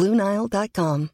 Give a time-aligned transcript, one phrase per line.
[0.00, 1.10] BlueNile.com.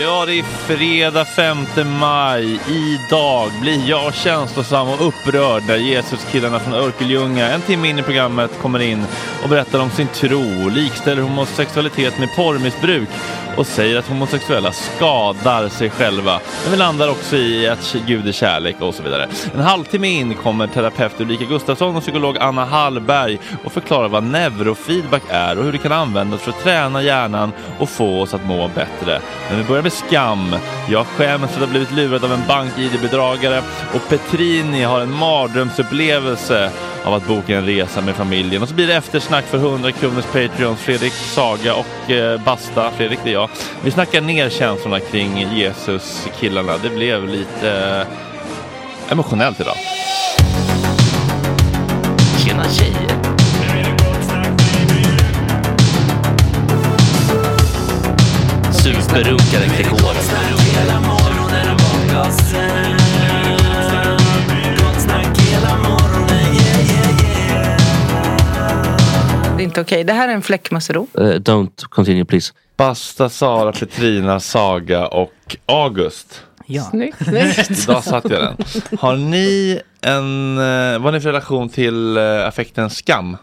[0.00, 1.58] Ja, det är fredag 5
[2.00, 2.60] maj.
[2.68, 8.50] Idag blir jag känslosam och upprörd när Jesuskillarna från Örkelljunga en timme in i programmet
[8.62, 9.04] kommer in
[9.42, 13.08] och berättar om sin tro, likställer homosexualitet med porrmissbruk
[13.56, 16.40] och säger att homosexuella skadar sig själva.
[16.62, 19.28] Men vi landar också i att Gud är kärlek och så vidare.
[19.54, 25.22] En halvtimme in kommer terapeut Ulrika Gustafsson och psykolog Anna Hallberg och förklarar vad neurofeedback
[25.28, 28.68] är och hur det kan användas för att träna hjärnan och få oss att må
[28.68, 29.20] bättre.
[29.48, 30.56] Men vi börjar med skam.
[30.88, 33.62] Jag skäms för att ha blivit lurad av en bank-id-bedragare
[33.94, 36.70] och Petrini har en mardrömsupplevelse
[37.04, 38.62] av att boka en resa med familjen.
[38.62, 40.80] Och så blir det eftersnack för 100 kronors patreons.
[40.80, 43.50] Fredrik Saga och eh, Basta, Fredrik det är jag.
[43.84, 46.72] Vi snackar ner känslorna kring Jesus-killarna.
[46.82, 47.70] Det blev lite
[49.08, 49.76] eh, emotionellt idag.
[52.44, 52.95] Tjena tjej!
[59.16, 60.14] Superrunkaren Gregor.
[69.56, 70.04] Det är inte okej.
[70.04, 71.06] Det här är en fläckmussero.
[71.18, 72.52] Uh, don't continue please.
[72.76, 76.42] Basta, Sara, Petrina, Saga och August.
[76.66, 76.82] Ja.
[76.82, 77.24] Snyggt.
[77.24, 77.70] Snyggt.
[77.70, 78.56] Idag satt jag den.
[78.98, 83.36] Har ni en, eh, vad har ni för relation till eh, affekten skam?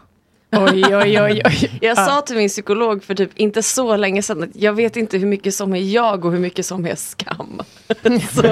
[0.58, 1.78] Oj, oj, oj, oj.
[1.80, 5.18] Jag sa till min psykolog för typ inte så länge sedan att jag vet inte
[5.18, 7.62] hur mycket som är jag och hur mycket som är skam.
[8.32, 8.46] så,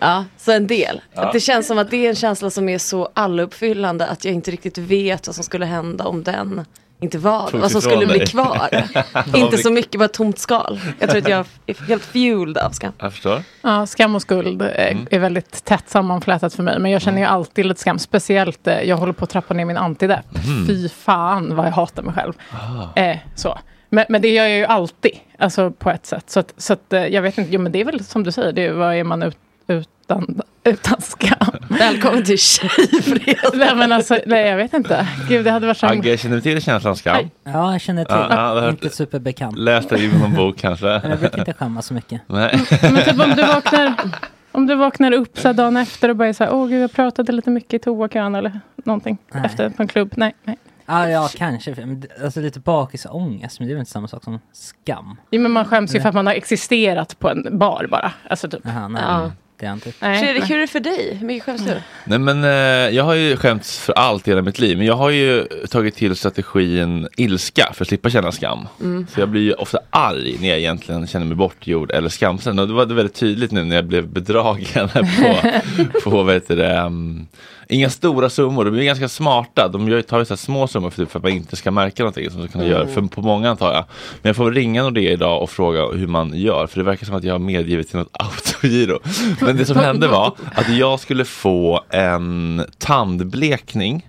[0.00, 1.00] ja, så en del.
[1.14, 1.30] Ja.
[1.32, 4.50] Det känns som att det är en känsla som är så alluppfyllande att jag inte
[4.50, 6.64] riktigt vet vad som skulle hända om den
[7.00, 8.26] inte var, Togs vad som ifrån skulle bli dig.
[8.26, 8.68] kvar.
[9.36, 10.80] inte så mycket, bara tomt skal.
[10.98, 12.92] Jag tror att jag är helt fueled av skam.
[12.98, 13.42] Jag förstår.
[13.62, 16.78] Ja, skam och skuld eh, är väldigt tätt sammanflätat för mig.
[16.78, 17.98] Men jag känner ju alltid lite skam.
[17.98, 20.26] Speciellt, eh, jag håller på att trappa ner min antidepp.
[20.66, 22.32] Fy fan vad jag hatar mig själv.
[22.96, 23.58] Eh, så.
[23.90, 26.30] Men, men det gör jag ju alltid, alltså på ett sätt.
[26.30, 28.32] Så, att, så att, eh, jag vet inte, jo men det är väl som du
[28.32, 31.54] säger, det är, vad är man ut, utan, utan skam?
[31.68, 33.50] Välkommen till Tjejfredag.
[33.54, 35.08] nej men alltså, nej jag vet inte.
[35.28, 35.86] Gud det hade varit så...
[35.86, 37.16] Agge, känner du till känslan skam?
[37.16, 37.30] Aj.
[37.44, 38.14] Ja, jag känner till.
[38.14, 39.58] Ja, ja, inte superbekant.
[39.58, 40.86] Läst det i någon bok kanske?
[40.86, 42.20] Men jag brukar inte skämmas så mycket.
[42.26, 42.60] Nej.
[42.82, 43.94] Men typ om du vaknar,
[44.52, 46.92] om du vaknar upp så dagen efter och bara är så här, åh gud jag
[46.92, 49.18] pratade lite mycket i toakön eller någonting.
[49.32, 49.42] Nej.
[49.46, 50.12] Efter på en klubb.
[50.16, 50.58] Nej, nej.
[50.88, 51.74] Ah, ja, kanske.
[51.76, 55.16] Men Alltså lite bakisångest, men det är väl inte samma sak som skam?
[55.30, 58.12] Jo, men man skäms ju för att man har existerat på en bar bara.
[58.30, 58.60] Alltså typ.
[58.64, 59.02] Jaha, nej.
[59.06, 59.30] Ja.
[59.58, 59.92] Det är inte.
[60.00, 61.16] Nej, Fredrik, hur är det för dig?
[61.20, 61.74] Hur mycket skäms du?
[62.04, 62.50] Nej men eh,
[62.96, 64.78] jag har ju skämts för allt i hela mitt liv.
[64.78, 68.68] Men jag har ju tagit till strategin ilska för att slippa känna skam.
[69.14, 72.58] Så jag blir ju ofta arg när jag egentligen känner mig bortgjord eller skamsen.
[72.58, 75.50] Och det var det väldigt tydligt nu när jag blev bedragen på,
[76.10, 77.26] på vad heter det, um,
[77.68, 79.68] Inga stora summor, de är ganska smarta.
[79.68, 82.02] De gör, tar ju så här små summor för, för att man inte ska märka
[82.02, 82.86] någonting som de kunna göra.
[82.86, 83.84] För på många antar jag.
[84.22, 86.66] Men jag får ringa Nordea idag och fråga hur man gör.
[86.66, 88.98] För det verkar som att jag har medgivit till något autogiro.
[89.40, 94.06] Men det som hände var att jag skulle få en tandblekning.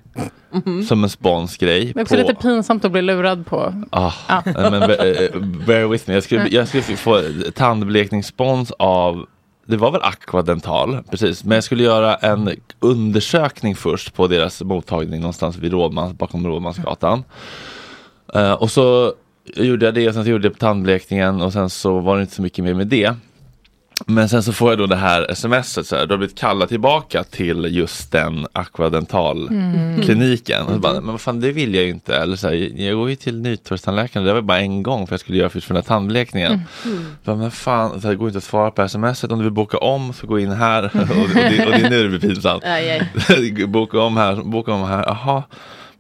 [0.88, 1.86] Som en sponsgrej.
[1.94, 3.84] Det är också på- lite pinsamt att bli lurad på.
[3.90, 4.12] Ah,
[4.46, 6.14] men, be- eh, bear with me.
[6.14, 7.22] Jag skulle, jag skulle få
[7.56, 9.26] tandblekningsspons av
[9.68, 11.44] det var väl Aquadental, precis.
[11.44, 17.24] Men jag skulle göra en undersökning först på deras mottagning någonstans vid Rådmans, bakom Rådmansgatan.
[18.36, 19.14] Uh, och så
[19.56, 22.36] gjorde jag det och sen så gjorde jag tandblekningen och sen så var det inte
[22.36, 23.14] så mycket mer med det.
[24.10, 26.70] Men sen så får jag då det här smset så här, du har blivit kallad
[26.70, 30.76] tillbaka till just den Aquadental Mm.
[30.76, 32.16] Och bara, men vad fan det vill jag ju inte.
[32.16, 35.20] Eller så här, jag går ju till nytorgstandläkaren, det var bara en gång för jag
[35.20, 36.62] skulle göra för den här tandblekningen.
[36.86, 37.06] Mm.
[37.24, 39.32] Bara, men fan, så här, det går inte att svara på smset.
[39.32, 40.84] Om du vill boka om så gå in här.
[40.94, 42.64] och, och, det, och det är nu det blir pinsamt.
[43.68, 45.04] Boka om här, boka om här.
[45.08, 45.44] Jaha,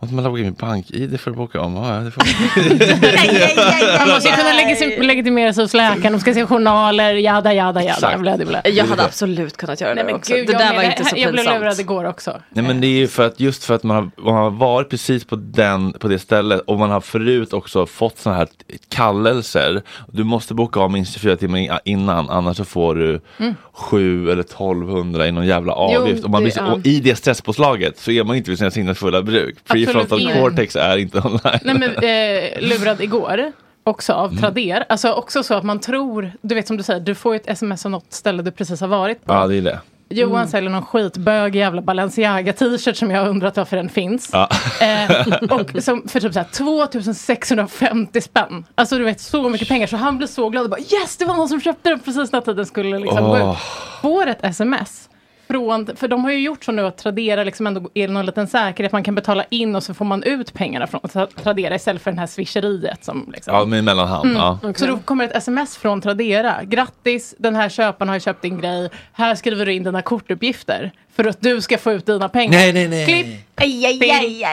[0.02, 1.76] måste man logga in mitt bank-id för att boka om?
[1.76, 2.24] Ja, det får
[4.00, 7.84] Man måste ju kunna legis- legitimera sig hos läkaren, de ska se journaler, jada jada
[7.84, 8.18] jada.
[8.18, 8.62] Blä, blä.
[8.66, 10.34] Jag hade absolut kunnat göra Nej, det men också.
[10.34, 10.76] gud, det där med.
[10.76, 11.62] var inte så Jag blev pinsamt.
[11.62, 12.42] lurad igår också.
[12.50, 14.90] Nej men det är ju för att just för att man har, man har varit
[14.90, 18.48] precis på, den, på det stället och man har förut också fått sådana här
[18.90, 19.82] kallelser.
[20.12, 23.56] Du måste boka av minst 24 timmar in- innan annars så får du Mm.
[23.74, 26.24] 7 eller 1200 i någon jävla Jo, avgift.
[26.24, 26.72] och, man blir, det- ja.
[26.74, 29.56] och i det stresspåslaget så är man inte vid sina sinnens fulla bruk.
[29.64, 30.34] Absolut Prefrontal inte.
[30.40, 31.60] cortex är inte online.
[31.64, 33.52] Nej men eh, lurad igår.
[33.84, 34.42] Också av Mm.
[34.42, 34.86] Trader.
[34.90, 37.86] Alltså också så att man tror, du vet som du säger, du får ett sms
[37.86, 39.34] av något ställe du precis har varit på.
[39.34, 39.80] Ja det är det.
[40.10, 44.30] Johan säljer någon skitbög jävla Balenciaga t-shirt som jag har undrat varför den finns.
[44.34, 44.50] Ja.
[44.82, 48.66] Eh, och som för typ så här 2650 spänn.
[48.76, 51.26] Alltså du vet så mycket pengar så han blev så glad och bara yes det
[51.26, 53.52] var någon som köpte den precis när tiden skulle liksom gå Åh.
[53.52, 53.58] ut.
[54.02, 55.07] Får ett sms.
[55.48, 58.48] Från, för de har ju gjort så nu att Tradera liksom ändå är någon liten
[58.48, 58.92] säkerhet.
[58.92, 62.12] Man kan betala in och så får man ut pengarna från Tra- Tradera istället för
[62.12, 63.04] det här swisheriet.
[63.04, 63.56] Som liksom.
[63.56, 64.26] Ja med mellanhand.
[64.26, 64.38] Mm.
[64.38, 64.60] Ja.
[64.76, 66.64] Så då kommer ett sms från Tradera.
[66.64, 68.90] Grattis, den här köparen har ju köpt din grej.
[69.14, 70.92] Här skriver du in dina kortuppgifter.
[71.16, 72.52] För att du ska få ut dina pengar.
[72.52, 73.06] Nej, nej, nej.
[73.06, 74.46] Klipp till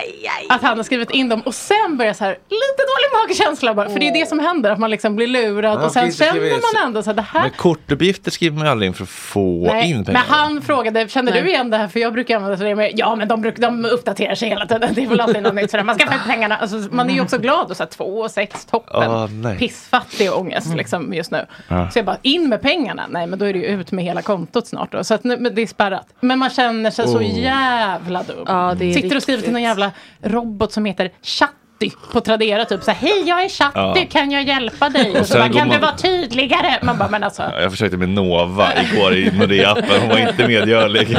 [0.48, 1.40] att han har skrivit in dem.
[1.40, 3.88] Och sen börjar så här, lite dålig magkänsla bara.
[3.88, 5.80] För det är det som händer, att man liksom blir lurad.
[5.80, 8.66] Ja, och sen så känner man ändå så här, det här Men kortuppgifter skriver man
[8.66, 10.22] ju aldrig in för att få Nej, in men pengar.
[10.28, 11.42] han frågade, känner Nej.
[11.42, 11.88] du igen det här?
[11.88, 14.90] För jag brukar använda det med, ja men de, bruk, de uppdaterar sig hela tiden.
[14.94, 15.82] Det är väl alltid något nytt det.
[15.82, 16.56] Man ska få ut pengarna.
[16.56, 19.42] Alltså, man är ju också glad och så här, två och sex, toppen.
[19.42, 19.58] Nej.
[19.58, 21.46] Pissfattig ångest liksom just nu.
[21.68, 21.90] Ja.
[21.90, 23.06] Så jag bara, in med pengarna.
[23.10, 25.04] Nej men då är det ju ut med hela kontot snart då.
[25.04, 26.06] Så att nu, men det är spärrat.
[26.20, 27.38] Men man känner sig så Oh.
[27.40, 28.44] jävla dum.
[28.46, 29.91] Ja, det Sitter och skriver till någon jävla
[30.23, 34.06] robot som heter Chatty på Tradera typ så här, hej jag är Chatty, Ja.
[34.11, 35.20] kan jag hjälpa dig?
[35.20, 36.79] Och så bara, kan du man- vara tydligare?
[36.82, 37.43] Man bara, men alltså.
[37.43, 41.17] Ja, Jag försökte med Nova igår i Nordea-appen, hon var inte medgörlig.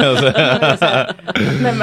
[1.60, 1.74] Nej,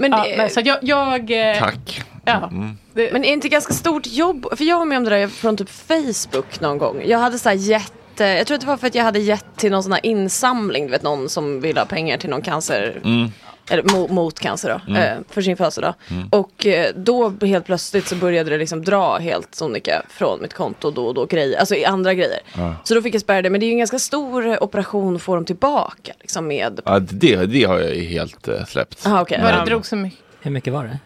[0.00, 2.02] men, det- så jag, jag eh, Tack.
[2.24, 2.48] Ja.
[2.50, 2.76] Mm.
[2.94, 4.46] Det, Men är det inte ganska stort jobb?
[4.56, 7.02] För jag var med om det där från typ Facebook någon gång.
[7.06, 9.44] Jag hade så här jätte, jag tror att det var för att jag hade gett
[9.56, 13.00] till någon sån här insamling, du vet någon som ville ha pengar till någon cancer.
[13.04, 13.32] Mm.
[13.70, 15.02] Eller mo, mot cancer då, Mm.
[15.18, 15.94] eh, för sin födelsedag.
[16.10, 16.28] Mm.
[16.28, 20.90] Och eh, då helt plötsligt så började det liksom dra helt sonika från mitt konto
[20.90, 22.38] då och då grejer, alltså i andra grejer.
[22.56, 22.74] Ja.
[22.84, 25.16] Så då fick jag spärra det, men det är ju en ganska stor eh, operation
[25.16, 26.80] att få dem tillbaka liksom med.
[26.84, 29.06] Ja, det, det har jag ju helt uh, släppt.
[29.06, 29.40] Aha, okej.
[29.42, 30.20] Vad det drog så mycket.
[30.40, 30.98] Hur mycket var det?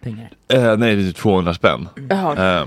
[0.00, 0.30] Pengar.
[0.48, 1.88] Eh, nej, det är 200 spänn.
[2.10, 2.60] Jaha.
[2.62, 2.66] Eh,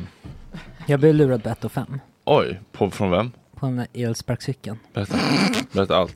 [0.86, 3.32] Jag blev lurad på 1 och 5 oj, på, från vem?
[3.56, 4.80] på den där elsparkcykeln.
[4.94, 5.16] Berätta,
[5.72, 6.16] Berätta allt.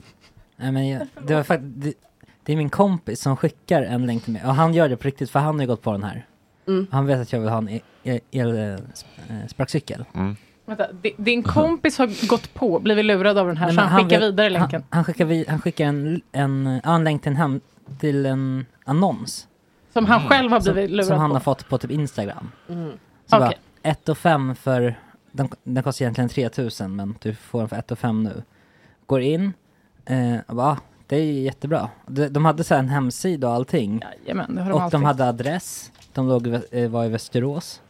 [0.58, 1.98] Nej, men jag, det var faktiskt,
[2.44, 5.08] det, är min kompis som skickar en länk till mig och han gör det på
[5.08, 6.26] riktigt för han har ju gått på den här.
[6.68, 6.88] Mm.
[6.92, 10.06] Han vet att jag vill ha en e- e- elsparkcykel.
[10.14, 10.36] Mm.
[10.66, 13.90] Vänta, di- din kompis har gått på, blivit lurad av den här, Nej, så men
[13.90, 14.82] han skickar vill- vidare länken.
[14.90, 17.62] Han, han, skickar, vi, han skickar en, en, en länk till en, hem,
[18.00, 19.48] till en annons.
[19.94, 21.36] Som han själv har Som, blivit lurad som han på.
[21.36, 22.52] har fått på typ Instagram.
[22.70, 22.92] Mm.
[23.26, 23.58] Så Okej.
[23.84, 25.00] bara, 1 och 5 för,
[25.32, 28.44] den, den kostar egentligen 3000 men du får den för 1 och 5 nu.
[29.06, 29.54] Går in,
[30.06, 30.78] eh, och bara, ah,
[31.12, 31.90] det är ju jättebra.
[32.08, 34.02] De, de hade så här en hemsida och allting.
[34.26, 35.00] Jajamän, det har de och alltid.
[35.00, 37.82] de hade adress, de låg, i Vä- eh, var i Västerås.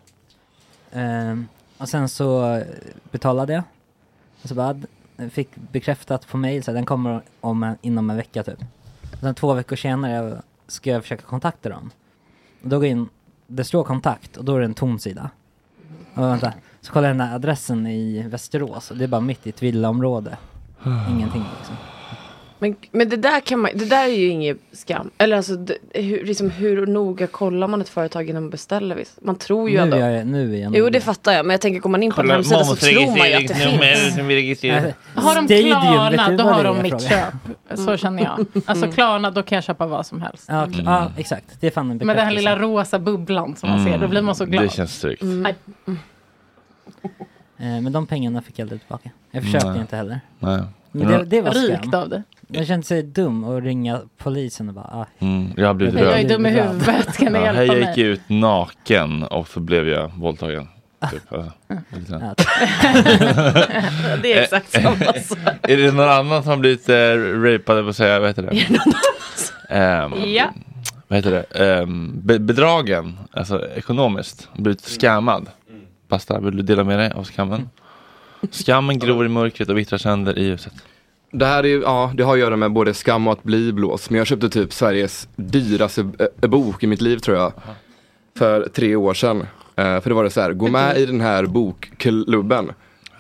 [0.92, 1.48] Ehm,
[1.78, 2.64] och sen så eh,
[3.12, 3.64] betalade jag.
[4.42, 4.76] Och så bara,
[5.32, 8.60] fick bekräftat på mail så här, den kommer om en, inom en vecka typ.
[9.14, 11.92] Och sen två veckor senare ska jag försöka kontakta dem.
[12.64, 13.10] Och då går jag in,
[13.48, 15.30] det står kontakt och då är det en tom sida.
[16.14, 19.48] Och vänta, så kollar jag den här adressen i Västerås och det är bara mitt
[19.48, 20.38] i ett villaområde.
[21.10, 21.76] Ingenting liksom.
[22.64, 25.10] Men, men det där kan man, det där är ju ingen skam.
[25.18, 28.96] Eller alltså, det, hur, liksom, hur noga kollar man ett företag innan man beställer?
[28.96, 29.20] Visst?
[29.22, 29.98] Man tror ju Nu ändå.
[29.98, 32.04] är jag, nu är jag Jo nog- det fattar jag, men jag tänker går man
[32.04, 33.82] in på en hemsida så tror man ju att det finns.
[34.64, 37.34] Nej, Har de Klarna, då har de mitt köp.
[37.76, 38.46] Så känner jag.
[38.66, 38.92] Alltså Mm.
[38.96, 40.46] Klarna, då kan jag köpa vad som helst.
[40.48, 41.46] Ja, kl- ja exakt.
[41.60, 44.22] Det är fan en Med den här lilla rosa bubblan som man ser, då blir
[44.22, 44.56] man så glad.
[44.56, 44.68] Mm.
[44.68, 45.22] Det känns tryggt.
[45.24, 45.56] Nej.
[47.58, 49.10] Eh, men de pengarna fick jag aldrig tillbaka.
[49.32, 49.82] Jag försökte Nej.
[49.82, 50.20] inte heller.
[50.40, 50.62] Nej.
[50.92, 52.02] Men det, det var Rikt skam.
[52.02, 52.24] av det.
[52.48, 56.08] Jag kände sig dum och ringa polisen och bara ah, Mm, jag har blivit Jag
[56.12, 56.28] är röd.
[56.28, 57.88] dum i huvudet, kan ni Ja, hjälpa hej, jag mig?
[57.88, 60.68] gick ut naken och så blev jag våldtagen.
[61.12, 61.22] Typ.
[61.30, 61.44] Ja.
[61.90, 62.22] Lite grann.
[64.22, 65.38] Det är exakt samma sak.
[65.62, 66.96] Är det någon annan som har blivit äh,
[67.44, 68.66] rapad, på säga, vad heter det?
[69.76, 70.46] Ehm, Ja.
[71.08, 71.44] vad heter det?
[71.82, 75.50] Ehm, be bedragen, alltså ekonomiskt, blivit scammad.
[76.08, 77.70] Basta, vill du dela med dig av skammen?
[78.52, 80.74] Skammen gror i mörkret och vittrar sönder i ljuset.
[81.32, 83.74] Det här är ju, ja, det har att göra med både skam och att bli
[83.74, 84.10] blåst.
[84.10, 86.10] Men jag köpte typ Sveriges dyraste
[86.42, 87.54] eh, bok i mitt liv tror jag.
[88.38, 89.42] För tre år sedan.
[89.76, 92.72] Eh, för det var det så här, gå med i den här bokklubben.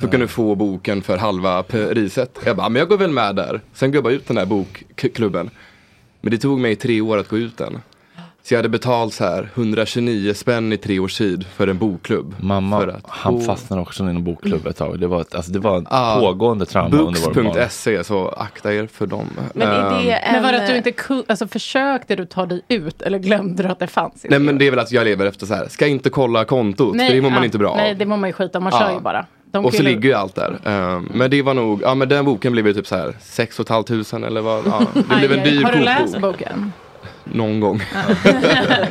[0.01, 2.39] Så kan du få boken för halva priset.
[2.45, 3.61] Jag bara, men jag går väl med där.
[3.73, 5.49] Sen gubbade jag ut den här bokklubben.
[6.21, 7.81] Men det tog mig tre år att gå ut den.
[8.43, 12.35] Så jag hade betalt så här 129 spänn i tre års tid för en bokklubb.
[12.39, 14.99] Mamma, För att han få- fastnade också i en bokklubb ett tag.
[14.99, 17.43] Det var, ett, alltså, det var ett Ah, pågående trauma under vår barn.
[17.43, 19.27] Books.se, så akta er för dem.
[19.53, 20.63] Men är det Ehm, Men var det en...
[20.77, 24.25] att du inte alltså, försökte du ta dig ut eller glömde du att det fanns?
[24.29, 26.91] Nej men det är väl att jag lever efter så här, ska inte kolla kontot,
[26.97, 27.97] för det mår man ja, inte bra Nej, av.
[27.97, 28.63] det mår man ju skita om.
[28.63, 28.79] Man Ja.
[28.79, 29.25] kör ju bara.
[29.51, 30.57] De Och så ligger ju allt där.
[30.65, 33.57] Ehm, men det var nog, ja men den boken blev ju typ så här 6
[33.67, 36.21] 500 eller vad, ja, det blev en dyr Har du läst kokbok.
[36.39, 36.71] boken?
[37.23, 37.77] Någon gång.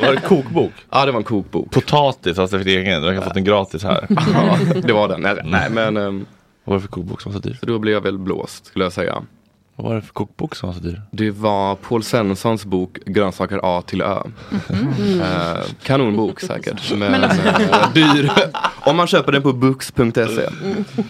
[0.01, 0.73] Var det kokbok?
[0.91, 1.71] Ja det var en kokbok.
[1.71, 3.03] Potatis, alltså för egen.
[3.03, 4.07] Du har fått den gratis här.
[4.35, 5.21] Ja, det var den.
[5.21, 6.27] Nej, nej men um,
[6.65, 7.57] Vad var det för kokbok som var så dyr?
[7.61, 9.23] så då blev jag väl blåst skulle jag säga.
[9.83, 11.03] Vad var det för kokbok som var så dyr?
[11.11, 14.23] Det var Paul Svenssons bok Grönsaker A till Ö.
[14.69, 15.21] Mm.
[15.21, 16.93] Eh, kanonbok säkert.
[16.97, 18.33] Men, eh, dyr.
[18.81, 20.49] Om man köper den på books.se.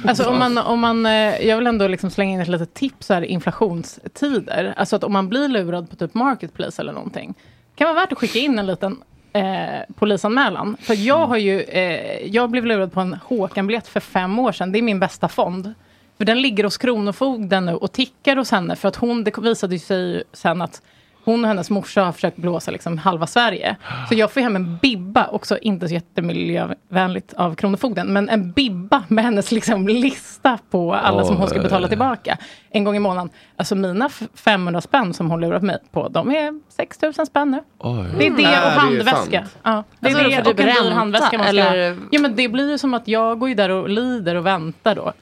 [0.04, 3.08] Alltså om man, om man, eh, jag vill ändå liksom slänga in ett litet tips
[3.08, 4.74] här, inflationstider.
[4.76, 7.34] Alltså att om man blir lurad på typ Marketplace eller någonting.
[7.74, 10.76] Kan vara värt att skicka in en liten eh, polisanmälan.
[10.80, 14.72] För jag har ju, eh, jag blev lurad på en Håkan-biljett för fem år sedan.
[14.72, 15.74] Det är min bästa fond.
[16.20, 18.76] För den ligger hos Kronofogden nu och tickar hos henne.
[18.76, 20.82] För att hon, det visade sig sen att
[21.24, 23.76] hon och hennes morsa har försökt blåsa liksom halva Sverige.
[24.08, 29.02] Så jag får hem en bibba, också inte så jättemiljövänligt av Kronofogden, men en bibba
[29.08, 32.38] med hennes liksom lista på alla som hon ska betala tillbaka
[32.70, 33.30] en gång i månaden.
[33.56, 37.60] Alltså mina f- 500 spänn som hon lurat mig på, de är 6000 spänn nu.
[37.78, 38.04] Oj.
[38.18, 39.38] Det är det Nej, det är och handväska.
[39.40, 39.58] sant.
[39.62, 42.00] Ja, det är Alltså, det och en dyr handväska man ska eller- ha.
[42.10, 44.94] Ja, men det blir ju som att jag går ju där och lider och väntar
[44.94, 45.12] då.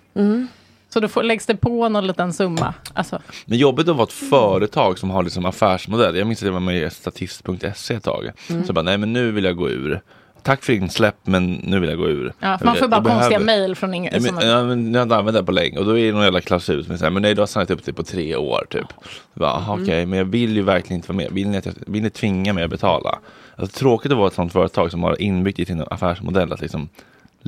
[0.89, 2.75] Så då får, läggs det på någon liten summa.
[2.95, 6.17] Alltså, Men jobbigt att vara ett företag som har liksom affärsmodell.
[6.17, 8.31] Jag minns att jag var med i statist.se ett tag.
[8.51, 8.63] Mm.
[8.63, 10.01] Så jag bara, nej men nu vill jag gå ur.
[10.43, 12.33] Tack för insläpp men nu vill jag gå ur.
[12.41, 14.15] ja, man får Jag bara konstiga mejl från ingen.
[14.15, 16.13] Ja, men, ja, men jag har inte använt det på länge och då är det
[16.13, 18.67] någon jävla klausul som såhär, men nej du har signat upp det på tre år
[18.71, 18.87] typ.
[19.35, 21.33] Bara, aha, okej, men jag vill ju verkligen inte vara med.
[21.33, 23.19] Vill ni, att jag, vill ni tvinga mig att betala?
[23.57, 26.89] Alltså, tråkigt att vara ett sånt företag som har inbyggt i sin affärsmodell att liksom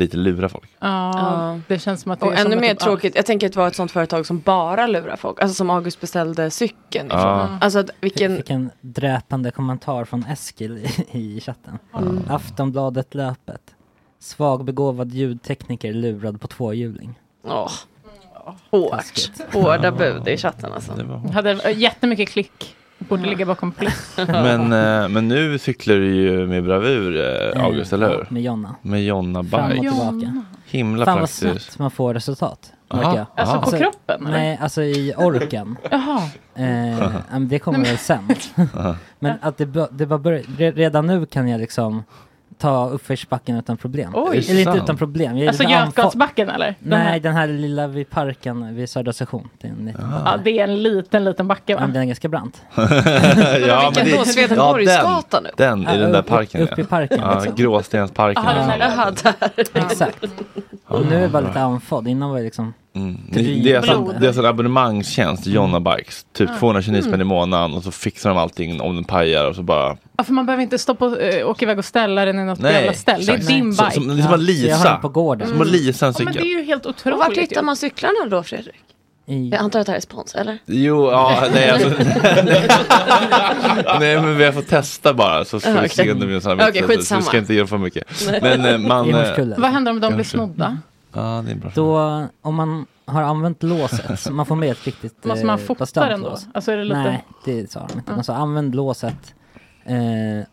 [0.01, 0.71] lite lura folk.
[0.79, 3.57] Ja, det känns som att det Och är ännu mer typ- tråkigt, jag tänker att
[3.57, 5.43] vara ett sånt företag som bara lurar folk.
[5.43, 7.21] Alltså som August beställde cykeln ifrån.
[7.21, 7.59] Ja.
[7.61, 8.37] Alltså att vilken...
[8.37, 10.79] fick en dräpande kommentar från Eskil
[11.13, 11.79] i, i chatten.
[12.29, 13.75] Aftonbladet löpet.
[14.19, 17.15] Svagbegåvad ljudtekniker lurad på tvåhjuling.
[17.45, 17.71] Åh.
[18.71, 19.31] Hårt.
[19.53, 20.93] Hårda bud i chatten alltså.
[20.93, 21.19] Det var...
[21.19, 22.77] Hade jättemycket klick.
[23.09, 24.17] Borde ligga bakom plus.
[24.29, 27.17] men, eh, men nu cyklar du ju med bravur
[27.57, 28.27] eh, August, eller hur?
[28.31, 28.75] Med Jonna.
[28.83, 29.81] Med Jonna Fram och Bike.
[29.91, 30.43] tillbaka.
[30.67, 31.43] Himla Fan vad praktiskt.
[31.43, 32.73] snabbt man får resultat.
[32.89, 33.27] Aha, märker jag.
[33.37, 33.65] Alltså aha.
[33.65, 34.27] på kroppen?
[34.27, 34.31] eller?
[34.39, 35.77] Nej, alltså i orken.
[35.91, 36.23] Jaha.
[36.55, 38.29] Eh, ja, men det kommer väl sen.
[39.19, 42.03] men att det, bör- det var bör- re- redan nu kan jag liksom
[42.61, 44.11] ta uppförsbacken utan problem.
[44.15, 44.29] Oj.
[44.39, 44.83] Eller inte sant?
[44.85, 45.39] utan problem.
[45.39, 45.63] Jag Alltså.
[45.65, 46.75] Götgatsbacken eller?
[46.81, 49.49] Den här- Nej, den här lilla vid parken vid Södra station.
[49.61, 51.83] Det är en liten, Ja, det är en liten, liten backe ja, va?
[51.83, 52.63] men den är ganska brant.
[53.67, 54.25] ja, Vilken då?
[54.25, 55.51] Swedenborgsgatan nu?
[55.57, 56.61] Den, den i den där parken.
[56.63, 57.19] Upp, upp i parken.
[57.21, 57.55] Ja, liksom.
[57.55, 58.43] Gråstensparken.
[58.45, 59.65] Jaha, den här- där.
[59.75, 60.25] Exakt.
[60.87, 62.09] Och nu är jag bara lite andfådd.
[62.09, 62.75] Innan var jag liksom...
[62.95, 63.19] Mm.
[63.29, 66.27] Det är, alltså, det är alltså en abonnemangstjänst, Jonna Bikes.
[66.33, 69.63] Typ 229 spänn i månaden och så fixar de allting om den pajar och så
[69.63, 69.97] bara...
[70.17, 72.59] Ja, för man behöver inte stoppa och äh, åka iväg och ställa den i något
[72.59, 73.27] Nej, jävla ställ.
[73.27, 73.91] Det är din bike.
[73.91, 75.49] Som, som Ja, att så jag har den på gården.
[75.49, 76.59] Som att leasa en ja, men det är cykel.
[76.59, 77.15] ju helt otroligt.
[77.15, 78.75] Och vart hittar man cyklarna då Fredrik?
[79.25, 80.59] Jag antar att det här är spons, eller?
[80.67, 81.89] Jo, ja, nej alltså.
[84.01, 86.59] nej men vi har fått testa bara så Ja, vi se om det blir en
[86.59, 87.21] här Okej, så skitsamma.
[87.21, 88.05] Vi ska inte göra för mycket.
[88.43, 89.15] Men eh, man...
[89.15, 89.47] Eh.
[89.57, 90.37] Vad händer om de blir Kanske.
[90.37, 90.79] snodda?
[91.13, 91.71] Ja, det är bra.
[91.75, 95.65] Då, om man har använt låset, så man får med ett riktigt Måste man eh,
[95.65, 96.29] fota bastant den då?
[96.29, 96.47] lås.
[96.55, 97.03] Alltså är det lite...
[97.03, 98.13] Nej, det sa de inte.
[98.13, 99.35] De sa använd låset
[99.85, 99.97] eh,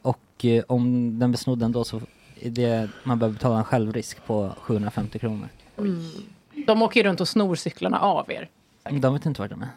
[0.01, 2.01] och eh, om den blir snodd ändå så
[2.41, 5.47] är det, man behöver betala en självrisk på 750 kronor.
[6.67, 8.49] De åker ju runt och snor cyklarna av er.
[8.91, 9.69] De vet inte vart de är.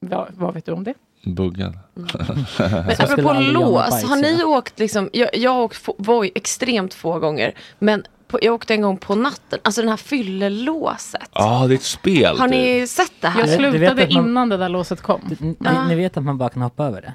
[0.00, 0.94] Vad, vad vet du om det?
[1.24, 1.78] Buggad.
[1.94, 5.94] Men Så skulle apropå aldrig lås, har ni åkt liksom, jag, jag har åkt få,
[5.98, 9.96] Voi extremt få gånger, men på, jag åkte en gång på natten, alltså den här
[9.96, 11.28] fyllelåset.
[11.32, 12.38] Ja, det är ett spel.
[12.38, 12.56] Har typ.
[12.56, 13.40] ni sett det här?
[13.40, 15.20] Jag slutade man- innan det där låset kom.
[15.40, 15.84] Ni, Ah.
[15.88, 17.12] ni vet att man bara kan hoppa över det?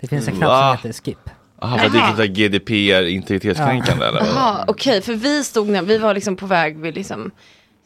[0.00, 0.38] Det finns en Va?
[0.40, 1.30] knapp som heter skip.
[1.60, 4.20] Jaha, för det är typ så här GDPR integritetskränkande eller?
[4.26, 7.30] Jaha, okej, för vi stod ner, vi var liksom på väg vid liksom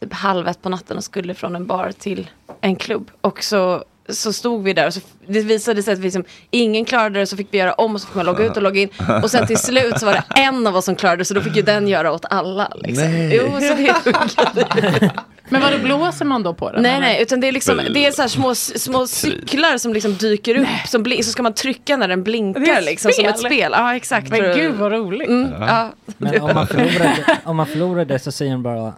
[0.00, 3.10] typ halv ett på natten och skulle från en bar till en klubb.
[3.20, 6.84] Och så, så stod vi där och så det visade sig att vi liksom, ingen
[6.84, 8.80] klarade det så fick vi göra om och så fick man logga ut och logga
[8.80, 8.88] in.
[9.22, 11.40] Och sen till slut så var det en av oss som klarade det så då
[11.40, 12.72] fick ju den göra åt alla.
[12.76, 13.04] Liksom.
[13.04, 13.36] Nej.
[13.36, 15.10] Jo, så det.
[15.48, 16.82] Men vadå, blåser man då på den?
[16.82, 17.00] Nej, eller?
[17.00, 20.58] nej, utan det är liksom, det är så här små, små cyklar som liksom dyker
[20.58, 23.72] upp, som blink, så ska man trycka när den blinkar liksom som ett spel.
[23.72, 24.30] Ja, exakt.
[24.30, 25.28] Men gud vad roligt.
[25.28, 25.92] Mm, ja.
[26.18, 28.92] Men om man förlorar det, om man förlorar det så säger den bara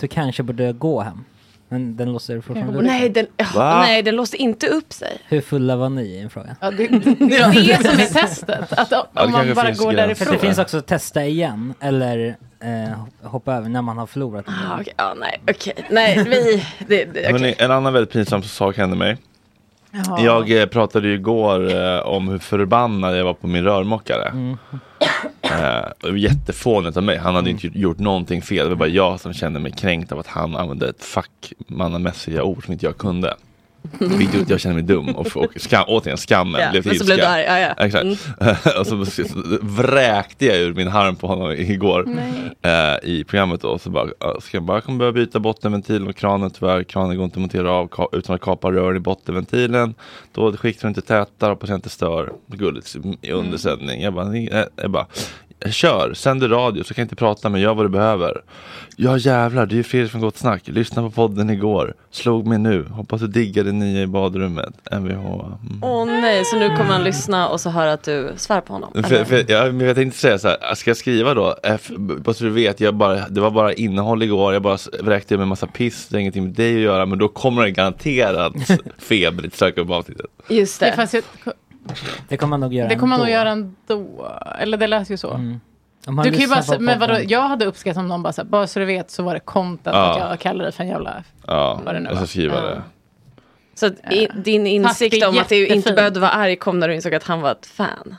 [0.00, 1.24] du kanske borde gå hem.
[1.68, 2.84] Men den låser fortfarande upp.
[2.84, 5.18] Nej, den, ja, nej, den låste inte upp sig.
[5.28, 6.56] Hur fulla var ni i en fråga?
[6.60, 8.72] Ja, det, det är det som är testet.
[8.72, 10.26] Att om det man bara går därifrån.
[10.26, 14.44] För det finns också testa igen eller eh, hoppa över när man har förlorat.
[14.48, 15.86] Ah, okej, ja, nej, okej.
[15.90, 16.66] Nej, vi...
[16.86, 17.54] Det, det, Hörrni, okej.
[17.58, 19.16] en annan väldigt pinsam sak hände mig.
[19.90, 20.20] Jaha.
[20.20, 24.28] Jag eh, pratade ju igår eh, om hur förbannad jag var på min rörmokare.
[24.28, 24.58] Mm.
[26.02, 27.16] Var jättefånigt av mig.
[27.18, 28.64] Han hade inte gjort, någonting fel.
[28.64, 32.64] Det var bara jag som kände mig kränkt av att han använde ett fackmannamässiga ord
[32.64, 33.34] som inte jag kunde.
[33.98, 36.98] Vilket gjorde jag kände mig dum och, och skam, återigen skammen Ja, blev till men
[36.98, 37.84] så blev du arg, ja, ja.
[37.84, 38.04] Exakt.
[38.78, 39.22] och så, så
[39.62, 42.08] vräkte jag ur min harm på honom igår
[42.62, 42.70] eh,
[43.10, 43.78] i programmet då.
[43.78, 46.82] Så bara, "Ja, ska jag bara kommer behöva byta bottenventilen och kranen tyvärr.
[46.84, 49.94] Kranen går inte att montera av ka- utan att kapa rören i bottenventilen.
[50.32, 52.32] Då skickar du inte tätar och patienten stör.
[52.46, 54.02] Gulligt i undersättning.
[54.02, 55.06] Jag bara, "Ni- eh", jag bara
[55.70, 58.42] Kör, sänd i radio så kan jag inte prata men gör vad du behöver.
[58.96, 60.62] Ja jävlar, det är ju Fredrik från Gott Snack.
[60.64, 61.94] Lyssna på podden igår.
[62.10, 62.84] Slog mig nu.
[62.90, 64.74] Hoppas du diggar det nya i badrummet.
[64.92, 65.14] Mvh.
[65.14, 65.78] Mm.
[65.82, 69.02] Åh nej, så nu kommer han lyssna och så höra att du svär på honom.
[69.02, 71.56] För, för, ja, men jag tänkte säga så här, ska jag skriva då?
[71.62, 75.36] F, bara så du vet, jag bara, det var bara innehåll igår, jag bara vräkte
[75.36, 77.70] med en massa piss, det har ingenting med dig att göra, men då kommer det
[77.70, 78.52] garanterat
[78.98, 80.26] febrigt söka upp avsnittet.
[80.48, 80.92] Just det.
[80.96, 81.22] Fast jag,
[82.28, 83.38] Det kommer man nog göra det kommer man nog ändå.
[83.38, 84.30] göra ändå.
[84.58, 85.58] Eller det lät ju så.
[86.08, 88.42] Man Du kan ju bara, på men vadå, jag hade uppskattat om någon bara, så
[88.42, 90.12] här, bara så du vet så var det content Ja.
[90.12, 91.24] att jag kallar dig för en jävla...
[91.46, 92.26] Ja, Vad det nu jag ska var.
[92.26, 92.62] skriva Ja.
[92.62, 92.82] det.
[93.74, 96.88] Så att i, din insikt är om att du inte behövde vara arg kom när
[96.88, 98.16] du insåg att han var ett fan.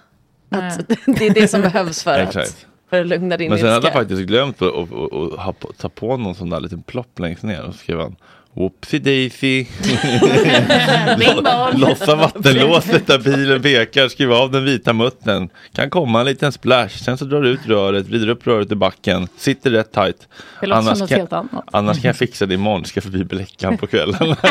[0.49, 3.77] Att det är det som behövs för att, för att lugna din Men sen hade
[3.77, 3.87] ilska.
[3.87, 7.43] jag faktiskt glömt att att- att- att ta på någon sån där liten plopp längst
[7.43, 8.15] ner och så skrev han
[8.55, 9.65] Whoopsie daisy.
[11.19, 11.77] Bing bong.
[11.79, 15.49] Lossa vattenlåset där bilen pekar, skriv av den vita muttern.
[15.73, 18.75] Kan komma en liten splash, sen så drar du ut röret, vrider upp röret i
[18.75, 20.27] backen, sitter rätt tight.
[20.61, 21.63] Det låter som något kan, helt annat.
[21.71, 24.35] annars kan jag fixa det imorgon, ska förbi Bleckan på kvällen.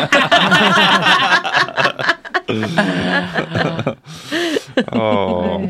[4.91, 5.61] Ja.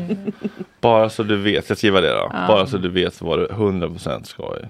[0.80, 2.28] Bara så du vet, jag skriva det då?
[2.48, 4.68] Bara så du vet så var det 100% skoj.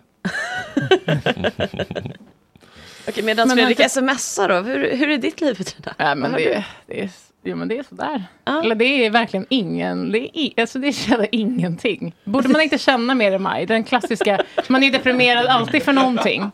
[3.09, 5.59] Okej, medan Men Fredrik inte- smsar då, hur, hur är ditt liv?
[5.97, 7.11] Ja, men det, det, är,
[7.45, 8.25] jo, men det är sådär.
[8.65, 12.15] Eller det är verkligen ingen, det är, alltså det känner ingenting.
[12.25, 13.67] Borde man inte känna mer i maj?
[13.67, 16.51] Den klassiska, man är deprimerad alltid för någonting.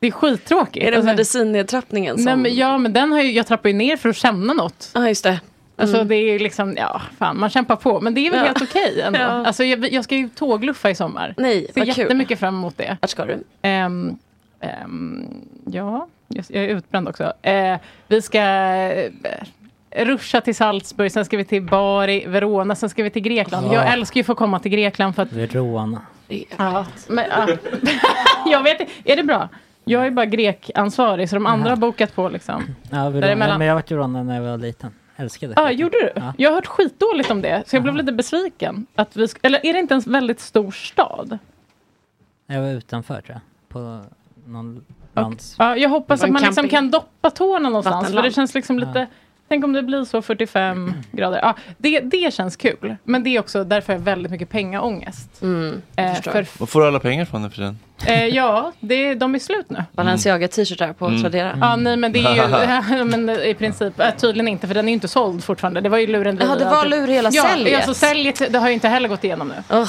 [0.00, 0.86] Det är skittråkigt.
[0.86, 2.24] Är det Alltså- medicinnedtrappningen som...
[2.24, 4.90] Nej, men, ja, men den har ju, jag trappar ju ner för att känna något.
[4.94, 5.40] Ja, just det.
[5.76, 6.08] Alltså Mm.
[6.08, 8.00] det är liksom, ja, fan, man kämpar på.
[8.00, 8.46] Men det är väl Ja.
[8.46, 9.18] helt okej ändå.
[9.18, 9.24] Ja.
[9.46, 11.34] Alltså jag, jag ska ju tågluffa i sommar.
[11.36, 11.98] Nej, Ser vad kul.
[12.02, 12.96] jättemycket fram emot det.
[13.00, 13.38] Vart ska du?
[13.62, 14.18] Ehm,
[14.60, 15.26] ehm,
[15.66, 17.32] ja, jag jag är utbränd också.
[17.42, 19.10] Eh, vi ska eh,
[19.90, 23.66] ruscha till Salzburg, sen ska vi till Bari, Verona, sen ska vi till Grekland.
[23.66, 23.74] Ja.
[23.74, 25.32] Jag älskar ju att få komma till Grekland för att...
[25.32, 26.02] Verona.
[26.56, 27.48] Ja, men, ja.
[28.46, 29.48] jag vet inte, är det bra?
[29.84, 32.62] Jag är bara grekansvarig så de andra har bokat på liksom.
[32.90, 33.58] Ja, Verona.
[33.58, 34.90] Men jag varit i Verona när jag var liten.
[35.16, 35.72] Älskade Ja, det.
[35.72, 36.12] gjorde du?
[36.14, 36.32] Ja.
[36.38, 38.86] Jag har hört skitdåligt om det, så jag blev lite besviken.
[38.94, 41.38] Att vi sk- eller är det inte en väldigt stor stad?
[42.46, 43.40] Jag var utanför tror jag.
[43.68, 44.00] På
[44.50, 44.84] någon
[45.14, 45.54] lands...
[45.58, 48.12] Ja, jag hoppas att man liksom kan doppa tårna någonstans.
[48.12, 49.06] För det känns liksom lite...
[49.48, 51.38] Tänk om det blir så 45 grader.
[51.42, 52.96] Ja, det, det känns kul.
[53.04, 55.42] Men det är också därför jag har väldigt mycket pengaångest.
[55.42, 57.78] Mm, Eh, för, Var får du alla pengar från nu för tiden?
[58.06, 59.84] eh, ja, det, de är slut nu.
[59.92, 61.20] Balenciaga t-shirtar på Mm.
[61.20, 61.58] Tradera.
[61.60, 62.36] Ja, nej men det är ju
[62.98, 65.80] ja, men i princip eh, tydligen inte för den är ju inte såld fortfarande.
[65.80, 66.58] Det var ju lurendrejeri.
[66.58, 67.72] Ja, det var lur hela ja, säljet.
[67.72, 69.76] Ja, så säljet det har ju inte heller gått igenom nu.
[69.76, 69.88] Oh,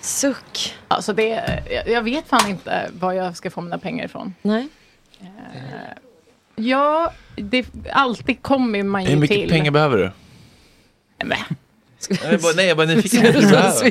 [0.00, 0.74] suck.
[0.88, 4.34] Alltså det, jag, jag vet fan inte var jag ska få mina pengar ifrån.
[4.42, 4.68] Nej.
[6.56, 9.50] Ja, det, alltid kommer man ju Hur mycket till.
[9.50, 10.10] pengar behöver du?
[11.24, 11.44] Nej,
[12.30, 13.32] Jag bara, nej, jag bara nyfiken.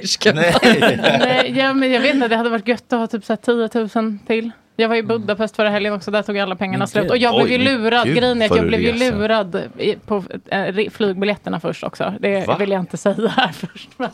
[0.08, 0.40] Ska du?
[0.40, 1.00] Nej.
[1.20, 3.70] Nej, ja, men jag vet inte, det hade varit gött att ha typ så här
[3.90, 4.52] 10 000 till.
[4.78, 7.12] Jag var i Budapest förra helgen också, där tog alla pengarna slut.
[7.12, 10.24] Och jag blev ju lurad, gud, grejen är att jag blev ju lurad i, på
[10.48, 12.14] eh, flygbiljetterna först också.
[12.20, 12.58] Det Va?
[12.58, 13.90] vill jag inte säga här först.
[13.98, 14.10] Men,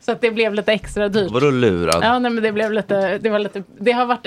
[0.00, 1.30] så att det blev lite extra dyrt.
[1.32, 1.98] Vadå lurad?
[2.04, 4.26] Ja, nej, men det blev lite, det var lite, det har varit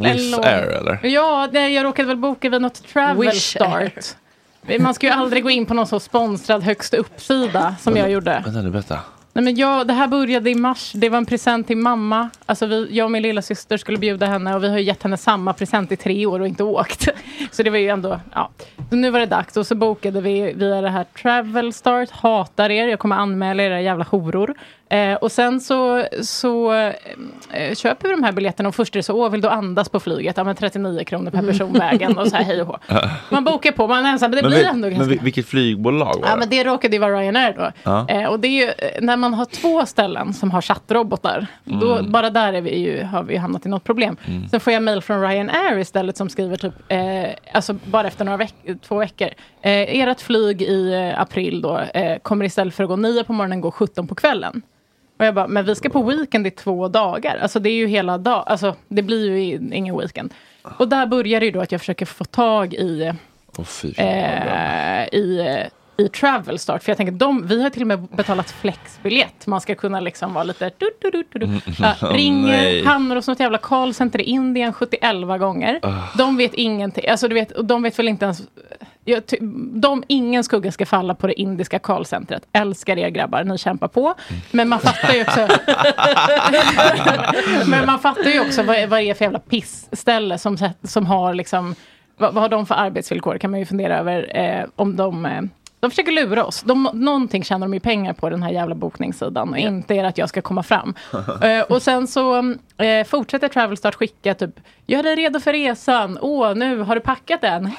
[0.00, 0.98] Wizz lång- Air eller?
[1.02, 3.90] Ja, nej, jag råkade väl boka vid något travel Wish Air.
[3.90, 4.16] start.
[4.80, 8.42] Man ska ju aldrig gå in på någon så sponsrad högst upp-sida som jag gjorde.
[8.44, 8.98] Vänta nu, berätta.
[9.36, 10.92] Nej, men jag, det här började i mars.
[10.94, 12.30] Det var en present till mamma.
[12.46, 15.02] Alltså vi, jag och min lilla syster skulle bjuda henne och vi har ju gett
[15.02, 17.08] henne samma present i tre år och inte åkt.
[17.50, 18.50] Så det var ju ändå, ja.
[18.90, 22.10] Så nu var det dags och så bokade vi via det här Travel Start.
[22.10, 24.54] Hatar er, jag kommer anmäla era jävla horor.
[24.88, 26.72] Eh, och sen så, så
[27.52, 29.88] eh, köper vi de här biljetterna och först är det så, åh vill du andas
[29.88, 30.36] på flyget?
[30.36, 32.78] Ja men 39 kronor per person vägen och så här hej och hå.
[33.30, 35.04] Man bokar på, man är ensam, men det men blir vil- ändå ganska...
[35.06, 36.36] men vil- vilket flygbolag var Ja, det?
[36.38, 37.70] men det råkade ju vara Ryanair då.
[37.82, 38.08] Ja.
[38.08, 41.46] Eh, och det är ju eh, när man har två ställen som har chattrobotar.
[41.64, 42.12] Då, Mm.
[42.12, 44.16] bara där är vi ju, har vi hamnat i något problem.
[44.50, 46.98] Sen får jag mail från Ryanair istället som skriver typ, eh,
[47.52, 48.54] alltså bara efter några veck
[48.88, 49.28] två veckor.
[49.62, 51.80] Eh, ert flyg i eh, april då
[52.22, 54.62] kommer istället för att gå 9 på morgonen gå 17 på kvällen.
[55.18, 57.38] Och jag bara, men vi ska på weekend i två dagar.
[57.42, 58.44] Alltså det är ju hela dagen.
[58.46, 60.34] Alltså det blir ju ingen weekend.
[60.78, 63.12] Och där börjar det ju då att jag försöker få tag i
[64.44, 64.54] bra.
[65.02, 66.82] eh, i, i Travel Start.
[66.82, 69.46] För jag tänker, de, vi har till och med betalat flexbiljett.
[69.46, 70.70] Man ska kunna liksom vara lite...
[70.78, 71.60] Du, du, du, du, du.
[71.78, 72.84] Ja, Åh, ringer, nej.
[72.84, 75.00] hamnar hos något jävla callcenter i Indien 71
[75.40, 75.80] gånger.
[76.18, 77.08] De vet ingenting.
[77.08, 78.42] Alltså du vet, de vet väl inte ens...
[79.08, 79.36] Jag, ty,
[79.72, 82.46] de, ingen skugga ska falla på det indiska callcentret.
[82.52, 84.14] Älskar er grabbar, ni kämpar på.
[84.50, 85.48] Men man fattar ju också...
[87.70, 91.34] Men man fattar ju också vad, vad det är för jävla pissställe som, som har
[91.34, 91.74] liksom...
[92.16, 93.38] Vad, vad har de för arbetsvillkor?
[93.38, 95.26] kan man ju fundera över eh, om de...
[95.26, 95.42] Eh,
[95.86, 96.62] de försöker lura oss.
[96.62, 99.48] De, någonting tjänar de ju pengar på den här jävla bokningssidan.
[99.50, 100.94] Och inte är att jag ska komma fram.
[101.42, 102.38] Eh, och sen så
[102.78, 104.50] eh, fortsätter Travelstart skicka typ
[104.86, 106.18] Gör dig redo för resan.
[106.20, 107.66] Åh, nu har du packat den.
[107.66, 107.72] Hä?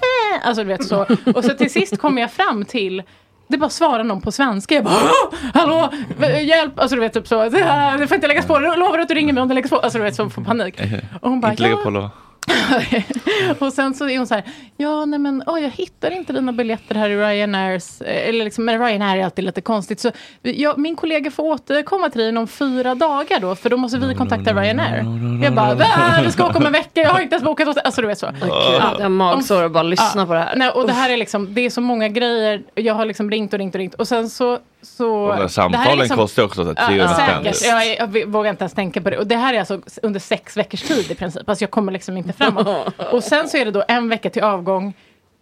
[0.43, 1.05] Alltså du vet så.
[1.35, 3.03] Och så till sist kommer jag fram till
[3.49, 4.75] det bara svarar någon på svenska.
[4.75, 6.79] Jag bara "Åh, Hallå, v- hjälp!
[6.79, 7.43] Alltså du vet typ så.
[7.49, 8.59] Det det får inte läggas på.
[8.59, 9.77] Lovar att du ringer mig om det läggs på.
[9.79, 10.79] Alltså du vet så får panik.
[11.21, 12.09] Och hon bara Inte lägga på lov.
[13.59, 14.43] och sen så är hon så här,
[14.77, 18.79] ja nej men oj, jag hittar inte dina biljetter här i Ryanairs, eller liksom, men
[18.85, 19.99] Ryanair är alltid lite konstigt.
[19.99, 23.97] Så jag, min kollega får återkomma till dig inom fyra dagar då, för då måste
[23.97, 25.03] vi kontakta Ryanair.
[25.43, 25.85] Jag bara, "Va?
[26.23, 28.19] det ska åka om en vecka, jag har inte ens bokat åt Alltså du vet
[28.19, 28.27] så.
[28.41, 30.25] Gud, jag har magsår och bara lyssna Ja.
[30.25, 30.55] på det här.
[30.55, 32.61] Nej, och det här är liksom, det är så många grejer.
[32.75, 33.93] Jag har liksom ringt och ringt och ringt.
[33.93, 34.59] Och sen så...
[34.81, 37.13] så Och de här det här är samtalen liksom- kostar också så här 300 Ja,
[37.13, 37.53] spänn.
[37.53, 37.67] säkert.
[37.71, 39.17] Jag, jag, jag vågar inte ens tänka på det.
[39.17, 41.49] Och det här är alltså under sex veckors tid i princip.
[41.49, 42.67] Alltså jag kommer liksom inte framåt.
[43.11, 44.93] Och sen så är det då en vecka till avgång.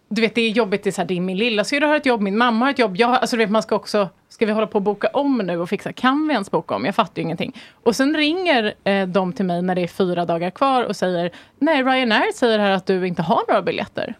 [0.08, 1.96] Du vet det är jobbigt, det är, så här, det är min lilla syrra har
[1.96, 2.96] ett jobb, min mamma har ett jobb.
[2.96, 5.58] Jag, alltså du vet man ska också, ska vi hålla på och boka om nu
[5.60, 6.84] och fixa, kan vi ens boka om?
[6.84, 7.56] Jag fattar ju ingenting.
[7.84, 11.30] Och sen ringer eh, de till mig när det är fyra dagar kvar och säger,
[11.58, 14.14] nej Ryanair säger här att du inte har några biljetter.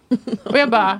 [0.44, 0.98] och jag bara,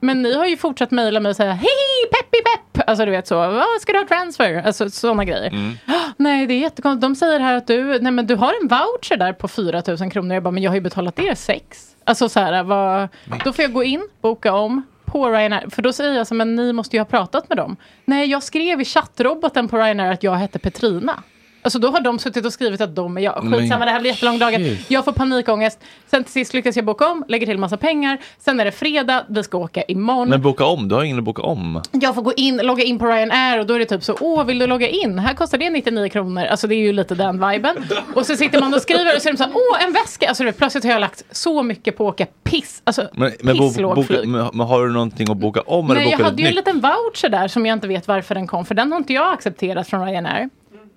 [0.00, 1.68] men ni har ju fortsatt mejla mig och säga, hej
[2.12, 2.88] peppi pepp!
[2.88, 4.62] Alltså du vet så, vad ska du ha transfer?
[4.66, 5.52] Alltså sådana grejer.
[5.86, 7.02] "Ah, Nej, det är jättekonstigt.
[7.02, 10.10] De säger här att du, nej men du har en voucher där på 4 000
[10.10, 10.34] kronor.
[10.34, 11.96] Jag bara, men jag har ju betalat er sex.
[12.04, 13.08] Alltså så här, vad,
[13.44, 15.70] då får jag gå in, boka om på Ryanair.
[15.70, 17.76] För då säger jag så, men ni måste ju ha pratat med dem.
[18.04, 21.22] Nej, jag skrev i chattroboten på Ryanair att jag hette Petrina.
[21.62, 23.34] Alltså då har de suttit och skrivit att de är jag.
[23.34, 24.76] Skitsamma, det här blir jättelång dag.
[24.88, 25.78] Jag får panikångest.
[26.10, 28.18] Sen till sist lyckas jag boka om, lägger till massa pengar.
[28.38, 30.28] Sen är det fredag, vi ska åka imorgon.
[30.28, 31.82] Men boka om, du har ingen att boka om.
[31.92, 34.44] Jag får gå in, logga in på Ryanair och då är det typ så, åh
[34.44, 35.18] vill du logga in?
[35.18, 36.44] Här kostar det 99 kronor.
[36.44, 37.76] Alltså det är ju lite den viben.
[38.14, 40.28] Och så sitter man och skriver och så är de så här, åh en väska.
[40.28, 42.82] Alltså du vet, plötsligt har jag lagt så mycket på att åka piss.
[42.84, 46.18] Alltså Men, men, bo, boka, men, har du någonting att boka om eller Nej, jag
[46.18, 48.64] bokar du hade ju en liten voucher där som jag inte vet varför den kom.
[48.64, 50.48] För den har inte jag accepterat från Ryanair.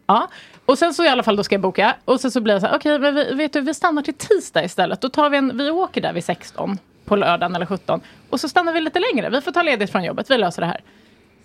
[0.08, 0.28] Ja.
[0.66, 1.96] Och sen så i alla fall då ska jag boka.
[2.06, 4.14] Och sen så blir jag så här, okej men vi, vet du vi stannar till
[4.14, 5.02] tisdag istället.
[5.02, 8.02] Då tar vi en, vi åker där vid 16 på lördagen eller 17.
[8.30, 9.30] Och så stannar vi lite längre.
[9.30, 10.82] Vi får ta ledigt från jobbet, vi löser det här.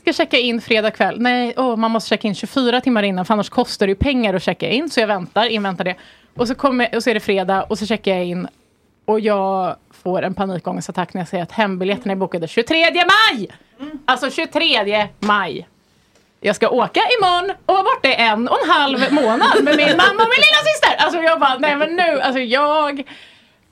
[0.01, 1.21] Ska checka in fredag kväll.
[1.21, 4.35] Nej, åh, man måste checka in 24 timmar innan för annars kostar det ju pengar
[4.35, 4.91] att checka in.
[4.91, 5.95] Så jag väntar, inväntar det.
[6.35, 8.49] Och så, kommer, och så är det fredag och så checkar jag in.
[9.05, 13.49] Och jag får en panikångestattack när jag ser att hembiljetterna är bokade 23 maj!
[14.05, 15.69] Alltså 23 maj.
[16.41, 19.97] Jag ska åka imorgon och vara borta i en och en halv månad med min
[19.97, 20.97] mamma och min lilla syster.
[20.99, 23.03] Alltså jag bara, nej men nu, alltså jag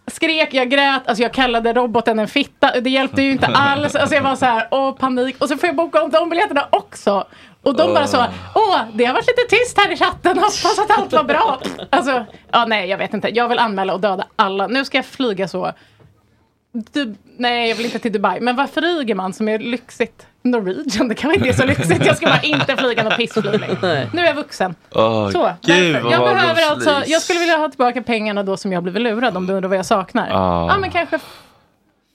[0.07, 2.81] skrek, jag grät, alltså jag kallade roboten en fitta.
[2.81, 3.95] Det hjälpte ju inte alls.
[3.95, 5.37] Alltså jag var så här, åh panik.
[5.39, 7.27] Och så får jag boka om de biljetterna också.
[7.63, 10.99] Och de bara så, åh det har varit lite tyst här i chatten, hoppas att
[10.99, 11.61] allt var bra.
[11.91, 13.29] Alltså, ja nej jag vet inte.
[13.29, 14.67] Jag vill anmäla och döda alla.
[14.67, 15.73] Nu ska jag flyga så.
[16.73, 18.41] Du, nej jag vill inte till Dubai.
[18.41, 20.27] Men vad flyger man som är lyxigt?
[20.47, 22.07] Norwegian, det kan inte vara så lyxigt.
[22.07, 24.09] Jag ska bara inte flyga något pissflyg längre.
[24.13, 24.75] Nu är jag vuxen.
[24.95, 26.11] Åh, Så, gud, därför.
[26.11, 29.47] Jag behöver alltså, jag skulle vilja ha tillbaka pengarna då som jag blivit lurad om
[29.47, 30.29] du undrar vad jag saknar.
[30.33, 30.67] Ah.
[30.69, 31.19] Ja men kanske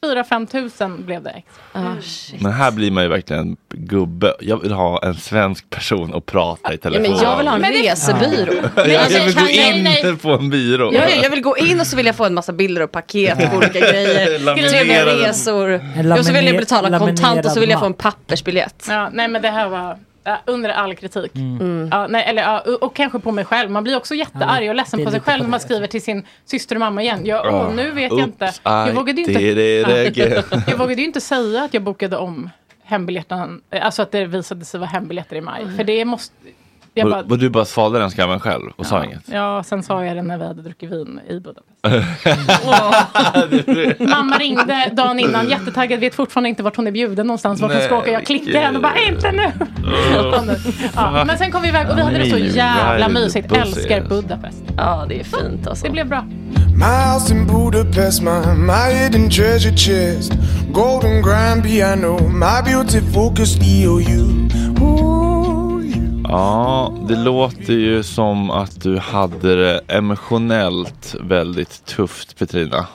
[0.06, 1.96] 4-5 tusen blev det extra.
[2.40, 4.34] Men här blir man ju verkligen gubbe.
[4.40, 7.02] Jag vill ha en svensk person att prata i Ja, telefon.
[7.12, 8.54] men jag vill ha en Men resebyrå.
[8.76, 10.18] jag, jag vill gå in nej.
[10.22, 10.94] på en byrå.
[10.94, 13.50] Jag, jag vill gå in och så vill jag få en massa bilder och paket
[13.52, 14.70] på olika grejer.
[14.70, 15.74] Trevliga resor.
[16.20, 18.86] Och så vill jag betala kontant och så vill jag få en pappersbiljett.
[18.90, 19.98] Ja, nej men det här var, Ja,
[20.46, 21.36] under all kritik.
[21.36, 21.90] Mm.
[21.92, 23.72] Ja, nej, eller, ja, och, kanske på mig själv.
[23.72, 26.76] Man blir också jättearg och ledsen på sig själv när man skriver till sin syster
[26.76, 27.20] och mamma igen.
[27.26, 27.68] Ja, Ja.
[27.68, 28.54] åh, nu vet jag inte.
[28.64, 29.40] Jag vågade ju inte,
[30.68, 32.50] jag vågade ju inte säga att jag bokade om
[32.84, 33.62] hembiljetten.
[33.82, 35.66] Alltså att det visade sig vara hembiljetter i maj.
[35.78, 36.36] För det måste...
[36.94, 39.22] Jag Och, bara, och du bara svalde den skammen själv och sa inget?
[39.26, 41.68] Ja, sen sa jag det när vi hade druckit vin i Budapest.
[44.00, 47.82] Mamma ringde dagen innan, jättetaggad, vet fortfarande inte vart hon är bjuden någonstans, vart hon
[47.82, 48.12] ska åka.
[48.12, 49.52] Jag klickar henne och bara, inte nu!
[50.96, 53.52] ja, men sen kom vi iväg och vi hade det så jävla mysigt.
[53.52, 54.64] Älskar Budapest.
[54.78, 55.86] Ja, det är fint alltså.
[55.86, 56.26] Det blev bra.
[56.76, 60.34] My house in Budapest, my, my hidden treasure chest.
[60.74, 64.50] Golden grand piano, my beauty focused EOU.
[64.82, 65.11] Ooh.
[66.32, 72.88] Ja, det låter ju som att du hade det emotionellt väldigt tufft Petrina.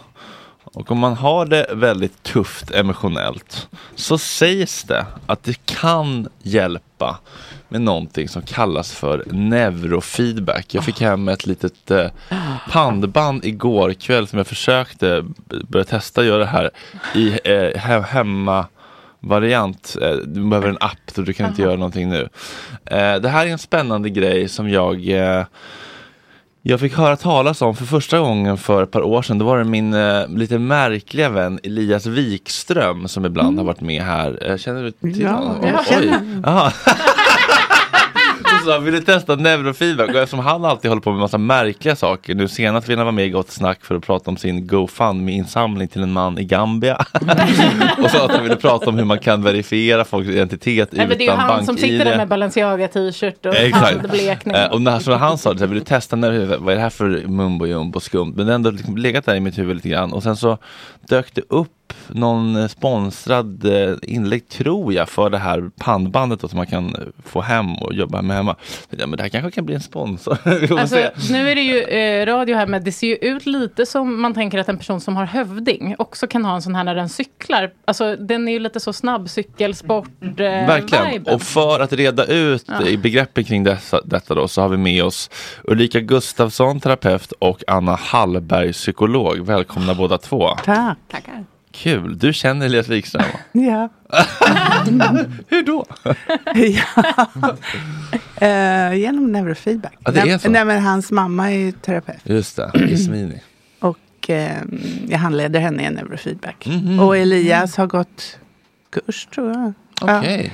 [0.64, 7.18] Och om man har det väldigt tufft emotionellt så sägs det att det kan hjälpa
[7.68, 10.74] med någonting som kallas för neurofeedback.
[10.74, 12.10] Jag fick hem ett litet eh,
[12.70, 15.24] pannband igår kväll som jag försökte
[15.68, 16.70] börja testa göra det här
[17.14, 18.66] i eh, hemma
[19.20, 19.96] variant.
[20.02, 22.28] Eh, Du behöver en app så du kan inte göra någonting nu.
[22.84, 25.44] Eh, Det här är en spännande grej som jag eh,
[26.62, 29.38] jag fick höra talas om för första gången för ett par år sedan.
[29.38, 34.02] Då var det min eh, lite märkliga vän Elias Wikström som ibland har varit med
[34.02, 34.56] här.
[34.58, 35.56] Känner du till Ja, honom?
[35.66, 35.84] jag Oj.
[35.88, 36.48] känner.
[36.48, 36.72] Aha.
[38.50, 40.08] Så sa, vill du testa neurofeedback?
[40.08, 42.34] Och eftersom han alltid håller på med massa märkliga saker.
[42.34, 45.88] Nu senast ville han vara med i Gott Snack för att prata om sin GoFundMe-insamling
[45.88, 46.96] till en man i Gambia.
[48.02, 51.18] och sa att han ville prata om hur man kan verifiera folks identitet Nej, men
[51.18, 52.06] det är utan han som sitter bank-ID.
[52.06, 54.54] där med Balenciaga t-shirt och handblekning.
[54.54, 56.76] Eh, och när så han sa det, så här, vill du testa när, vad är
[56.76, 58.32] det här för mumbo jumbo skumt?
[58.36, 60.12] Men det har ändå liksom legat där i mitt huvud lite grann.
[60.12, 60.58] Och sen så
[61.08, 61.68] dök det upp
[62.08, 66.86] någon eh, sponsrad eh, inlägg tror jag för det här pannbandet då, som man kan
[66.94, 68.56] eh, få hem och jobba med hemma.
[68.90, 70.38] Ja, men det här kanske kan bli en sponsor.
[70.78, 70.96] Alltså,
[71.32, 74.34] nu är det ju eh, radio här, men det ser ju ut lite som man
[74.34, 77.08] tänker att en person som har hövding också kan ha en sån här när den
[77.08, 77.70] cyklar.
[77.84, 81.10] Alltså, den är ju lite så snabb cykelsport eh, Verkligen.
[81.10, 81.34] viben.
[81.34, 82.86] Och för att reda ut Ja.
[82.86, 85.30] i begreppen kring dessa, detta då så har vi med oss
[85.64, 89.38] Ulrika Gustafsson, terapeut och Anna Hallberg, psykolog.
[89.46, 90.48] Välkomna båda två.
[90.64, 90.98] Tack.
[91.10, 91.44] Tackar.
[91.82, 92.18] Kul.
[92.18, 93.22] Du känner Elias Wikström?
[93.52, 93.88] Ja.
[95.48, 95.84] Hur då?
[96.54, 97.56] ja.
[98.46, 99.94] Eh, genom neurofeedback.
[100.04, 100.50] Ja, det är så.
[100.50, 102.20] nej, men hans mamma är terapeut.
[102.24, 103.40] Just det, Ismini.
[103.80, 104.56] Och eh,
[105.08, 106.66] jag handleder henne i neurofeedback.
[106.66, 107.00] Mhm.
[107.00, 108.38] Och Elias har gått
[108.90, 109.72] kurs tror jag.
[110.18, 110.52] Okej.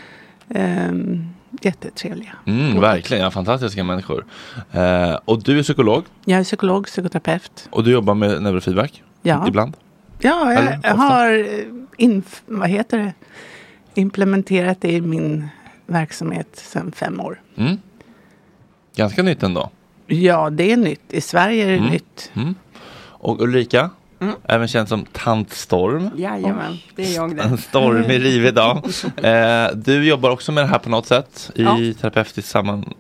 [0.49, 0.57] Ja.
[0.61, 1.27] Ehm,
[1.61, 2.33] jättetrevliga.
[2.47, 4.25] Mm, verkligen, ja, fantastiska människor.
[4.73, 7.69] Eh, och du är psykolog Jag är psykolog, psykoterapeut.
[7.71, 9.03] och du jobbar med neurofeedback?
[9.23, 9.49] Ja.
[9.49, 9.77] Ibland?
[10.23, 10.91] Ja, jag ofta?
[10.93, 11.45] har eh,
[11.99, 13.13] inf- vad heter det?
[13.95, 15.49] implementerat det i min
[15.87, 17.41] verksamhet sedan fem år.
[17.57, 17.77] Mm.
[18.97, 19.71] Ganska nytt ändå.
[20.07, 21.01] Ja, det är nytt.
[21.13, 21.91] I Sverige är det Mm.
[21.91, 22.31] nytt.
[22.35, 22.55] Mm.
[23.05, 24.35] Och Ulrika, Mm.
[24.45, 26.11] även känd som Tant Storm.
[26.17, 27.43] Jajamän, det är jag det.
[27.43, 28.77] En stormig, rivig dag.
[29.23, 31.79] Eh, du jobbar också med det här på något sätt i Ja.
[32.01, 32.95] terapeutiskt samman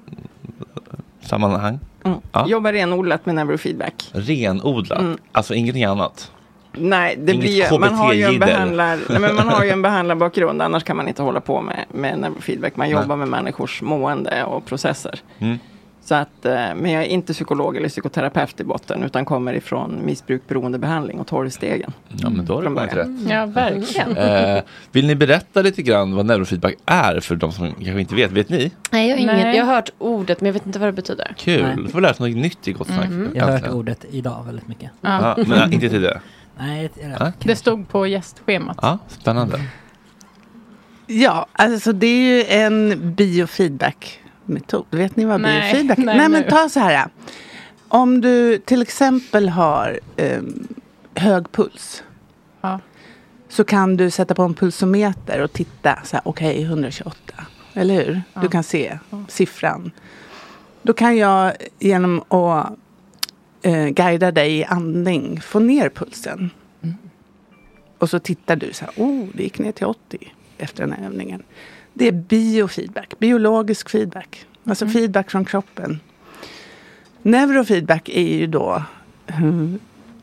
[1.21, 1.79] sammanhang.
[2.05, 2.19] Mm.
[2.33, 2.49] Ja.
[2.49, 4.11] Jobbar renodlat med neurofeedback.
[4.13, 5.19] Renodlat, Mm.
[5.33, 6.33] alltså ingenting annat.
[6.75, 9.71] Nej, det Inget blir, ju- man, har ju en behandlar, nej, men man har ju
[9.71, 12.77] en behandlarbakgrund, annars kan man inte hålla på med, med neurofeedback.
[12.77, 13.01] Man Nej.
[13.03, 15.21] jobbar med människors mående och processer.
[15.39, 15.59] Mm.
[16.05, 19.99] Så att, eh, men jag är inte psykolog eller psykoterapeut i botten, utan kommer ifrån
[20.05, 21.93] missbruk, beroendebehandling och tolvstegen.
[22.09, 23.09] Ja, men då har du kommit rätt.
[23.31, 24.17] Ja, verkligen.
[24.17, 28.31] Eh, vill ni berätta lite grann vad neurofeedback är för de som kanske inte vet?
[28.31, 28.71] Vet ni?
[28.91, 29.57] Nej, jag har, ingen, Nej.
[29.57, 31.35] jag har hört ordet men jag vet inte vad det betyder.
[31.39, 31.77] Kul, Nej.
[31.85, 33.09] då får lära oss något nytt i Gott Snack.
[33.09, 33.29] Mhm.
[33.35, 33.79] Jag har hört Äntligen.
[33.79, 34.91] ordet idag väldigt mycket.
[35.01, 36.21] Ja, men inte tidigare.
[36.59, 37.33] Nej, det är det.
[37.38, 38.79] Det stod på gästschemat.
[38.83, 39.61] Ja, spännande.
[41.07, 44.87] Ja, alltså det är ju en biofeedback-metod.
[44.91, 46.03] Vet ni vad Nej, biofeedback är?
[46.03, 47.09] nej, Nej, men ta så här.
[47.88, 50.69] Om du till exempel har ehm,
[51.15, 52.03] hög puls.
[52.61, 52.81] Ja.
[53.49, 55.99] Så kan du sätta på en pulsometer och titta.
[56.05, 57.17] så här, Okej, 128.
[57.75, 58.23] Eller hur?
[58.35, 58.41] Ja.
[58.41, 59.91] Du kan se siffran.
[60.83, 62.73] Då kan jag genom att
[63.62, 66.51] eh, guida dig i andning få ner pulsen.
[66.83, 66.96] Mm.
[67.98, 71.07] Och så tittar du så här, oh, det gick ner till 80 efter den här
[71.07, 71.42] övningen.
[71.94, 74.46] Det är biofeedback, biologisk feedback.
[74.64, 74.92] Alltså Mm.
[74.92, 76.01] feedback från kroppen.
[77.22, 78.83] Neurofeedback är ju då,
[79.27, 79.79] hmm,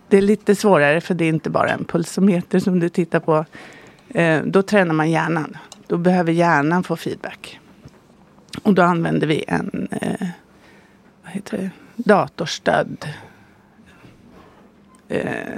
[0.07, 3.45] det är lite svårare för det är inte bara en pulsometer som du tittar på.
[4.09, 5.57] Eh, då tränar man hjärnan.
[5.87, 7.59] Då behöver hjärnan få feedback.
[8.63, 10.27] Och då använder vi en eh,
[11.23, 11.69] vad heter det?
[11.95, 13.07] datorstödd
[15.09, 15.55] eh,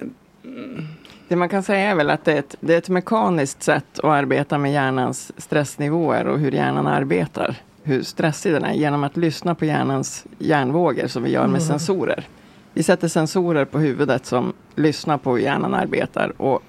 [1.27, 3.99] Det man kan säga är väl att det är, ett, det är ett mekaniskt sätt
[3.99, 7.55] att arbeta med hjärnans stressnivåer och hur hjärnan arbetar.
[7.83, 11.61] hur stressig den är genom att lyssna på hjärnans hjärnvågor som vi gör med Mm.
[11.61, 12.27] sensorer.
[12.73, 16.61] Vi sätter sensorer på huvudet som lyssnar på hur hjärnan arbetar och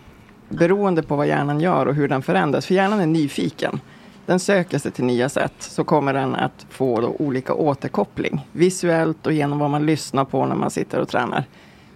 [0.49, 3.81] beroende på vad hjärnan gör och hur den förändras, för hjärnan är nyfiken.
[4.27, 8.47] Den söker sig till nya sätt, så kommer den att få olika återkoppling.
[8.53, 11.45] Visuellt och genom vad man lyssnar på när man sitter och tränar.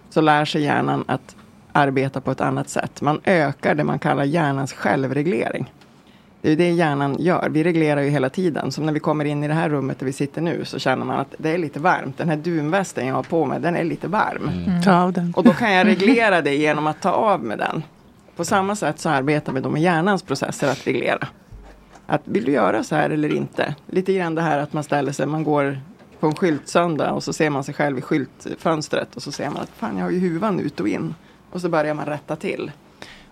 [0.09, 1.35] Så lär sig hjärnan att
[1.71, 3.01] arbeta på ett annat sätt.
[3.01, 5.71] Man ökar det man kallar hjärnans självreglering.
[6.41, 7.49] Det är det hjärnan gör.
[7.49, 8.71] Vi reglerar ju hela tiden.
[8.71, 11.05] Som när vi kommer in i det här rummet där vi sitter nu så känner
[11.05, 12.17] man att det är lite varmt.
[12.17, 14.49] Den här dunvästen jag har på mig, den är lite varm.
[14.67, 14.81] Mm.
[14.81, 15.33] Ta av den.
[15.35, 17.83] Och då kan jag reglera det genom att ta av med den.
[18.35, 21.27] På samma sätt så arbetar vi då med hjärnans processer att reglera.
[22.05, 23.75] Att vill du göra så här eller inte?
[23.87, 25.79] Lite grann det här att man ställer sig, man går
[26.19, 29.61] på en skyltsöndag och så ser man sig själv i skyltfönstret och så ser man
[29.61, 31.15] att fan jag har ju huvan ut och in.
[31.51, 32.71] Och så börjar man rätta till.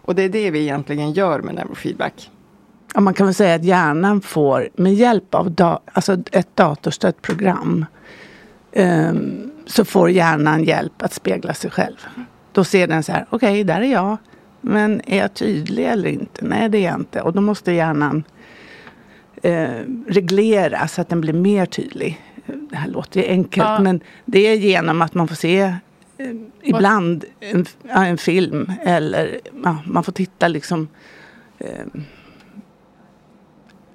[0.02, 2.32] Och det är det vi egentligen gör med neurofeedback.
[2.94, 7.22] Ja, man kan väl säga att hjärnan får med hjälp av da, alltså ett datorstött
[7.22, 7.86] program
[8.76, 12.08] um, så får hjärnan hjälp att spegla sig själv.
[12.52, 14.18] Då ser den så här, okej, där är jag.
[14.62, 16.46] Men är jag tydlig eller inte?
[16.46, 17.22] Nej, det är jag inte.
[17.22, 18.24] Och då måste hjärnan
[19.44, 22.22] eh, reglera så att den blir mer tydlig.
[22.70, 23.80] Det här låter ju enkelt, Ja.
[23.80, 25.60] men det är genom att man får se
[26.18, 26.28] eh,
[26.64, 30.88] ibland en, ja, en film eller ja, man får titta liksom
[31.60, 31.86] eh,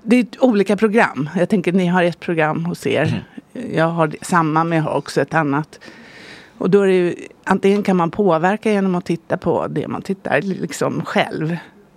[0.03, 1.29] det är olika program.
[1.37, 3.25] Jag tänker ni har ett program hos er.
[3.73, 5.81] Jag har samma men jag har också ett annat.
[6.59, 10.03] Och då är det ju, antingen kan man påverka genom att titta på det man
[10.03, 11.57] tittar liksom själv.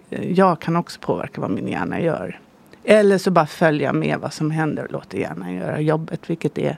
[0.09, 2.39] Eh, Jag kan också påverka vad min hjärna gör.
[2.83, 6.29] Eller så bara följa med vad som händer och låta hjärnan göra jobbet.
[6.29, 6.77] Vilket är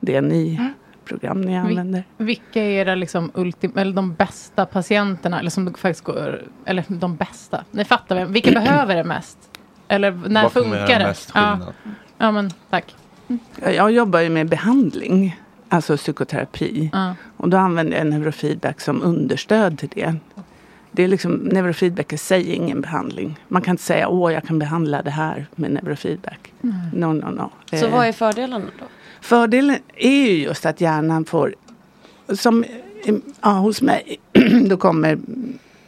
[0.00, 0.70] det ni,
[1.04, 2.04] program ni använder.
[2.16, 5.40] Vilka är era liksom ultim, eller de bästa patienterna?
[5.40, 7.64] Eller som faktiskt går, eller de bästa.
[7.70, 9.38] Ni fattar vem, vilka behöver det mest?
[9.88, 11.04] Eller när Vad kommer funkar det?
[11.06, 11.56] mest ja.
[11.56, 11.74] skillnad?
[12.18, 12.94] ja, men tack.
[13.62, 16.90] Jag jag jobbar ju med behandling, alltså psykoterapi.
[16.92, 17.14] Ja.
[17.36, 20.14] Och då använder jag neurofeedback som understöd till det.
[20.92, 23.38] Det är liksom, neurofeedback i sig är ingen behandling.
[23.48, 26.52] Man kan inte säga åh jag kan behandla det här med neurofeedback.
[26.60, 26.74] Nej.
[26.94, 27.50] No, no, no.
[27.78, 28.84] Så Eh, vad är fördelen då?
[29.20, 31.54] Fördelen är ju just att hjärnan får,
[32.28, 32.64] som
[33.40, 34.20] ja, hos mig,
[34.68, 35.18] då kommer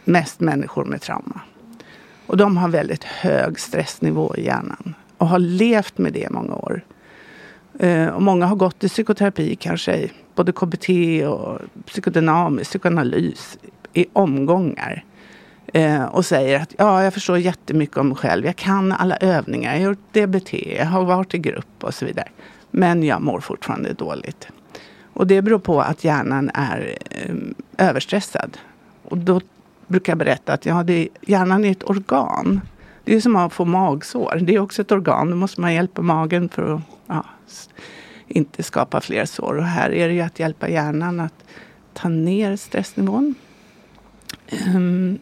[0.04, 1.40] mest människor med trauma.
[2.26, 6.54] Och de har väldigt hög stressnivå i hjärnan och har levt med det i många
[6.54, 6.84] år.
[7.78, 10.88] Eh, och många har gått i psykoterapi, kanske både KBT
[11.26, 13.58] och psykodynamisk psykoanalys
[13.92, 15.04] i omgångar.
[15.66, 18.44] Eh, och säger att ja, jag förstår jättemycket om mig själv.
[18.44, 22.04] Jag kan alla övningar, jag har gjort DBT, jag har varit i grupp och så
[22.04, 22.28] vidare.
[22.70, 24.48] Men jag mår fortfarande dåligt.
[25.12, 27.34] Och det beror på att hjärnan är eh,
[27.88, 28.58] överstressad.
[29.04, 29.40] Och då
[29.86, 32.60] brukar jag berätta att ja, det hjärnan är ett organ.
[33.04, 34.38] Det är som att få magsår.
[34.42, 35.30] Det är också ett organ.
[35.30, 37.24] Då måste man hjälpa magen för att ja,
[38.28, 39.56] inte skapa fler sår.
[39.56, 41.44] Och här är det ju att hjälpa hjärnan att
[41.92, 43.34] ta ner stressnivån.
[44.48, 45.18] Ehm,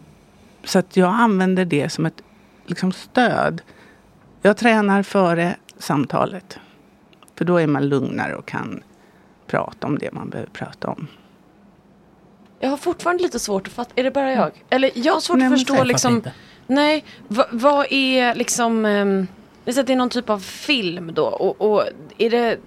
[0.64, 2.22] så att jag använder det som ett
[2.66, 3.62] liksom, stöd.
[4.42, 6.58] Jag tränar före samtalet.
[7.34, 8.82] För då är man lugnare och kan
[9.46, 11.06] prata om det man behöver prata om.
[12.60, 14.50] Jag har fortfarande lite svårt att fatta, är det bara jag?
[14.70, 16.32] Eller jag har svårt Nej, att förstå liksom, fattar
[16.70, 19.26] nej, va, vad är liksom, um,
[19.64, 21.84] det är någon typ av film då och, och
[22.18, 22.58] är det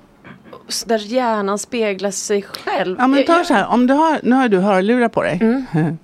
[0.85, 2.95] där hjärnan speglar sig själv?
[2.99, 5.65] Ja men ta så här, om du har, nu har du hörlurar på dig.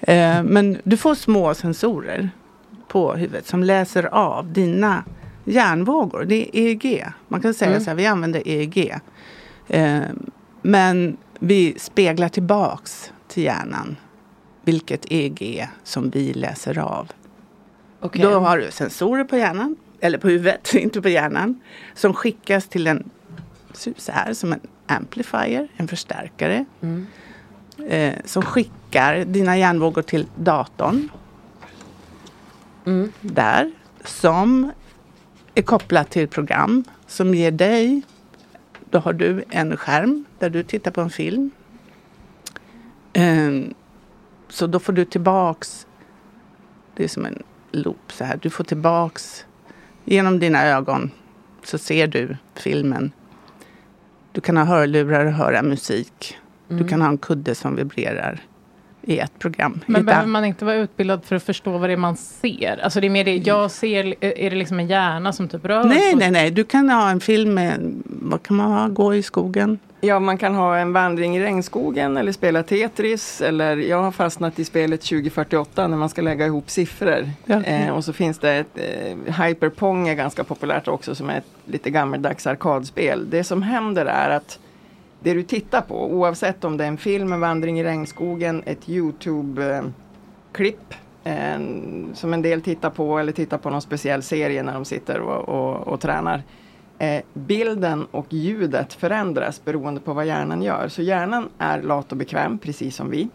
[0.00, 2.30] Eh, men du får små sensorer
[2.88, 5.04] på huvudet som läser av dina
[5.44, 6.24] hjärnvågor.
[6.24, 7.04] Det är EEG.
[7.28, 7.84] Man kan säga Mm.
[7.84, 8.94] så här, vi använder EEG.
[9.68, 10.00] Eh,
[10.62, 13.96] men vi speglar tillbaks till hjärnan
[14.62, 17.08] vilket EEG som vi läser av.
[18.00, 18.22] Okej.
[18.22, 21.60] Då har du sensorer på hjärnan, eller på huvudet, inte på hjärnan,
[21.94, 23.10] som skickas till en,
[23.72, 26.64] så här, som en amplifier, en förstärkare.
[26.80, 27.06] Mm.
[27.88, 31.08] Eh, som skickar dina hjärnvågor till datorn.
[32.86, 33.12] Mm.
[33.20, 33.72] Där.
[34.04, 34.72] Som
[35.54, 38.02] är kopplat till ett program som ger dig,
[38.90, 41.50] då har du en skärm där du tittar på en film.
[43.12, 43.50] Eh,
[44.48, 45.86] så då får du tillbaks,
[46.96, 49.44] det är som en loop så här, du får tillbaks
[50.04, 51.10] genom dina ögon
[51.64, 53.12] så ser du filmen.
[54.32, 56.38] Du kan ha hörlurar och höra musik.
[56.70, 56.88] Du Mm.
[56.88, 58.40] kan ha en kudde som vibrerar
[59.02, 59.80] i ett program.
[59.86, 62.80] Men behöver an- man inte vara utbildad för att förstå vad det är man ser?
[62.84, 65.84] Alltså det är mer det jag ser, är det liksom en hjärna som typ rör
[65.84, 66.50] Nej, nej, nej.
[66.50, 69.78] Du kan ha en film med, vad kan man ha, gå i skogen.
[70.02, 73.40] Ja, man kan ha en vandring i regnskogen eller spela Tetris.
[73.40, 77.30] Eller jag har fastnat i spelet 2048 när man ska lägga ihop siffror.
[77.46, 77.62] Ja.
[77.62, 78.78] Eh, och så finns det ett
[79.26, 83.30] eh, Hyperpong är ganska populärt också som är ett lite gammeldags arkadspel.
[83.30, 84.58] Det som händer är att
[85.20, 88.88] det du tittar på, oavsett om det är en film, en vandring i regnskogen, ett
[88.88, 90.94] Youtube-klipp
[91.24, 95.20] en, som en del tittar på eller tittar på någon speciell serie när de sitter
[95.20, 96.42] och, och, och tränar.
[96.98, 100.88] Eh, bilden och ljudet förändras beroende på vad hjärnan gör.
[100.88, 103.28] Så hjärnan är lat och bekväm, precis som vi.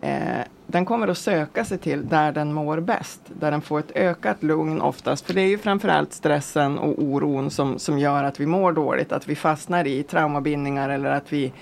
[0.00, 3.96] Eh, den kommer att söka sig till där den mår bäst, där den får ett
[3.96, 5.26] ökat lugn oftast.
[5.26, 9.12] För det är ju framförallt stressen och oron som, som gör att vi mår dåligt,
[9.12, 11.52] att vi fastnar i traumabindningar eller att vi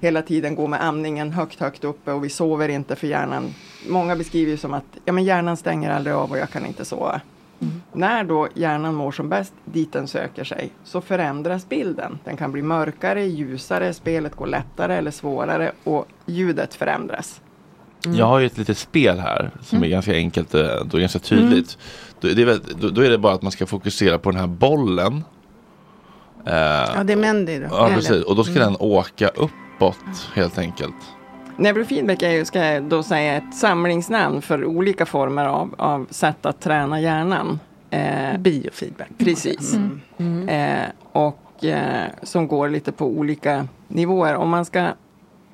[0.00, 3.54] hela tiden går med amningen högt, högt uppe och vi sover inte för hjärnan.
[3.88, 6.84] Många beskriver ju som att ja, men hjärnan stänger aldrig av och jag kan inte
[6.84, 7.20] sova.
[7.92, 12.18] När då hjärnan mår som bäst, dit den söker sig, så förändras bilden.
[12.24, 17.40] Den kan bli mörkare, ljusare, spelet går lättare eller svårare och ljudet förändras.
[18.14, 19.86] Jag har ju ett litet spel här som Mm.
[19.86, 21.78] är ganska enkelt eh, och ganska tydligt.
[22.20, 24.40] Då, det är, väl- då, då är det bara att man ska fokusera på den
[24.40, 25.24] här bollen.
[26.46, 27.66] Eh, Ja, det är Mendy då.
[27.70, 27.96] Ja, Eller?
[27.96, 28.22] precis.
[28.24, 28.64] Och då ska Mm.
[28.64, 30.94] den åka uppåt helt enkelt.
[31.56, 36.46] Neurofeedback är ju, ska jag då säga, ett samlingsnamn för olika former av, av sätt
[36.46, 37.60] att träna hjärnan.
[37.90, 39.08] Eh, Biofeedback.
[39.18, 39.76] Precis.
[40.18, 40.48] Mm.
[40.48, 44.34] Eh, och eh, som går lite på olika nivåer.
[44.34, 44.88] Om man ska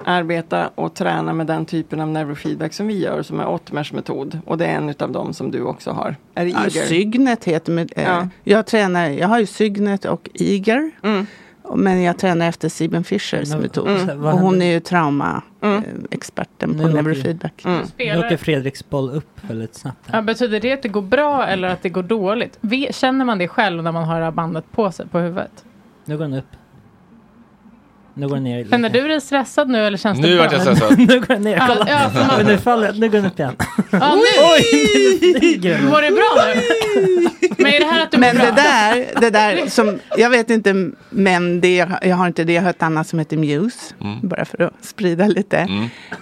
[0.04, 4.38] arbeta och träna med den typen av neurofeedback som vi gör, som är Ottmers metod.
[4.46, 6.16] Och det är en av dem som du också har.
[6.34, 6.70] Är det Ja, Eager?
[6.86, 8.28] Sygnet heter med, eh, Ja.
[8.44, 10.90] jag, tränar, jag har ju Sygnet och Iger.
[11.02, 11.26] Mm.
[11.74, 13.88] Men jag tränar efter Sieben Fischers Men- metod.
[13.88, 14.24] Mm.
[14.24, 16.06] Och hon är ju traumaexperten Mm.
[16.10, 17.62] experten Nu på åker- neurofeedback.
[17.64, 20.08] Nu Spelar- åker Fredriks boll upp väldigt snabbt.
[20.12, 22.58] Ja, betyder det att det går bra eller att det går dåligt?
[22.90, 25.64] Känner man det själv när man har det här bandet på sig på huvudet?
[26.04, 26.44] Nu går den upp.
[28.16, 28.64] Nu går den ner.
[28.70, 30.58] Känner du dig stressad nu eller känns Nu det vart bra?
[30.64, 30.98] jag stressad.
[31.08, 31.56] nu går den ner.
[31.56, 31.86] Ja, Kolla.
[31.90, 33.56] ja, för man- Men nu faller Nu går den upp igen.
[33.90, 34.22] Ja, nu.
[34.54, 35.58] Oj!
[35.62, 35.78] nu.
[35.90, 36.60] Mår du bra nu?
[37.58, 38.44] Men är det här att du mår Men bra?
[38.44, 42.62] det där, det där som, jag vet inte, men det, jag har inte det, jag
[42.62, 43.94] har ett annat som heter Muse.
[44.00, 44.28] Mm.
[44.28, 45.68] Bara för att sprida lite.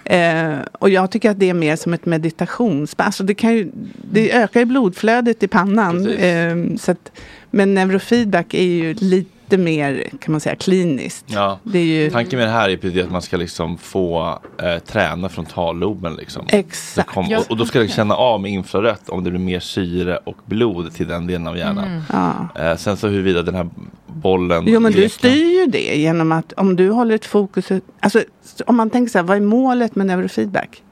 [0.05, 2.95] Eh, och jag tycker att det är mer som ett meditations...
[2.99, 3.70] Alltså det, kan ju,
[4.12, 6.09] det ökar ju blodflödet i pannan.
[6.11, 7.12] Eh, så att,
[7.51, 11.24] men neurofeedback är ju lite mer, kan man säga, kliniskt.
[11.28, 11.59] Ja.
[11.62, 15.28] Det är ju, Tanken med det här är att man ska liksom få eh, träna
[15.28, 16.14] frontalloben.
[16.14, 16.44] Liksom.
[16.48, 17.09] Exakt.
[17.09, 20.16] Kom, och, och då ska det känna av med infrarött om det blir mer syre
[20.16, 21.84] och blod till den delen av hjärnan.
[21.84, 22.03] Mm.
[22.12, 22.48] ja.
[22.70, 23.68] Eh, sen så huruvida den här
[24.07, 27.68] bollen Jo men du leker- styr ju det genom att om du håller ett fokus.
[28.00, 28.22] Alltså
[28.66, 30.82] om man tänker så här, vad är målet med neurofeedback?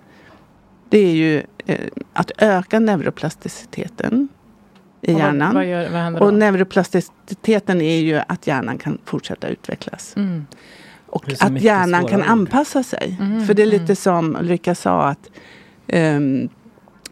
[0.88, 1.78] Det är ju eh,
[2.12, 4.28] att öka neuroplasticiteten
[5.02, 5.54] i Och vad- hjärnan.
[5.54, 6.26] Vad, gör, vad händer då?
[6.26, 10.12] Och neuroplasticiteten är ju att hjärnan kan fortsätta utvecklas.
[10.16, 10.46] Mm.
[11.06, 12.26] Och att hjärnan kan ord.
[12.28, 13.16] anpassa sig.
[13.20, 13.96] Mm, För det är lite mm.
[13.96, 15.30] som Ulrika sa att
[15.86, 16.48] ehm,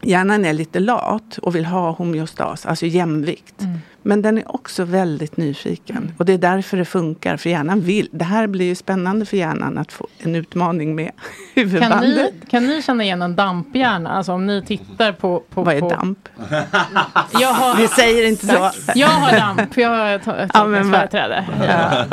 [0.01, 3.61] hjärnan är lite lat och vill ha homeostas, alltså jämvikt.
[3.61, 3.79] Mm.
[4.01, 6.13] Men den är också väldigt nyfiken.
[6.17, 7.37] Och det är därför det funkar.
[7.37, 8.09] För hjärnan vill.
[8.11, 11.11] Det här blir ju spännande för hjärnan att få en utmaning med
[11.55, 12.33] Kan huvudbandet.
[12.41, 14.09] ni, kan ni känna igen en damphjärna?
[14.09, 15.43] Alltså om ni tittar på...
[15.53, 16.29] på Vad är på, damp?
[17.39, 18.71] Jag har, Vi säger inte så.
[18.95, 21.43] Jag har damp, jag har ett Ja.
[21.67, 22.05] Ja.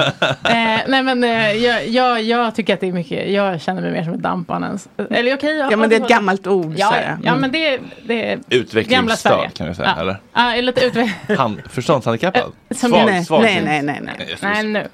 [0.56, 3.90] Eh, nej men eh, jag, jag, jag tycker att det är mycket, jag känner mig
[3.92, 4.88] mer som ett dampbarnens.
[5.10, 6.74] Eller okej, jag Ja men det är ett gammalt ord.
[6.76, 7.40] Ja, ja, Mm.
[7.40, 8.38] men det, är- det är.
[8.50, 10.02] Utvecklingsstörd kan vi säga, Ja.
[10.02, 10.16] eller?
[10.32, 11.36] Ja, lite utveck-
[11.76, 12.52] förståndshandikappad?
[12.70, 14.36] Som- svag, nej, svag nej, nej, nej, nej.
[14.42, 14.86] Nej nu.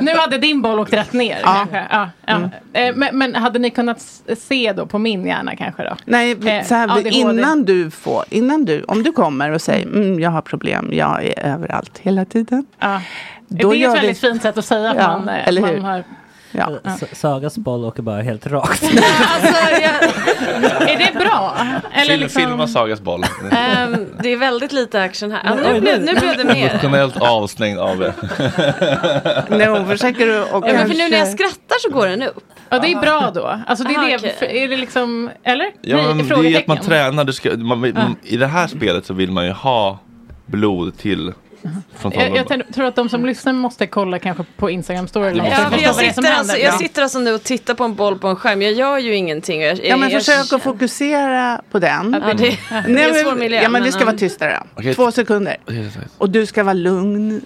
[0.00, 1.66] nu hade din boll åkt rätt ner Ja.
[1.72, 2.34] Ja, ja.
[2.36, 2.50] Mm.
[2.72, 4.00] Eh, men, men hade ni kunnat
[4.38, 5.96] se då på min hjärna kanske då?
[6.04, 7.10] Nej, Eh, så här, ADHD.
[7.10, 11.24] innan du får, innan du, om du kommer och säger mm, jag har problem, jag
[11.24, 12.66] är överallt hela tiden.
[12.78, 13.00] Ja.
[13.48, 15.60] Då det är ett väldigt vi- fint sätt att säga att Ja, man, eh, eller
[15.60, 15.78] man hur?
[15.80, 16.04] har...
[16.52, 16.70] Ja.
[16.84, 18.82] S- Sagas boll åker bara helt rakt.
[19.34, 21.56] Alltså, jag, Är det bra?
[21.92, 22.42] Eller Film, liksom...
[22.42, 23.24] Filma Sagas boll.
[23.52, 25.40] ehm, det är väldigt lite action här.
[25.44, 26.70] Ja, Oj, nu, blev, nu blev det mer.
[26.70, 28.12] Emotionellt avslängd av er.
[29.48, 32.22] Nej, hon försöker du och Ja, men för nu när jag skrattar så går den
[32.22, 32.44] upp.
[32.68, 33.58] Ja, det är bra då.
[33.66, 34.38] Alltså det är Aha, det.
[34.38, 35.30] för- Är det liksom...
[35.44, 35.66] Eller?
[35.82, 37.24] Ja, Nej, men det är att man tränar.
[37.24, 38.02] Du ska, man, Ja.
[38.22, 39.98] I det här spelet så vill man ju ha
[40.46, 41.32] blod till
[42.02, 45.28] Jag, jag tror att de som lyssnar måste kolla kanske på Instagram story.
[45.28, 46.78] eller något Ja, jag, sitter alltså, jag Ja.
[46.78, 48.62] sitter alltså nu och tittar på en boll på en skärm.
[48.62, 49.62] Jag gör ju ingenting.
[49.62, 52.16] Jag, Ja men jag, försök att fokusera på den.
[52.28, 52.48] Ja, det, det
[52.78, 53.62] är Nej, svår men, miljö.
[53.62, 54.56] ja men vi ska vara tysta då.
[54.74, 54.94] Okej.
[54.94, 55.56] Två sekunder.
[56.18, 57.40] Och du ska vara lugn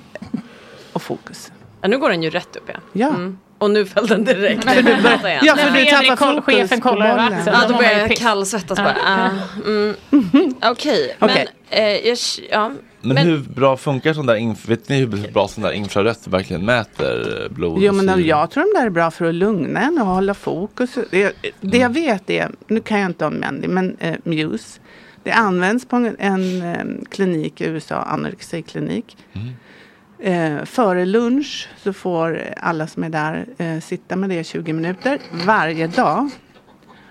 [0.92, 1.52] och fokus.
[1.82, 2.80] Ja, nu går den ju rätt upp igen.
[2.92, 3.08] Ja.
[3.08, 3.38] Mm.
[3.58, 4.64] Och nu föll den direkt.
[4.64, 7.38] För du bör- ja, för du tappar koll- fokus chefen kollar över bollen.
[7.38, 7.56] axeln.
[7.62, 8.96] Ja, då börjar jag kallsvettas bara.
[9.06, 9.30] Ah,
[9.66, 9.94] mm.
[10.62, 11.46] Okej, Okej.
[11.70, 12.18] men eh, jag,
[12.50, 12.72] ja.
[13.04, 17.42] Men, hur bra funkar sån där, vet ni hur bra sån där infrarött verkligen mäter
[17.44, 17.82] eh, blod?
[17.82, 20.98] Jo, men jag tror de där är bra för att lugna en och hålla fokus.
[21.10, 24.80] Det, det jag vet är, nu kan jag inte om Mandy, men eh, Muse.
[25.22, 29.16] Det används på en, en eh, klinik i USA, anorexiklinik.
[30.18, 34.72] Eh, före lunch så får alla som är där eh, sitta med det i 20
[34.72, 36.30] minuter varje dag.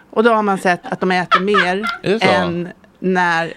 [0.09, 1.85] Och då har man sett att de äter mer
[2.21, 2.69] än
[2.99, 3.53] när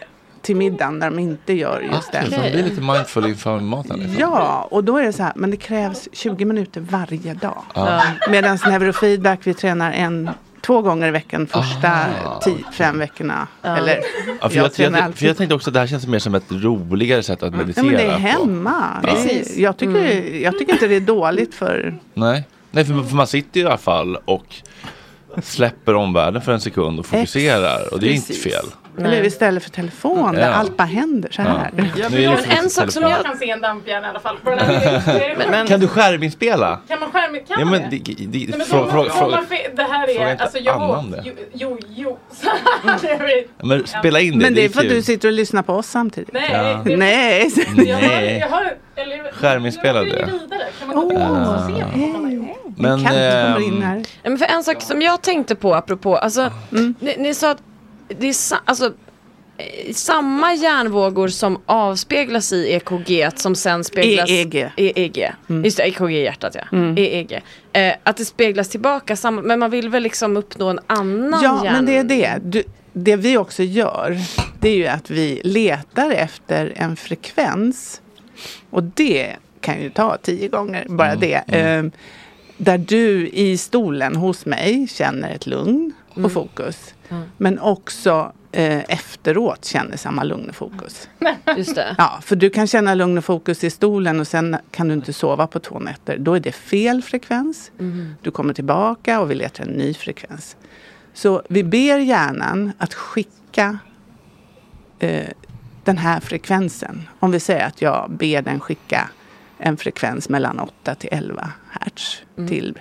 [0.47, 2.31] till middagen när de inte gör just Ah, det.
[2.31, 3.99] så man blir lite mindful inför maten?
[3.99, 4.17] Liksom.
[4.21, 7.63] Ja, och då är det så här, men det krävs 20 minuter varje dag.
[7.75, 8.03] Ja.
[8.31, 10.31] Medan neurofeedback, vi tränar en,
[10.67, 12.41] två gånger i veckan första Aha.
[12.45, 13.47] tio, fem veckorna.
[13.63, 14.01] Eller,
[14.41, 15.19] Ja, för, jag, tränar jag, alltid.
[15.19, 17.59] för jag tänkte också att det här känns mer som ett roligare sätt att Ja,
[17.59, 18.19] meditera men det är på.
[18.19, 19.01] hemma.
[19.03, 19.09] Ja.
[19.25, 21.99] Det är, jag, tycker, jag tycker inte det är dåligt för...
[22.15, 24.47] Nej, Nej för, för man sitter ju i alla fall och
[25.43, 28.43] släpper omvärlden för en sekund och fokuserar och det är inte Precis.
[28.97, 29.07] Fel.
[29.13, 30.47] Eller istället för telefon där Ja.
[30.55, 31.71] allt bara händer så här.
[31.77, 31.83] Ja.
[32.09, 33.25] Det Men för en sak som jag...
[33.25, 34.37] kan se en dampjärn i alla fall.
[34.45, 36.81] På den här Men- men- Kan du skärminspela?
[36.89, 37.33] Kan man skärm...
[37.49, 37.99] Kan Ja, men det?
[38.05, 40.33] det, det, Nej, men frå, då- frå, om frå, man fe- det här fråga är,
[40.33, 41.23] inte alltså jag Anna om det.
[41.25, 42.19] jo, jo, jo.
[43.63, 44.45] Men spela in det.
[44.45, 46.33] Men det är för att du sitter och lyssnar på oss samtidigt.
[46.33, 46.83] Nej, Ja.
[46.97, 47.51] Nej.
[47.87, 48.39] Jag har, Nej.
[48.41, 50.09] jag har, eller, Skärminspelade.
[50.09, 50.29] Jag.
[50.79, 51.85] Kan man gå Åh, och se?
[52.79, 53.79] Men, ehm.
[53.81, 57.59] Nej, men för en sak som jag tänkte på apropå, alltså, ni, ni sa att
[58.09, 58.93] det är sa, alltså,
[59.57, 64.71] eh, samma hjärnvågor som avspeglas i EKG som sen speglas EEG.
[64.77, 65.33] EEG.
[65.65, 66.79] Just det, EKG i hjärtat ja.
[66.97, 67.43] EEG.
[67.73, 71.65] Eh, att det speglas tillbaka, samma, men man vill väl liksom uppnå en annan Ja,
[71.65, 71.73] hjärn...
[71.73, 72.39] men det är det.
[72.43, 74.17] Du, det vi också gör,
[74.61, 78.01] det är ju att vi letar efter en frekvens.
[78.71, 81.35] Och det kan ju ta tio gånger, bara det.
[81.35, 81.85] Eh,
[82.57, 86.95] där du i stolen hos mig känner ett lugn och fokus.
[87.37, 91.09] Men också eh, efteråt känner samma lugn och fokus.
[91.57, 91.95] Just det.
[91.99, 95.13] Ja, för du kan känna lugn och fokus i stolen och sen kan du inte
[95.13, 96.19] sova på två nätter.
[96.19, 97.71] Då är det fel frekvens.
[98.23, 100.57] Du kommer tillbaka och vi letar en ny frekvens.
[101.15, 103.79] Så vi ber hjärnan att skicka
[104.99, 105.29] eh,
[105.85, 107.09] den här frekvensen.
[107.19, 109.11] Om vi säger att jag ber den skicka
[109.59, 112.79] en frekvens mellan 8 till 11 hertz till,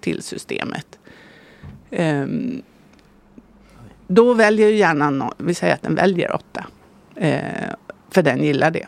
[0.00, 0.98] till systemet.
[1.90, 2.62] Ehm,
[4.10, 6.66] då väljer ju hjärnan, nå- vi säger att den väljer 8.
[7.16, 7.40] Eh,
[8.10, 8.86] för den gillar det.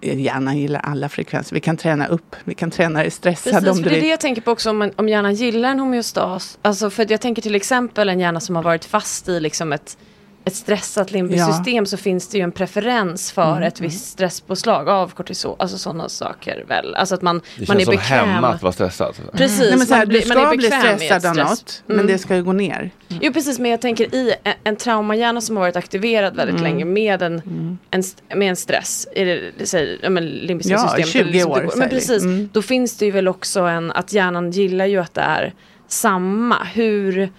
[0.00, 1.54] Hjärnan gillar alla frekvenser.
[1.54, 4.06] Vi kan träna upp, vi kan träna dig stressad Precis, om du det är det
[4.08, 6.58] jag tänker på också om, om hjärnan gillar en homeostas.
[6.62, 9.98] Alltså för jag tänker till exempel en hjärna som har varit fast i liksom ett,
[10.46, 15.08] ett stressat limbisystem så finns det ju en preferens för Mm, ett visst stresspåslag av
[15.12, 15.56] kortisol.
[15.58, 16.94] Alltså sådana saker väl.
[16.94, 18.28] Alltså att man, Det man är känns som bekväm.
[18.28, 19.14] hemma att vara stressad.
[19.32, 21.50] Precis, Nej, men så här, man du blir- man är ska bli stressad av stress.
[21.50, 21.96] något, Mm.
[21.96, 22.90] men det ska ju gå ner.
[23.20, 26.70] Jo precis, men jag tänker i en, en traumahjärna som har varit aktiverad väldigt Mm.
[26.72, 27.42] länge med en,
[27.90, 28.02] en,
[28.34, 31.08] med en stress i det, det säger, ja, men limbiska Ja, systemet.
[31.08, 32.48] 20 eller liksom år, går- Men precis, Mm.
[32.52, 35.54] då finns det ju väl också en, att hjärnan gillar ju att det är
[35.88, 36.64] samma.
[36.64, 37.32] Hur,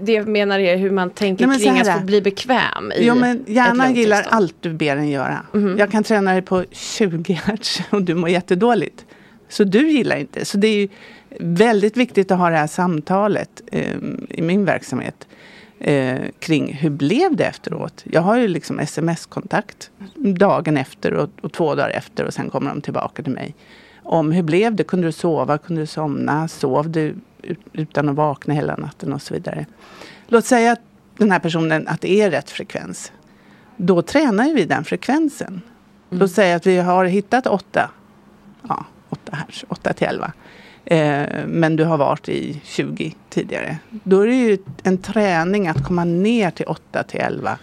[0.00, 3.14] det jag menar är hur man tänker Nej, kring att få bli bekväm i Jo,
[3.14, 4.42] men hjärnan gillar tillstånd.
[4.42, 5.46] allt du ber den göra.
[5.52, 5.78] Mhm.
[5.78, 9.04] Jag kan träna dig på 20 hertz och du mår jättedåligt.
[9.48, 10.44] Så du gillar inte.
[10.44, 10.88] Så det är
[11.40, 13.96] väldigt viktigt att ha det här samtalet eh,
[14.28, 15.26] i min verksamhet.
[15.80, 18.04] Eh, kring hur blev det efteråt?
[18.04, 22.70] Jag har ju liksom sms-kontakt dagen efter och, och två dagar efter och sen kommer
[22.70, 23.54] de tillbaka till mig.
[24.02, 24.84] Om hur blev det?
[24.84, 25.58] Kunde du sova?
[25.58, 26.48] Kunde du somna?
[26.48, 27.14] Sov du
[27.72, 29.66] utan att vakna hela natten och så vidare.
[30.28, 30.80] Låt säga att
[31.16, 33.12] den här personen, att det är rätt frekvens.
[33.76, 35.60] Då tränar vi den frekvensen.
[36.10, 37.90] Låt säga att vi har hittat åtta,
[38.68, 40.32] ja, åtta hertz, 8 till 11.
[40.84, 43.78] Eh, men du har varit i 20 tidigare.
[43.90, 47.58] Då är det ju en träning att komma ner till 8 till 11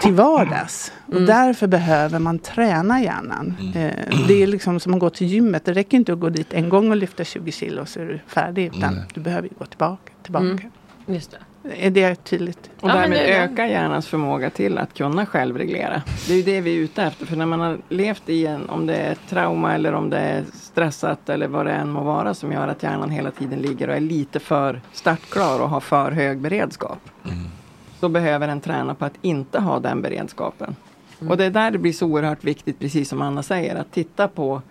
[0.00, 0.92] till vardags.
[1.06, 3.54] Och därför behöver man träna hjärnan.
[3.74, 3.90] Eh,
[4.28, 5.64] det är liksom som att gå till gymmet.
[5.64, 8.20] Det räcker inte att gå dit en gång och lyfta 20 kilo så är du
[8.26, 8.66] färdig.
[8.76, 9.04] Utan Nej.
[9.14, 10.12] du behöver ju gå tillbaka.
[10.22, 10.44] tillbaka.
[10.46, 10.60] Mm.
[11.06, 11.38] Just det.
[11.86, 12.70] Är det tydligt?
[12.80, 13.38] Och Ja, därmed det det.
[13.38, 16.02] öka hjärnans förmåga till att kunna självreglera.
[16.26, 17.26] Det är ju det vi är ute efter.
[17.26, 20.44] För när man har levt i en, om det är trauma eller om det är
[20.52, 23.96] stressat eller vad det än må vara som gör att hjärnan hela tiden ligger och
[23.96, 26.98] är lite för startklar och har för hög beredskap.
[28.00, 30.76] Så behöver en träna på att inte ha den beredskapen.
[31.28, 34.28] Och det är där det blir så oerhört viktigt, precis som Anna säger, att titta
[34.28, 34.62] på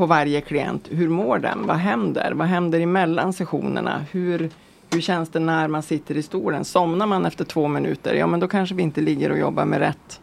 [0.00, 0.88] på varje klient.
[0.90, 1.66] Hur mår den?
[1.66, 2.32] Vad händer?
[2.32, 4.04] Vad händer emellan sessionerna?
[4.10, 4.50] Hur,
[4.92, 6.64] hur känns det när man sitter i stolen?
[6.64, 8.14] Somnar man efter två minuter?
[8.14, 10.20] Ja, men då kanske vi inte ligger och jobbar med rätt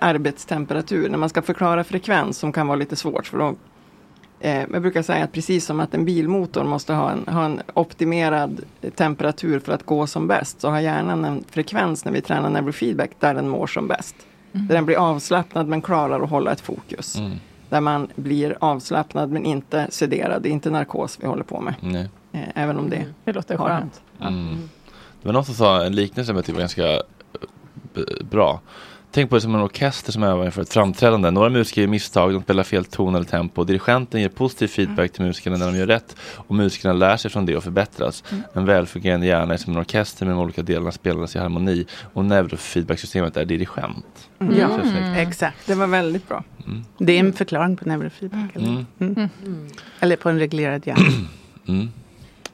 [0.00, 1.08] arbetstemperatur.
[1.08, 3.54] När man ska förklara frekvens som kan vara lite svårt för då
[4.40, 7.44] Eh, men jag brukar säga att precis som att en bilmotor måste ha en, ha
[7.44, 8.60] en optimerad
[8.94, 13.10] temperatur för att gå som bäst, så har hjärnan en frekvens när vi tränar neurofeedback
[13.18, 14.14] där den mår som bäst.
[14.52, 14.66] Mm.
[14.66, 17.16] Där den blir avslappnad men klarar att hålla ett fokus.
[17.68, 20.42] Där man blir avslappnad men inte sederad.
[20.42, 21.74] Det är inte narkos vi håller på med.
[21.80, 22.08] Nej.
[22.32, 24.02] Eh, även om det, det låter har skönt.
[24.18, 24.34] hänt.
[24.34, 24.68] Mm.
[25.22, 28.60] Det var någon som sa en liknelse som jag tyckte var ganska eh, bra.
[29.12, 31.30] Tänk på det som en orkester som övar inför ett framträdande.
[31.30, 33.64] Några musiker gör misstag, de spelar fel ton eller tempo.
[33.64, 37.46] Dirigenten ger positiv feedback till musikerna när de gör rätt och musikerna lär sig från
[37.46, 38.24] det och förbättras.
[38.30, 38.42] Mm.
[38.52, 42.24] En välfungerande hjärna är som en orkester med de olika delarna spelandes i harmoni och
[42.24, 44.30] neurofeedbacksystemet är dirigent.
[44.40, 44.56] Mm.
[44.56, 45.16] Känns snyggt.
[45.16, 45.66] Exakt.
[45.66, 46.44] Det var väldigt bra.
[46.98, 48.56] Det är en förklaring på neurofeedback.
[48.56, 48.68] Eller?
[48.68, 48.86] Mm.
[49.00, 49.68] Mm.
[50.00, 51.28] eller på en reglerad hjärna.
[51.68, 51.88] Mm.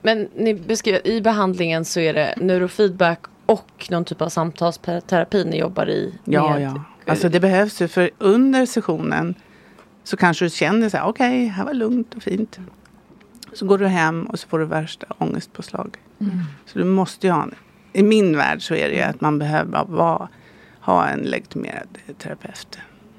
[0.02, 5.58] Men ni beskriver, i behandlingen så är det neurofeedback och någon typ av samtalsterapi ni
[5.58, 6.14] jobbar i?
[6.24, 6.82] Ja, med- ja.
[7.06, 9.34] Alltså det behövs ju för under sessionen
[10.04, 12.58] så kanske du känner så här, okej, här var lugnt och fint.
[13.52, 15.96] Så går du hem och så får du värsta ångestpåslag.
[16.20, 16.38] Mm.
[16.66, 17.54] Så du måste ju ha en,
[17.92, 20.28] i min värld så är det ju att man behöver vara,
[20.80, 21.88] ha en legitimerad
[22.18, 22.78] terapeut.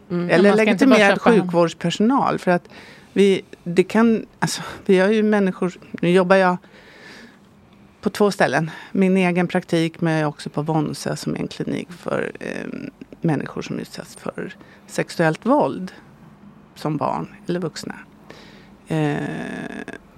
[0.10, 0.30] Mm.
[0.30, 2.40] Eller legitimerad sjukvårdspersonal.
[2.40, 2.70] För att
[3.14, 6.58] vi, det kan, alltså, vi har ju människor, nu jobbar jag
[8.02, 8.72] på två ställen.
[8.92, 12.90] Min egen praktik men också på Vonsa som är en klinik för eh,
[13.22, 14.56] människor som utsätts för
[14.88, 15.92] sexuellt våld
[16.76, 17.96] som barn eller vuxna.
[18.88, 19.18] Eh,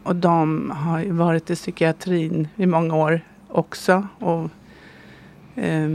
[0.04, 4.08] och de har ju varit i psykiatrin i många år också.
[4.20, 4.50] Och,
[5.64, 5.90] eh,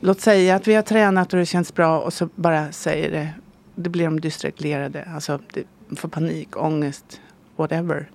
[0.00, 3.28] låt säga att vi har tränat och det känns bra och så bara säger det.
[3.74, 5.64] Det blir de dysreglerade, alltså det,
[5.96, 7.20] får panik, ångest,
[7.56, 8.10] whatever.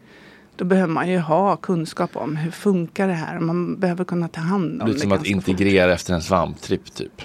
[0.59, 3.39] Då behöver man ju ha kunskap om hur funkar det här.
[3.39, 5.01] Man behöver kunna ta hand om Lite det.
[5.01, 5.47] som att ganska fort.
[5.49, 7.21] integrera efter en svamptripp typ.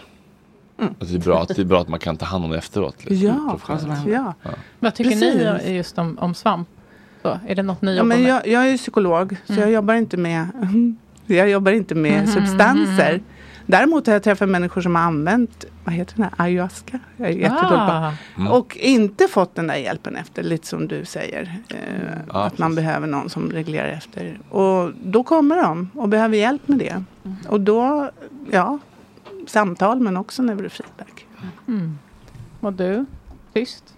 [0.79, 0.95] Mm.
[1.01, 2.59] Alltså det, är bra att, det är bra att man kan ta hand om det
[2.59, 3.05] efteråt.
[3.05, 4.07] liksom, Ja, professionellt.
[4.09, 4.35] ja.
[4.81, 5.65] Vad tycker Precis.
[5.67, 6.69] ni just om, om svamp?
[7.23, 8.31] Så, är det något ni Ja, jobbar men med?
[8.31, 9.63] jag, jag är ju psykolog så Mm.
[9.69, 10.47] jag jobbar inte med
[11.27, 13.23] Jag jobbar inte med Mhm, substanser.
[13.67, 16.99] Däremot har jag träffat människor som har använt vad heter den här, ayahuasca.
[17.17, 18.13] Jag är jättedålig Ah.
[18.37, 18.53] Mm.
[18.53, 21.59] Och inte fått den där hjälpen efter, lite som du säger.
[21.69, 21.79] Eh,
[22.33, 24.39] Ja, att man behöver någon som reglerar efter.
[24.51, 27.05] Och då kommer de och behöver hjälp med det.
[27.49, 28.11] Och då,
[28.51, 28.79] ja,
[29.47, 31.27] samtal men också neurofeedback.
[31.69, 31.99] Mm.
[32.61, 33.05] Och du?
[33.53, 33.95] Tyst?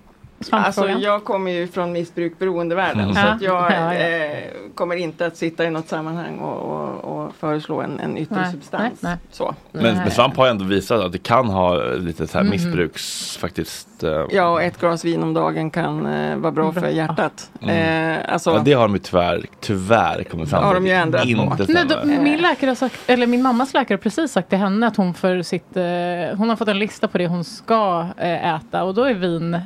[0.51, 3.15] Alltså, jag kommer ju från missbruk beroendevärlden Mm.
[3.15, 3.27] så Ja.
[3.27, 3.95] att jag Ja, ja.
[3.95, 4.39] Eh,
[4.75, 8.53] kommer inte att sitta i något sammanhang och, och, och föreslå en, en yttre Nej,
[8.53, 8.83] substans.
[9.03, 9.17] nej, nej.
[9.31, 9.55] Så.
[9.73, 12.51] Men, men svamp har ju ändå visat att det kan ha lite så här Mhm.
[12.51, 14.03] missbruks faktiskt.
[14.05, 17.51] eh, Ja, och ett glas vin om dagen kan eh, vara bra för hjärtat.
[17.63, 18.19] Mm.
[18.19, 20.83] Eh, alltså, ja, det har de ju tyvärr, tyvär kommit fram Har till.
[20.85, 24.03] de ju ändrat inte Nej, då, min läkare har sagt, eller min mammas läkare har
[24.03, 25.83] precis sagt till henne att hon för sitt, eh,
[26.39, 29.59] hon har fått en lista på det hon ska eh, äta och då är vin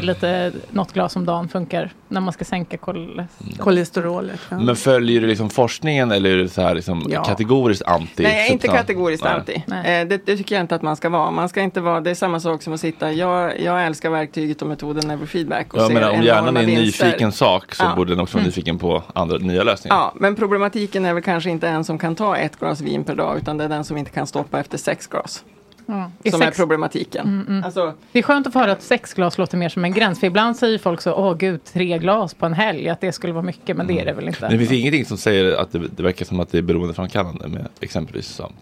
[0.00, 3.26] eh, lite, något glas om dagen funkar när man ska sänka kolesterol.
[3.58, 4.40] Kolesterolet.
[4.48, 4.58] Ja.
[4.58, 7.24] Men följer du liksom forskningen eller är du så här liksom Ja.
[7.24, 8.22] kategoriskt anti?
[8.22, 9.32] Nej, jag är inte kategoriskt Nej.
[9.34, 9.54] anti.
[9.68, 11.30] Eh, det, det tycker jag inte att man ska vara.
[11.30, 14.62] Man ska inte vara, det är samma sak som att sitta, jag, jag älskar verktyget
[14.62, 15.74] och metoden neurofeedback.
[15.74, 17.06] Och Jag menar, om hjärnan är en vinster.
[17.06, 17.92] nyfiken sak så Ja.
[17.96, 18.48] borde den också vara Mm.
[18.48, 19.96] nyfiken på andra nya lösningar.
[19.96, 23.14] Ja, men problematiken är väl kanske inte en som kan ta ett glas vin per
[23.14, 25.44] dag utan det är den som inte kan stoppa efter sex glas.
[25.86, 26.10] Ja.
[26.30, 27.26] Som är sex- problematiken.
[27.28, 27.64] Mm, mm.
[27.64, 30.20] Alltså, Det är skönt att få höra att sex glas låter mer som en gräns.
[30.20, 33.32] För ibland säger folk så, åh gud, tre glas på en helg, att det skulle
[33.32, 33.76] vara mycket.
[33.76, 34.40] Men det är det väl inte.
[34.40, 37.48] Men det finns ingenting som säger att det, det verkar som att det är beroendeframkallande
[37.48, 38.56] med exempelvis svamp.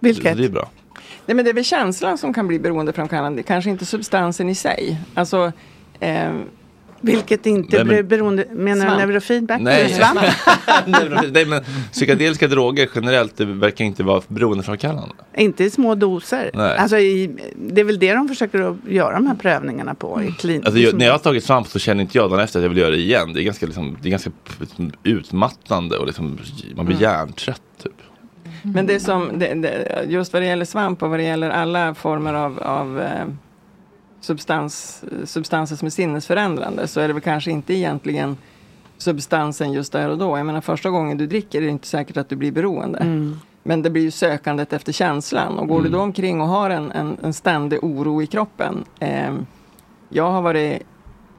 [0.00, 0.32] Vilket?
[0.32, 0.68] Så det är bra.
[1.26, 4.98] Nej, men det är väl känslan som kan bli beroendeframkallande, kanske inte substansen i sig.
[5.14, 5.52] Alltså,
[6.00, 6.42] ehm,
[7.00, 8.98] Vilket inte Nej, men- beroende, menar du Svamp.
[9.06, 9.60] neurofeedback?
[9.60, 9.88] Nej.
[9.94, 10.20] Svamp?
[11.32, 15.14] Nej, men psykedeliska droger generellt det verkar inte vara beroendeframkallande.
[15.36, 16.50] Inte i små doser.
[16.54, 16.76] Nej.
[16.76, 20.32] Alltså i, det är väl det de försöker att göra de här prövningarna på i
[20.32, 20.62] klin.
[20.64, 22.68] Alltså, jag, när jag har tagit svamp så känner inte jag dagen efter att jag
[22.68, 23.32] vill göra det igen.
[23.32, 24.30] Det är ganska, liksom, det är ganska
[25.02, 26.38] utmattande och liksom,
[26.76, 27.02] man blir Mm.
[27.10, 27.62] hjärntrött.
[27.82, 27.92] Typ.
[28.62, 31.94] Men det som, det, det, just vad det gäller svamp och vad det gäller alla
[31.94, 33.24] former av, av eh,
[34.20, 38.36] substans, substanser som är sinnesförändrande så är det väl kanske inte egentligen
[38.98, 40.38] substansen just där och då.
[40.38, 42.98] Jag menar första gången du dricker är det inte säkert att du blir beroende.
[42.98, 43.40] Mm.
[43.62, 46.92] Men det blir ju sökandet efter känslan och går du då omkring och har en,
[46.92, 48.84] en, en ständig oro i kroppen.
[49.00, 49.46] ehm,
[50.08, 50.82] jag har varit,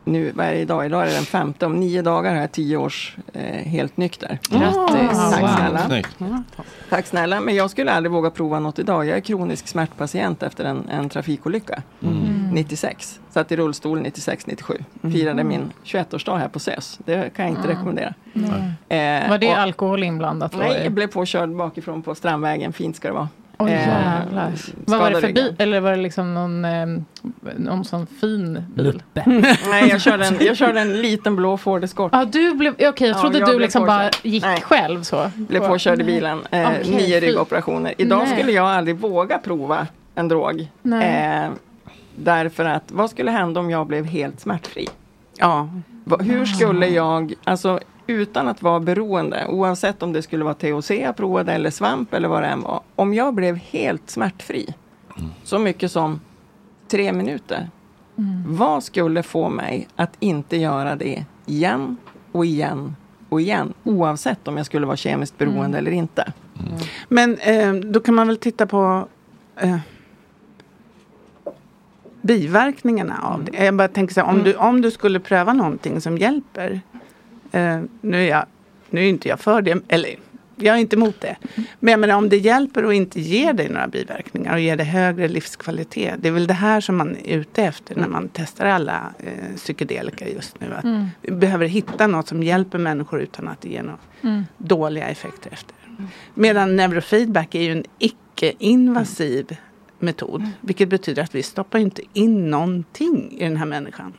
[0.09, 0.85] nu, vad är det idag?
[0.85, 4.39] Idag är det den femte, om nio dagar har jag tio års eh, helt nykter.
[4.49, 5.31] Grattis.
[5.31, 5.47] Tack Wow.
[5.57, 5.79] snälla.
[5.87, 6.17] Snyggt.
[6.89, 9.05] Tack snälla, men jag skulle aldrig våga prova något idag.
[9.05, 11.81] Jag är kronisk smärtpatient efter en, en trafikolycka.
[12.03, 12.49] Mm.
[12.53, 13.19] 96.
[13.29, 14.83] Satt i rullstol 96-97.
[15.13, 16.99] Firade min 21-årsdag här på SÖS.
[17.05, 17.75] Det kan jag inte Mm.
[17.75, 18.13] rekommendera.
[18.89, 20.55] Eh, Var det och- alkohol inblandat?
[20.57, 22.73] Nej, jag blev påkörd bakifrån på Strandvägen.
[22.73, 23.29] Fint ska det vara.
[23.67, 24.51] Eh, jävlar.
[24.85, 25.55] Vad var det för bil?
[25.57, 26.85] Eller var det liksom någon, eh,
[27.57, 29.03] någon sån fin bil?
[29.69, 32.11] Nej, jag körde, en, jag körde en liten blå Ford Escort.
[32.15, 34.61] Ja, du blev, okej jag Ja, trodde jag du liksom bara gick Nej.
[34.61, 35.31] själv så.
[35.35, 36.39] Blev påkörd i bilen.
[36.51, 37.93] Eh, Okej, nio ryggoperationer.
[37.97, 38.37] Idag Nej.
[38.37, 40.67] skulle jag aldrig våga prova en drog.
[40.81, 41.43] Nej.
[41.43, 41.49] Eh,
[42.15, 44.87] därför att vad skulle hända om jag blev helt smärtfri?
[45.37, 45.69] Ja.
[46.19, 47.79] Hur skulle jag, alltså
[48.09, 52.27] utan att vara beroende, oavsett om det skulle vara THC jag provade eller svamp eller
[52.27, 52.81] vad det än var.
[52.95, 54.73] Om jag blev helt smärtfri,
[55.43, 56.19] så mycket som
[56.87, 57.69] tre minuter.
[58.47, 61.97] Vad skulle få mig att inte göra det igen
[62.31, 62.95] och igen
[63.29, 63.73] och igen?
[63.83, 65.75] Oavsett om jag skulle vara kemiskt beroende Mm.
[65.75, 66.33] eller inte.
[67.09, 69.07] Men eh, då kan man väl titta på
[69.55, 69.77] eh,
[72.21, 73.65] biverkningarna av det.
[73.65, 74.43] Jag bara tänker så här, om, Mm.
[74.45, 76.81] du, om du skulle pröva någonting som hjälper.
[77.51, 78.45] Eh, nu, är jag,
[78.89, 80.15] nu är inte jag för det, eller
[80.55, 81.35] jag är inte emot det.
[81.79, 84.85] Men jag menar om det hjälper och inte ger dig några biverkningar och ger dig
[84.85, 86.15] högre livskvalitet.
[86.19, 89.55] Det är väl det här som man är ute efter när man testar alla eh,
[89.55, 90.73] psykedelika just nu.
[90.73, 91.05] Att Mm.
[91.21, 94.43] Vi behöver hitta något som hjälper människor utan att det ger några Mm.
[94.57, 95.75] dåliga effekter efter.
[96.33, 99.57] Medan neurofeedback är ju en icke-invasiv
[99.99, 100.49] metod.
[100.61, 104.13] Vilket betyder att vi stoppar inte in någonting i den här människan.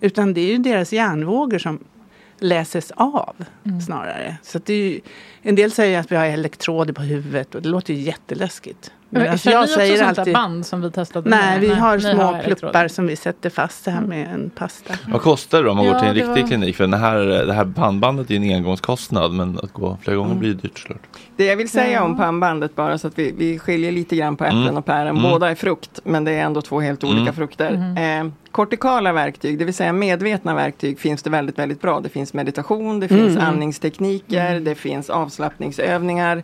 [0.00, 1.78] Utan det är ju deras hjärnvågor som
[2.38, 3.36] läses av
[3.86, 4.36] snarare.
[4.42, 5.00] Så det ju,
[5.42, 8.92] en del säger att vi har elektroder på huvudet och det låter ju jätteläskigt.
[9.10, 11.30] Men, kör jag ni också säger sånt där alltid- band som vi testade?
[11.30, 11.76] Nej, vi med?
[11.76, 12.54] har ni små elektroder.
[12.54, 14.94] pluppar som vi sätter fast det här med en pasta.
[15.08, 16.76] Vad kostar det om man Ja, går till en riktig var- klinik?
[16.76, 20.40] För det här, det här pannbandet är en engångskostnad men att gå flera gånger Mm.
[20.40, 21.00] blir dyrt såklart.
[21.36, 22.02] Det jag vill säga Ja.
[22.02, 24.76] om pannbandet bara så att vi, vi skiljer lite grann på äpplen Mm.
[24.76, 25.18] och päron.
[25.18, 25.30] Mm.
[25.30, 27.34] Båda är frukt men det är ändå två helt olika Mm.
[27.34, 27.72] frukter.
[27.76, 28.26] Mhm.
[28.28, 32.00] Eh, kortikala verktyg, det vill säga medvetna verktyg finns det väldigt, väldigt bra.
[32.00, 33.48] Det finns meditation, det finns Mm.
[33.48, 36.42] andningstekniker, det finns avslappningsövningar.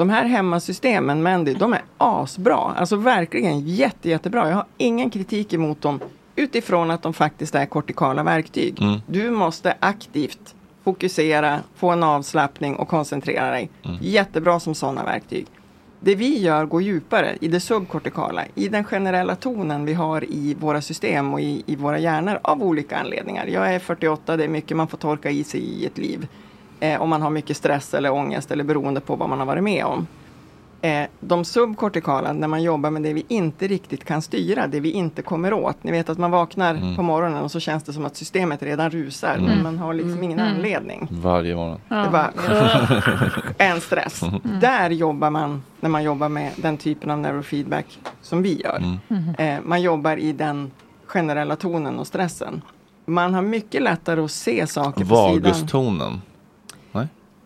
[0.00, 2.74] De här hemmasystemen, Mandy, de är asbra.
[2.76, 4.48] Alltså verkligen jätte, jättebra.
[4.48, 6.00] Jag har ingen kritik emot dem
[6.36, 8.82] utifrån att de faktiskt är kortikala verktyg.
[8.82, 9.00] Mm.
[9.06, 13.70] Du måste aktivt fokusera, få en avslappning och koncentrera dig.
[14.00, 15.46] Jättebra som sådana verktyg.
[16.00, 20.56] Det vi gör går djupare i det subkortikala, i den generella tonen vi har i
[20.60, 23.46] våra system och i, i våra hjärnor av olika anledningar.
[23.46, 26.28] Jag är 48, det är mycket man får torka i sig i ett liv.
[26.80, 29.62] Eh, om man har mycket stress eller ångest eller beroende på vad man har varit
[29.62, 30.06] med om.
[30.82, 34.90] Eh, de subkortikala, när man jobbar med det vi inte riktigt kan styra, det vi
[34.90, 35.84] inte kommer åt.
[35.84, 36.96] Ni vet att man vaknar Mm.
[36.96, 39.44] på morgonen och så känns det som att systemet redan rusar, Mm.
[39.44, 40.54] men man har liksom ingen Mm.
[40.54, 41.08] anledning.
[41.10, 41.80] Varje morgon.
[41.88, 41.96] Ja.
[41.96, 42.30] Det var
[43.58, 44.20] en stress.
[44.60, 48.82] Där jobbar man när man jobbar med den typen av neurofeedback som vi gör.
[49.08, 49.34] Mm.
[49.38, 50.70] Eh, man jobbar i den
[51.06, 52.62] generella tonen och stressen.
[53.06, 55.42] Man har mycket lättare att se saker på sidan.
[55.42, 56.22] Vagustonen.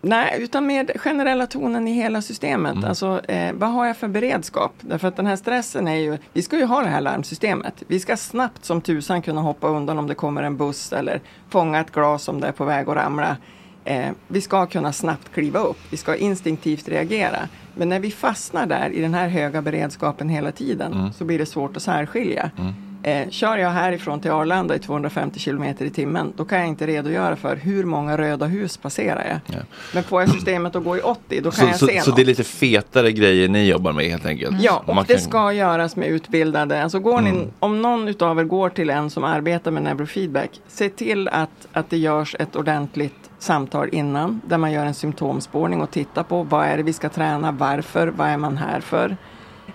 [0.05, 0.37] Nej?
[0.43, 2.73] Utan med generella tonen i hela systemet.
[2.73, 2.85] Mm.
[2.85, 4.73] Alltså, eh, vad har jag för beredskap?
[4.81, 7.83] Därför att den här stressen är ju, vi ska ju ha det här larmsystemet.
[7.87, 11.81] Vi ska snabbt som tusan kunna hoppa undan om det kommer en buss eller fånga
[11.81, 13.37] ett glas om det är på väg att ramla.
[13.85, 15.79] Eh, vi ska kunna snabbt kliva upp.
[15.91, 17.39] Vi ska instinktivt reagera.
[17.75, 21.13] Men när vi fastnar där i den här höga beredskapen hela tiden Mm.
[21.13, 22.51] så blir det svårt att särskilja.
[22.59, 22.73] Mm.
[23.07, 26.87] Eh, kör jag härifrån till Arlanda i 250 kilometer i timmen, då kan jag inte
[26.87, 29.57] redogöra för hur många röda hus passerar jag.
[29.59, 29.63] Ja.
[29.95, 32.11] Men får jag systemet att gå i 80, då kan Så, jag så, se så
[32.11, 32.17] något.
[32.17, 34.57] det är lite fetare grejer ni jobbar med helt enkelt?
[34.63, 36.83] Ja, och Man det kan- ska göras med utbildade.
[36.83, 37.51] Alltså går ni, Mm.
[37.59, 41.91] om någon utav er går till en som arbetar med neurofeedback, se till att, att
[41.91, 46.67] det görs ett ordentligt samtal innan, där man gör en symptomspårning och tittar på vad
[46.67, 49.17] är det vi ska träna, varför, vad är man här för?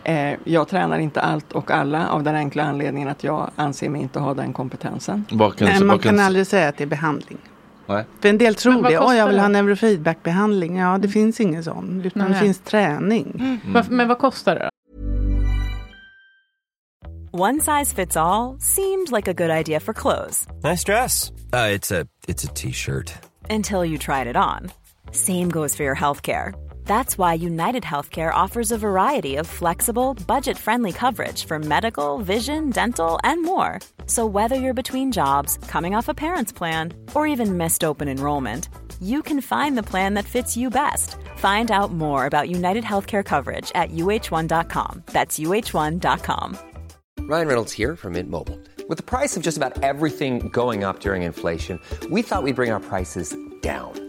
[0.04, 4.02] Eh, jag tränar inte allt och alla av den enkla anledningen att jag anser mig
[4.02, 5.26] inte ha den kompetensen.
[5.30, 7.38] Kan, Nej, man vad kan aldrig säga att det är behandling.
[7.86, 8.06] Nej.
[8.22, 9.00] För en del tror det.
[9.00, 9.41] Åh, jag vill det?
[9.41, 10.78] ha neurofeedbackbehandling.
[10.78, 12.02] Ja, det finns ingen sån.
[12.06, 12.39] Utan det Nej.
[12.39, 13.32] finns träning.
[13.39, 13.60] Mm.
[13.74, 14.70] Vad- Men vad kostar det då?
[17.32, 21.32] One size fits all seemed like a good idea for clothes Nice dress.
[21.54, 23.14] Uh, it's a it's a t-shirt.
[23.50, 24.70] until you tried it on.
[25.12, 26.54] Same goes for your healthcare.
[26.90, 32.72] That's why United Healthcare offers a variety of flexible, budget friendly coverage for medical, vision,
[32.72, 33.80] dental, and more.
[34.08, 38.70] So, whether you're between jobs, coming off a parent's plan, or even missed open enrollment,
[39.00, 41.16] you can find the plan that fits you best.
[41.36, 45.04] Find out more about United Healthcare coverage at uh1.com.
[45.14, 46.58] That's uh1.com.
[47.20, 48.60] Ryan Reynolds here from Mint Mobile.
[48.88, 51.80] With the price of just about everything going up during inflation,
[52.10, 54.09] we thought we'd bring our prices down.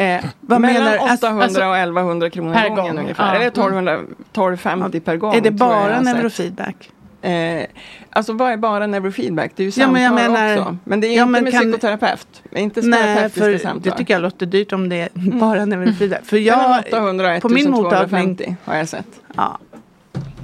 [0.00, 3.26] Eh, Vad mellan menar- 800 alltså- alltså- och 1100 kronor Per gången gång, ungefär.
[3.26, 3.34] ja.
[3.34, 3.92] Eller 1200,
[4.32, 5.34] 1250 per gång.
[5.34, 6.90] Är det bara neurofeedback?
[7.22, 7.64] Eh,
[8.10, 9.52] alltså vad är bara neurofeedback?
[9.56, 10.76] Det är ju Ja, men samtal jag menar- också.
[10.84, 12.42] Men det är Ja, inte men med kan- psykoterapeut.
[12.52, 13.82] Inte Nej, terapeutiska för samtal.
[13.82, 15.08] det tycker jag låter dyrt om det är
[15.40, 16.24] bara neurofeedback.
[16.24, 19.06] För jag, 800 och på min 1250 mottagning, har jag sett.
[19.36, 19.58] ja,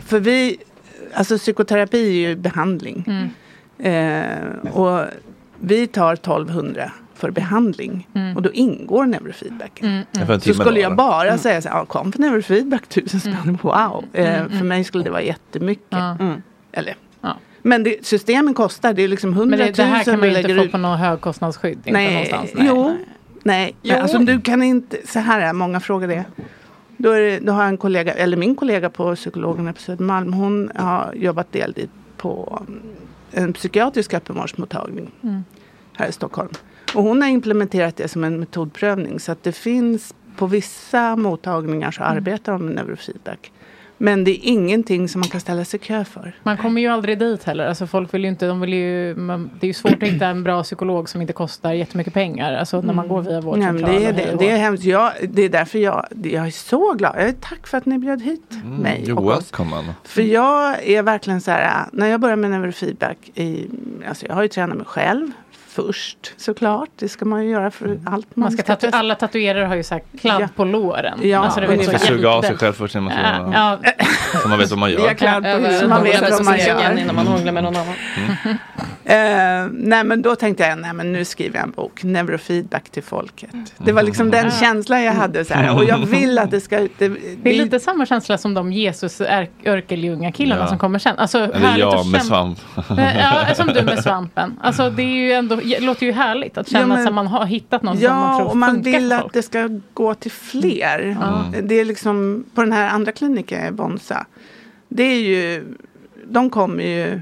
[0.07, 0.57] för vi,
[1.14, 3.05] alltså psykoterapi är ju behandling.
[3.07, 3.28] Mm.
[3.78, 5.05] Eh, och
[5.61, 6.92] vi tar 1200
[7.24, 8.08] för behandling.
[8.14, 8.36] Mm.
[8.36, 9.80] Och då ingår neurofeedback.
[10.10, 11.38] Ja, för en Så skulle jag bara Mm.
[11.38, 14.04] säga så här, ja, kom för neurofeedback, tusen spänn, wow.
[14.12, 14.68] Eh, Mm, För mm.
[14.68, 15.98] mig skulle det vara jättemycket.
[16.72, 17.36] Eller, Ja.
[17.62, 20.28] Men det, systemen kostar, det är liksom 100 Men 000 det, det här kan man
[20.30, 20.72] ju inte få ut.
[20.72, 21.78] på något högkostnadsskydd.
[21.78, 22.96] Inte Nej, jo.
[23.42, 23.92] Nej, Jo.
[23.94, 26.24] Men alltså du kan inte, så här är många frågor det.
[26.96, 30.32] Då, är det, då har jag en kollega, eller min kollega på psykologerna på Södermalm,
[30.32, 32.82] hon har jobbat deltid på mm,
[33.30, 35.44] en psykiatrisk öppenvårdsmottagning Mm.
[35.96, 36.48] här i Stockholm.
[36.95, 41.90] Och hon har implementerat det som en metodprövning så att det finns på vissa mottagningar
[41.90, 42.16] så Mm.
[42.16, 43.53] arbetar de med neurofeedback.
[43.99, 46.34] Men det är ingenting som man kan ställa sig i kö för.
[46.42, 47.66] Man kommer ju aldrig dit heller.
[47.66, 50.26] Alltså folk vill ju inte, de vill ju, man, det är ju svårt att hitta
[50.26, 52.53] en bra psykolog som inte kostar jättemycket pengar.
[52.57, 53.45] Alltså när man går via Mm.
[53.61, 54.16] Nej, men vårdcentralen.
[54.16, 54.84] det, är det, det är hemskt.
[54.84, 57.12] Jag, det är därför jag, jag är så glad.
[57.16, 59.36] Jag är tack för att ni bjöd hit mig Mm, You're och oss.
[59.53, 59.95] welcome.
[60.05, 63.66] För jag är verkligen så här, när jag börjar med neurofeedback, i,
[64.09, 65.30] alltså jag har ju tränat mig själv
[65.74, 66.88] först såklart.
[66.96, 68.98] Det ska man ju göra för allt Man ska tatu- testa.
[68.98, 70.48] alla tatuerare har ju sagt kladd Ja.
[70.56, 71.18] på låren.
[71.22, 73.12] Ja, alltså, det Man ska så suga av sig själv först innan man
[73.52, 73.90] Ja, ska...
[73.98, 74.04] ja.
[74.42, 75.14] Så man vet vad man gör.
[75.14, 75.80] kladd på Ja, huvudet.
[75.80, 76.98] så man vet vad så man gör.
[76.98, 77.94] innan man hånglar med någon annan.
[79.07, 83.02] Eh, nej men då tänkte jag, nej men nu skriver jag en bok, Neurofeedback till
[83.02, 83.50] folket.
[83.78, 85.76] Det var liksom den känslan jag hade så här.
[85.76, 86.78] Och jag vill att det ska...
[86.98, 87.09] Det,
[87.42, 89.20] Det är lite samma känsla som de Jesus
[89.66, 90.68] Örkelljunga killarna Ja.
[90.68, 91.18] som kommer sen.
[91.18, 92.59] Alltså, Eller jag att med svamp.
[92.98, 94.59] Ja, som du med svampen.
[94.62, 97.26] Alltså det är ju ändå, det låter ju härligt att känna Ja, men- att man
[97.26, 99.32] har hittat någon som man Ja, tror och man funkar vill att folk.
[99.32, 101.16] det ska gå till fler.
[101.62, 104.26] Det är liksom, på den här andra kliniken i Bonsa.
[104.88, 105.64] Det är ju,
[106.28, 107.20] de kommer ju eh,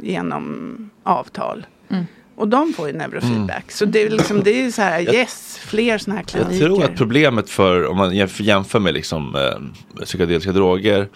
[0.00, 1.66] genom avtal.
[1.90, 2.04] Mm.
[2.36, 3.70] Och de får ju neurofeedback.
[3.72, 6.66] Så det är liksom, det är ju så här, yes, fler sådana här Jag kliniker.
[6.66, 11.08] tror att problemet för, om man jämför, med liksom, eh, psykedeliska droger,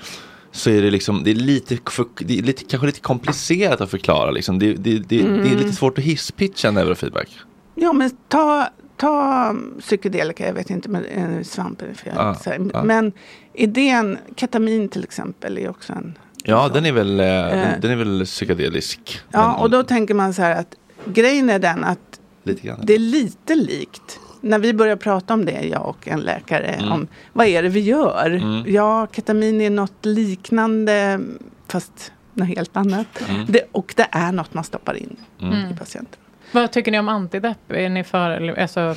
[0.53, 3.91] så är det liksom, det är lite, för, det är lite kanske lite komplicerat att
[3.91, 4.31] förklara.
[4.31, 4.59] Liksom.
[4.59, 5.57] Det, det, det, det är Mm.
[5.59, 7.29] lite svårt att hisspitcha neurofeedback.
[7.75, 12.15] Ja, men ta, ta psykedelika, jag vet inte, men eh, svampen är fel.
[12.17, 12.83] Här, ja.
[12.85, 13.13] Men
[13.55, 16.19] idén, ketamin till exempel, är också en
[16.49, 17.49] Ja, den är väl, eh, Eh.
[17.51, 19.21] den, den är väl psykedelisk.
[19.33, 20.75] Ja, Men- och då tänker man så här att
[21.05, 22.81] grejen är den att Lite grann.
[22.83, 24.21] det är lite likt.
[24.41, 26.93] När vi börjar prata om det, jag och en läkare, Mm.
[26.93, 28.31] om vad är det vi gör?
[28.31, 28.65] Mm.
[28.75, 31.21] Ja, ketamin är något liknande,
[31.69, 33.07] fast något helt annat.
[33.29, 33.47] Mm.
[33.49, 35.71] Det, och det är något man stoppar in Mm.
[35.73, 36.21] i patienten.
[36.53, 37.59] Vad tycker ni om antidepp?
[37.73, 38.95] Är ni för eller alltså,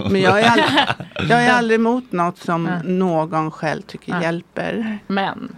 [0.10, 2.80] Men jag är, aldrig, jag är aldrig emot något som Nej.
[2.84, 4.22] någon själv tycker Nej.
[4.22, 4.98] hjälper.
[5.06, 5.56] Men?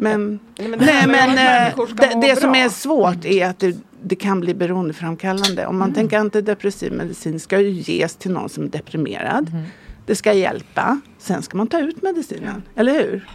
[0.00, 1.30] Men, Nej, men det nej, men
[1.68, 5.66] eh, det, som är svårt är att det, det kan bli beroendeframkallande.
[5.66, 9.52] Om man tänker antidepressiv medicin ska ju ges till någon som är deprimerad.
[10.06, 11.00] Det ska hjälpa.
[11.18, 12.62] Sen ska man ta ut medicinen.
[12.76, 13.28] Eller hur?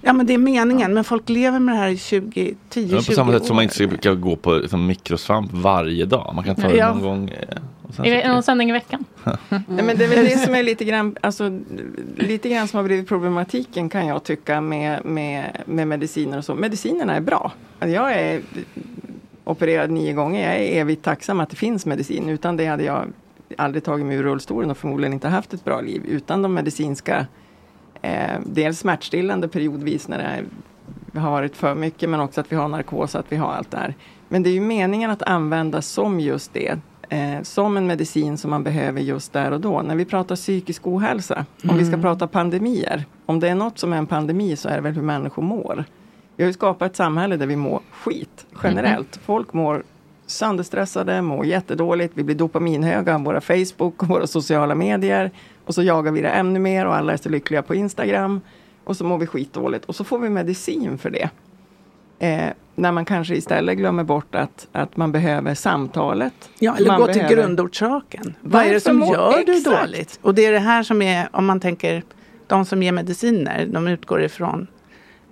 [0.00, 0.94] Ja men det är meningen.
[0.94, 3.56] Men folk lever med det här i 20, 10, Ja, 20 på samma sätt som
[3.56, 3.80] man år.
[3.80, 6.32] inte ska gå på liksom, mikrosvamp varje dag.
[6.34, 6.94] Man kan ta det Ja.
[6.94, 7.28] någon gång.
[7.28, 7.56] eh,
[7.98, 9.04] är det någon sändning i veckan?
[9.48, 11.60] Nej, men det är väl det som är lite grann, alltså,
[12.16, 16.54] lite grann som har blivit problematiken kan jag tycka med, med, med mediciner och så.
[16.54, 17.52] Medicinerna är bra.
[17.78, 18.40] Alltså, Jag är
[19.44, 20.48] opererad nio gånger.
[20.48, 22.28] Jag är evigt tacksam att det finns medicin.
[22.28, 23.06] Utan det hade jag
[23.58, 26.02] aldrig tagit mig ur rullstolen och förmodligen inte haft ett bra liv.
[26.08, 27.26] Utan de medicinska,
[28.02, 30.44] eh, dels smärtstillande periodvis när det är,
[31.20, 33.76] har varit för mycket men också att vi har narkos, att vi har allt det
[33.76, 33.94] här.
[34.28, 36.78] Men det är ju meningen att användas som just det.
[37.12, 39.82] Eh, som en medicin som man behöver just där och då.
[39.82, 42.02] När vi pratar psykisk ohälsa, om vi ska Mm.
[42.02, 43.04] prata pandemier.
[43.26, 45.84] Om det är något som är en pandemi så är det väl hur människor mår.
[46.36, 49.16] Vi har ju skapat ett samhälle där vi mår skit generellt.
[49.24, 49.82] Folk mår
[50.26, 52.12] sönderstressade, mår jättedåligt.
[52.16, 55.30] Vi blir dopaminhöga av våra Facebook och våra sociala medier.
[55.66, 58.40] Och så jagar vi det ännu mer och alla är så lyckliga på Instagram.
[58.84, 61.30] Och så mår vi skitdåligt och så får vi medicin för det.
[62.22, 66.50] Eh, när man kanske istället glömmer bort att, att man behöver samtalet.
[66.58, 68.34] Ja, eller man gå till behöver- grundorsaken.
[68.40, 69.80] Vad är det som gör du Exakt.
[69.80, 70.18] dåligt?
[70.22, 72.02] Och det är det här som är, om man tänker,
[72.46, 74.66] de som ger mediciner, de utgår ifrån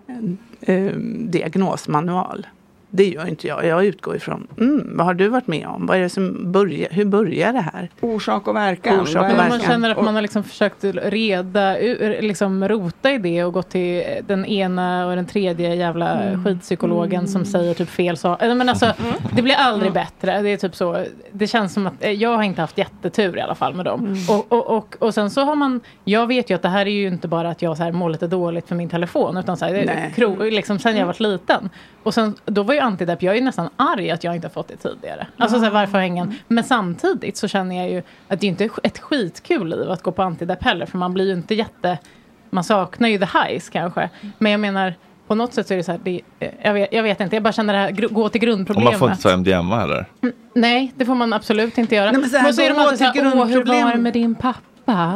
[0.07, 0.93] en eh,
[1.31, 2.47] diagnosmanual.
[2.93, 3.67] Det gör inte jag.
[3.67, 5.87] Jag utgår ifrån, mm, vad har du varit med om?
[5.87, 7.89] Vad är det som börjar, hur börjar det här?
[8.01, 9.01] Orsak och verkan.
[9.01, 9.67] Orsak och Men om man verkan.
[9.71, 11.73] känner att man har liksom försökt reda,
[12.21, 16.45] liksom rota i det och gått till den ena och den tredje jävla Mm.
[16.45, 18.55] skitpsykologen som säger typ fel saker.
[18.55, 18.93] Men alltså,
[19.33, 20.43] det blir aldrig bättre.
[20.43, 21.05] Det är typ så.
[21.33, 24.01] Det känns som att eh, jag har inte haft jättetur i alla fall med dem.
[24.01, 24.17] Mm.
[24.29, 26.91] Och, och, och, och sen så har man, jag vet ju att det här är
[26.91, 29.37] ju inte bara att jag så här mår lite dåligt för min telefon.
[29.37, 31.71] Utan så här, kro, liksom, sen jag var liten.
[32.03, 34.53] Och sen, då var ju antidepp, jag är ju nästan arg att jag inte har
[34.53, 35.27] fått det tidigare.
[35.37, 36.35] Alltså så här, varför har ingen?
[36.49, 40.13] Men samtidigt så känner jag ju att det är inte ett skitkul liv att gå
[40.13, 40.87] på antidepp heller.
[40.87, 41.99] För man blir ju inte jätte,
[42.51, 44.11] man saknar ju the highs kanske.
[44.39, 44.95] Men jag menar,
[45.27, 46.21] på något sätt så är det så här, det,
[46.63, 48.93] jag, vet, jag vet inte, jag bara känner det här, gå till Och grundproblemet.
[48.93, 50.07] man får inte ta MDMA heller.
[50.55, 52.13] Nej, det får man absolut inte göra.
[52.13, 54.13] Nej, men så här, så är de alltid så här, åh hur var det med
[54.13, 54.61] din pappa?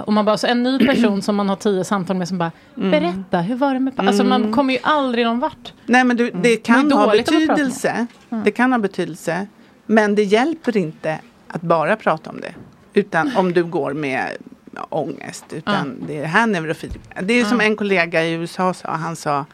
[0.07, 2.53] Och man bara, så en ny person som man har tio samtal med som bara,
[2.77, 2.91] Mm.
[2.91, 4.09] berätta, hur var det med pappa?
[4.09, 5.73] Alltså man kommer ju aldrig någon vart.
[5.87, 8.07] Nej men du, det Det kan är ha dåligt om man pratar om betydelse.
[8.45, 9.47] Det kan ha betydelse.
[9.87, 11.19] Men det hjälper inte
[11.49, 12.55] att bara prata om det.
[12.95, 14.31] Utan om du går med
[14.75, 15.45] ja, ångest.
[15.53, 17.19] Utan det är här neurofeedback.
[17.23, 18.89] Det är som en kollega i USA sa.
[18.91, 19.45] Han sa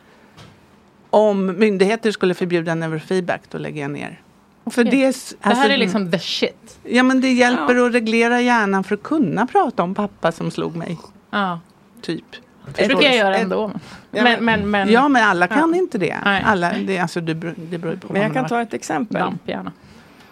[1.10, 4.20] om myndigheter skulle förbjuda neurofeedback då lägger jag ner.
[4.70, 6.78] För det, är Det här alltså- är liksom the shit.
[6.82, 10.76] Ja men det hjälper att reglera hjärnan för att kunna prata om pappa som slog
[10.76, 10.98] mig.
[11.30, 11.60] Ja.
[12.02, 12.24] Typ.
[12.76, 13.70] Det brukar jag göra ändå.
[14.10, 16.16] Men, men, men, ja men alla kan inte det.
[16.24, 16.42] Nej.
[16.46, 19.20] Alla, det, alltså, det, beror- det beror på Men jag kan ta ett exempel.
[19.20, 19.72] Damp gärna.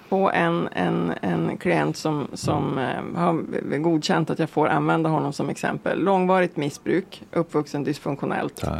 [0.08, 5.32] På en, en, en klient som, som eh, har godkänt att jag får använda honom
[5.32, 5.98] som exempel.
[6.04, 8.62] Långvarigt missbruk, uppvuxen dysfunktionellt.
[8.62, 8.70] Eh,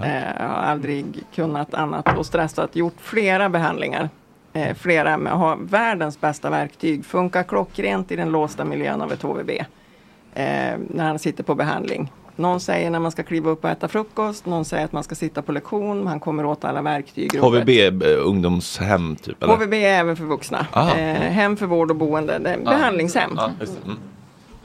[0.48, 1.04] har aldrig
[1.34, 2.76] kunnat annat och stressat.
[2.76, 4.11] Gjort flera behandlingar.
[4.59, 7.04] Eh, flera med har världens bästa verktyg.
[7.04, 9.50] Funkar klockrent i den låsta miljön av ett HVB.
[10.34, 10.44] Eh,
[10.88, 12.12] när han sitter på behandling.
[12.36, 14.46] Någon säger när man ska kliva upp och äta frukost.
[14.46, 16.06] Någon säger att man ska sitta på lektion.
[16.06, 17.38] Han kommer åt alla verktyg.
[17.40, 17.68] HVB,
[18.04, 19.42] eh, ungdomshem typ?
[19.42, 19.54] Eller?
[19.54, 20.66] HVB är även för vuxna.
[20.72, 20.94] Ah.
[20.94, 22.38] Eh, hem för vård och boende.
[22.38, 23.34] Det är behandlingshem.
[23.34, 23.66] Det.
[23.84, 23.98] Mm.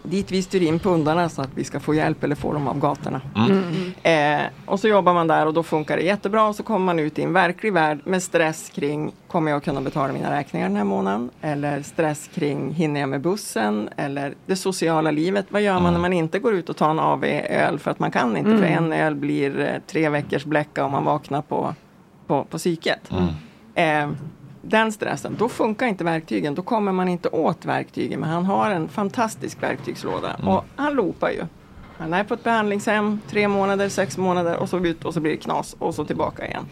[0.03, 2.79] Dit vi styr in pundarna så att vi ska få hjälp eller få dem av
[2.79, 3.21] gatorna.
[3.35, 3.93] Mm.
[4.03, 6.47] Eh, och så jobbar man där och då funkar det jättebra.
[6.47, 9.81] Och så kommer man ut i en verklig värld med stress kring Kommer jag kunna
[9.81, 11.29] betala mina räkningar den här månaden?
[11.41, 13.89] Eller stress kring Hinner jag med bussen?
[13.97, 15.45] Eller det sociala livet.
[15.49, 17.79] Vad gör man när man inte går ut och tar en AV-öl?
[17.79, 18.57] För att man kan inte.
[18.57, 21.75] För en öl blir eh, tre veckors bläcka om man vaknar på,
[22.27, 23.11] på, på psyket.
[23.75, 24.09] Eh,
[24.65, 26.55] den stressen, då funkar inte verktygen.
[26.55, 28.19] Då kommer man inte åt verktygen.
[28.19, 30.35] Men han har en fantastisk verktygslåda.
[30.45, 31.45] Och han loopar ju.
[31.97, 35.31] Han är på ett behandlingshem tre månader, sex månader och så ut och så blir
[35.31, 36.65] det knas och så tillbaka igen.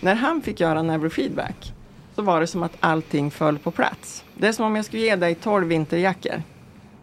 [0.00, 1.72] När han fick göra neurofeedback
[2.14, 4.24] så var det som att allting föll på plats.
[4.34, 6.42] Det är som om jag skulle ge dig 12 vinterjackor.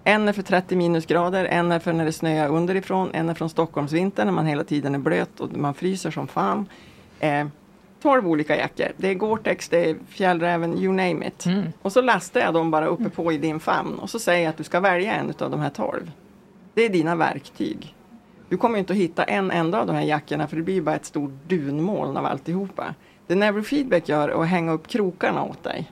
[0.04, 3.50] En är för 30 minusgrader, en är för när det snöar underifrån, en är från
[3.50, 6.70] Stockholmsvintern när man hela tiden är blöt och man fryser som fan.
[7.20, 7.46] Eh,
[8.06, 8.88] 12 olika jackor.
[8.98, 11.46] Det är Gore-Tex, det är Fjällräven, you name it.
[11.82, 14.50] Och så lastar jag dem bara uppe på i din famn och så säger jag
[14.50, 16.12] att du ska välja en av de här 12.
[16.74, 17.96] Det är dina verktyg.
[18.50, 20.96] Du kommer inte att hitta en enda av de här jackorna för det blir bara
[20.96, 22.96] ett stort dunmoln av alltihopa.
[23.28, 25.92] Det Neurofeedback gör är att hänga upp krokarna åt dig.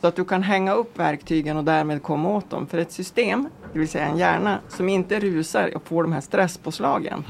[0.00, 2.66] Så att du kan hänga upp verktygen och därmed komma åt dem.
[2.66, 6.20] För ett system, det vill säga en hjärna, som inte rusar och får de här
[6.20, 7.24] stresspåslagen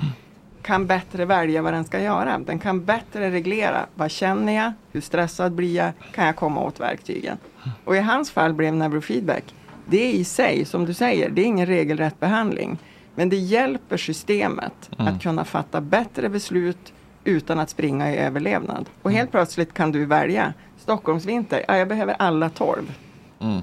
[0.64, 2.38] kan bättre välja vad den ska göra.
[2.38, 3.86] Den kan bättre reglera.
[3.94, 4.72] Vad känner jag?
[4.92, 5.92] Hur stressad blir jag?
[6.14, 7.36] Kan jag komma åt verktygen?
[7.84, 9.54] Och i hans fall blev neurofeedback.
[9.86, 12.78] Det är i sig, som du säger, det är ingen regelrätt behandling.
[13.14, 15.14] Men det hjälper systemet Mm.
[15.14, 16.92] att kunna fatta bättre beslut
[17.24, 18.90] utan att springa i överlevnad.
[19.02, 22.94] Och helt plötsligt kan du välja Stockholmsvinter, ja, jag behöver alla tolv.
[23.40, 23.62] Mm.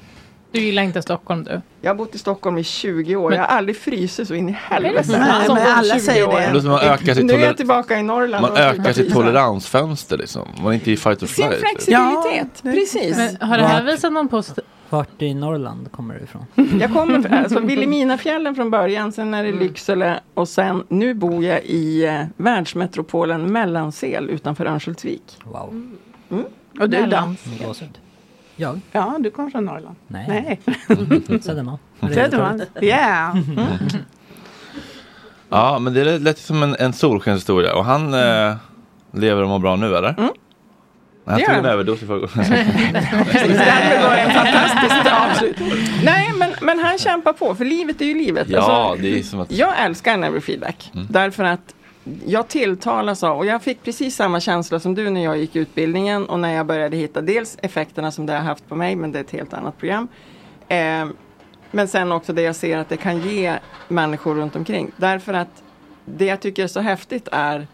[0.51, 1.61] Du gillar inte Stockholm du?
[1.81, 3.29] Jag har bott i Stockholm i 20 år.
[3.29, 5.03] Men- jag har aldrig frysit så in i helvete.
[5.03, 5.23] sant?
[5.27, 6.53] Nej, men alla 20 säger år.
[6.53, 6.69] det.
[6.69, 8.41] Man öka sitt Nu är jag tillbaka i Norrland.
[8.41, 10.47] Man ökar sitt toleransfönster liksom.
[10.57, 11.59] Man är inte i fight or Sin flight.
[11.59, 13.17] flexibilitet, precis.
[13.17, 14.63] Men har det här visat någon positiv...
[14.89, 16.45] Vart i Norrland kommer du ifrån?
[16.79, 21.43] Jag kommer från alltså, Vilhelminafjällen från början, sen är det Lycksele och sen nu bor
[21.43, 25.37] jag i eh, världsmetropolen Mellansel utanför Örnsköldsvik.
[25.43, 25.91] Wow.
[26.31, 26.45] Mm.
[26.79, 27.35] Och du då?
[28.61, 28.79] Jag?
[28.91, 29.95] Ja, du kommer från Norrland.
[30.07, 30.59] Nej.
[31.41, 31.77] Södermalm.
[31.99, 32.61] Södermalm.
[32.81, 33.37] Yeah.
[33.37, 33.67] Mm.
[35.53, 37.75] Ja, men det lät som en, en solskenshistoria.
[37.75, 38.55] Och han eh,
[39.11, 40.15] lever och mår bra nu, eller?
[40.17, 40.29] Mm.
[41.25, 42.31] Han tog en överdos i förrgår.
[42.35, 45.71] Det var en fantastisk avslutning.
[46.03, 48.41] Nej, men, men han kämpar på, för livet är ju livet.
[48.41, 49.51] Alltså, Ja, det är som att...
[49.51, 50.91] Jag älskar neurofeedback.
[50.93, 51.07] Mm.
[51.09, 51.75] Därför att
[52.25, 56.25] jag tilltalas av, och jag fick precis samma känsla som du när jag gick utbildningen
[56.25, 59.19] och när jag började hitta dels effekterna som det har haft på mig, men det
[59.19, 60.07] är ett helt annat program.
[60.67, 61.07] Eh,
[61.71, 64.91] men sen också det jag ser att det kan ge människor runt omkring.
[64.97, 65.63] Därför att
[66.05, 67.67] det jag tycker är så häftigt är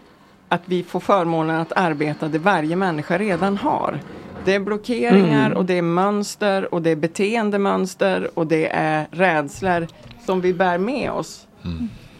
[0.50, 4.00] att vi får förmånen att arbeta det varje människa redan har.
[4.46, 5.58] Det är blockeringar Mm.
[5.58, 9.88] och det är mönster och det är beteendemönster och det är rädslor
[10.26, 11.48] som vi bär med oss.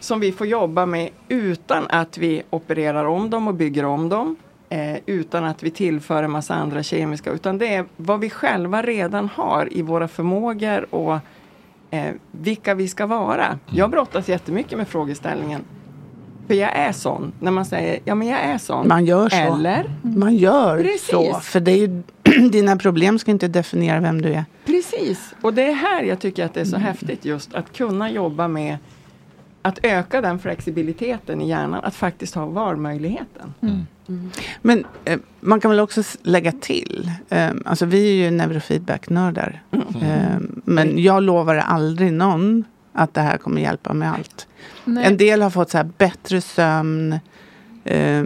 [0.08, 4.36] Som vi får jobba med utan att vi opererar om dem och bygger om dem.
[4.70, 7.32] Eh, utan att vi tillför en massa andra kemiska.
[7.32, 11.20] Utan det är vad vi själva redan har i våra förmågor och
[11.92, 13.60] eh, vilka vi ska vara.
[13.66, 15.62] Jag brottas jättemycket med frågeställningen.
[16.48, 17.32] För jag är sån.
[17.40, 18.88] När man säger, ja men jag är sån.
[18.88, 19.36] Man gör så.
[19.36, 19.92] Eller?
[20.02, 21.10] Man gör Precis.
[21.10, 21.34] så.
[21.34, 22.02] För det är ju,
[22.50, 24.46] dina problem ska inte definiera vem du är.
[24.66, 28.12] Precis, och det är här jag tycker att det är så häftigt just att kunna
[28.12, 28.78] jobba med
[29.68, 33.54] att öka den flexibiliteten i hjärnan, att faktiskt ha valmöjligheten.
[34.62, 37.12] Men eh, man kan väl också lägga till.
[37.30, 39.62] Eh, alltså vi är ju neurofeedback-nördar.
[40.02, 42.64] Eh, men jag lovar aldrig någon
[42.94, 44.48] att det här kommer hjälpa med allt.
[44.86, 45.06] Nej.
[45.06, 47.20] En del har fått så här bättre sömn,
[47.84, 48.24] eh,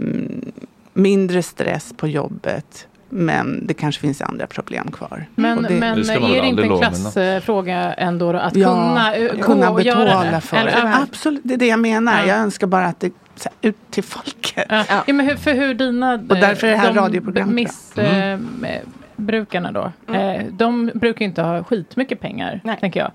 [0.92, 2.88] mindre stress på jobbet.
[3.14, 5.24] Men det kanske finns andra problem kvar.
[5.34, 9.42] Men, det- men är det inte en klassfråga ändå då, att Ja, kunna, eh, gå
[9.42, 10.40] kunna betala det?
[10.40, 10.94] för Eller- det.
[11.02, 12.24] Absolut, det är det jag menar.
[12.26, 14.66] Jag önskar bara att det så här, ut till folket.
[14.68, 14.84] Ja.
[15.06, 16.14] Ja, men hur, för hur dina...
[16.14, 17.68] Och därför är det här de radioprogrammet.
[17.96, 18.46] Mm.
[19.16, 23.10] Missbrukarna då, eh, de brukar ju inte ha skitmycket pengar, tänker jag.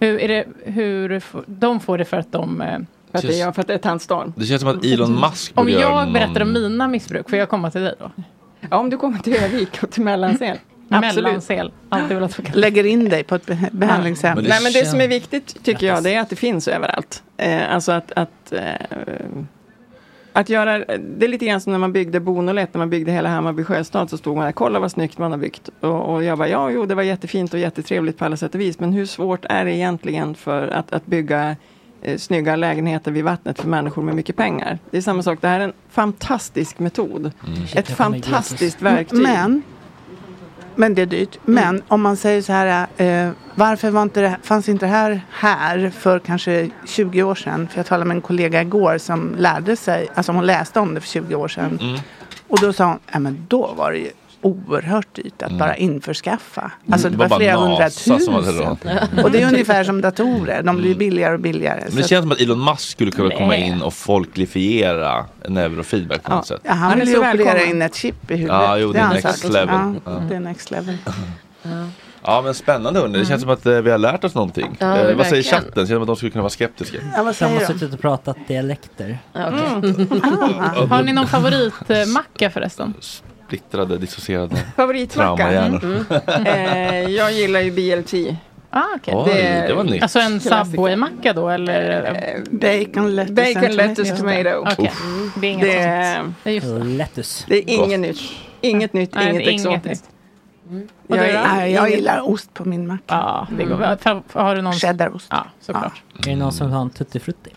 [0.00, 2.60] Hur är det, hur de får det för att de...
[2.60, 2.78] eh,
[3.10, 4.32] För att det, är, för att det är tandstorm.
[4.36, 7.48] Det känns som att Elon Musk Om jag någon- berättar om mina missbruk, får jag
[7.48, 8.10] komma till dig då?
[8.70, 10.58] Ja, om du kommer till Övik och till Mellansel.
[10.88, 11.24] Absolut.
[11.24, 14.38] Mellansel, alltid velat Lägger in dig på ett be- behandlingshem.
[14.38, 17.22] Nej, men det som är viktigt tycker jag, det är att det finns överallt.
[17.36, 18.62] Eh, alltså att, att, eh,
[20.32, 20.78] att göra,
[21.18, 24.10] det är lite grann som när man byggde Bonolet, när man byggde hela Hammarby sjöstad,
[24.10, 25.70] så stod man där, kolla vad snyggt man har byggt.
[25.80, 28.60] Och, och jag bara, ja, jo, det var jättefint och jättetrevligt på alla sätt och
[28.60, 31.56] vis, men hur svårt är det egentligen för att, att bygga
[32.02, 34.78] eh, snygga lägenheter vid vattnet för människor med mycket pengar?
[34.90, 37.32] Det är samma sak, det här är en fantastisk metod.
[37.74, 39.22] Ett fantastiskt verktyg.
[39.22, 39.62] Men,
[40.74, 41.38] men det är dyrt.
[41.44, 45.20] Men om man säger så här, eh, varför var inte det, fanns inte det här
[45.30, 47.68] här för kanske 20 år sedan?
[47.68, 51.00] För jag talade med en kollega igår som lärde sig, alltså hon läste om det
[51.00, 51.78] för 20 år sedan.
[51.82, 52.00] Mm.
[52.48, 54.10] Och då sa hon, ja men då var det ju
[54.42, 55.58] oerhört dyrt att Mm.
[55.58, 56.70] bara införskaffa.
[56.92, 58.18] Alltså det Det var, var bara flera hundratusen.
[58.34, 58.78] råd.
[59.24, 61.80] Och det är ungefär som datorer, de blir billigare och billigare.
[61.86, 63.62] Men det att- känns som att Elon Musk skulle kunna komma Nej.
[63.62, 66.60] in och folklifiera neurofeedback på något sätt.
[66.64, 68.56] Ja, han vill ju operera in ett chip i huvudet.
[68.62, 69.52] Ja, jo, det är har han next sagt.
[69.52, 69.94] level.
[70.04, 70.96] Ja, det är next level.
[72.24, 74.76] Ja men spännande hörni, det känns som att eh, vi har lärt oss någonting.
[74.78, 75.72] Ja, eh, vad säger chatten?
[75.74, 76.96] Känns som att de skulle kunna vara skeptiska.
[76.96, 77.66] Ja, vad De har säger de?
[77.66, 79.18] suttit och pratat dialekter.
[79.34, 79.50] Mm.
[80.90, 82.94] Har ni någon favoritmacka förresten?
[83.56, 85.36] Splittrade, dissocierade Favoritmacka?
[85.36, 86.04] traumahjärnor.
[86.46, 88.14] Eh, jag gillar ju BLT.
[88.70, 89.14] Ah, okay.
[89.14, 90.02] Oj, det var nytt.
[90.02, 90.40] Alltså en.
[90.40, 92.44] Subway-macka då eller?
[92.50, 94.42] Bacon, lettuce, Bacon, lettuce, tomato.
[94.42, 94.72] tomato.
[94.72, 94.92] Okej,
[95.36, 96.84] det är inget Det Det är just det.
[96.84, 97.44] Lettuce.
[97.48, 98.20] det är inget nytt.
[98.60, 100.10] Inget nytt, Nej, inget det exotiskt.
[101.08, 103.02] Och Jag är- jag gillar ost på min macka.
[103.06, 103.94] Ja, det går bra.
[103.94, 104.72] Fa- Har du någon?
[104.72, 105.26] Cheddarost.
[105.30, 106.02] Ja, såklart.
[106.18, 107.50] Är det någon som vill ha en tuttifrutti?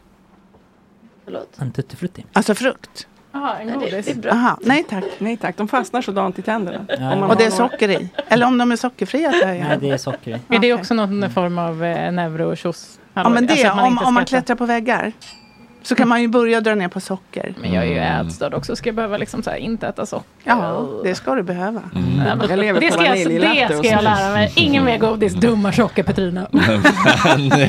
[1.26, 1.50] Förlåt?
[1.58, 2.26] En tuttifrutti?
[2.34, 3.08] Alltså frukt.
[3.36, 4.06] Jaha, en Ja, det, godis.
[4.06, 4.32] det är bra.
[4.32, 5.04] Aha, nej tack.
[5.18, 6.86] Nej tack, de fastnar sådant i tänderna.
[6.90, 7.14] Ja.
[7.14, 8.10] Om man Och det är socker i.
[8.28, 9.32] Eller om de är sockerfria.
[9.32, 10.56] Så är Nej, det är socker i.
[10.56, 12.56] Är det också någon form av eh, neuro
[13.14, 15.12] Ja men det, alltså att om, om man klättrar på väggar.
[15.84, 17.54] Så kan man ju börja dra ner på socker.
[17.62, 18.28] Men jag är ju Mm.
[18.28, 18.76] ätstörd också.
[18.76, 20.26] Ska jag behöva liksom så här, inte äta socker?
[20.44, 21.82] Ja, det ska du behöva.
[22.56, 23.18] Lever det, på ska jag,
[23.70, 24.04] det ska jag så.
[24.04, 24.54] lära mig.
[24.56, 26.48] Ingen mer godis, dumma tjockar Petrina.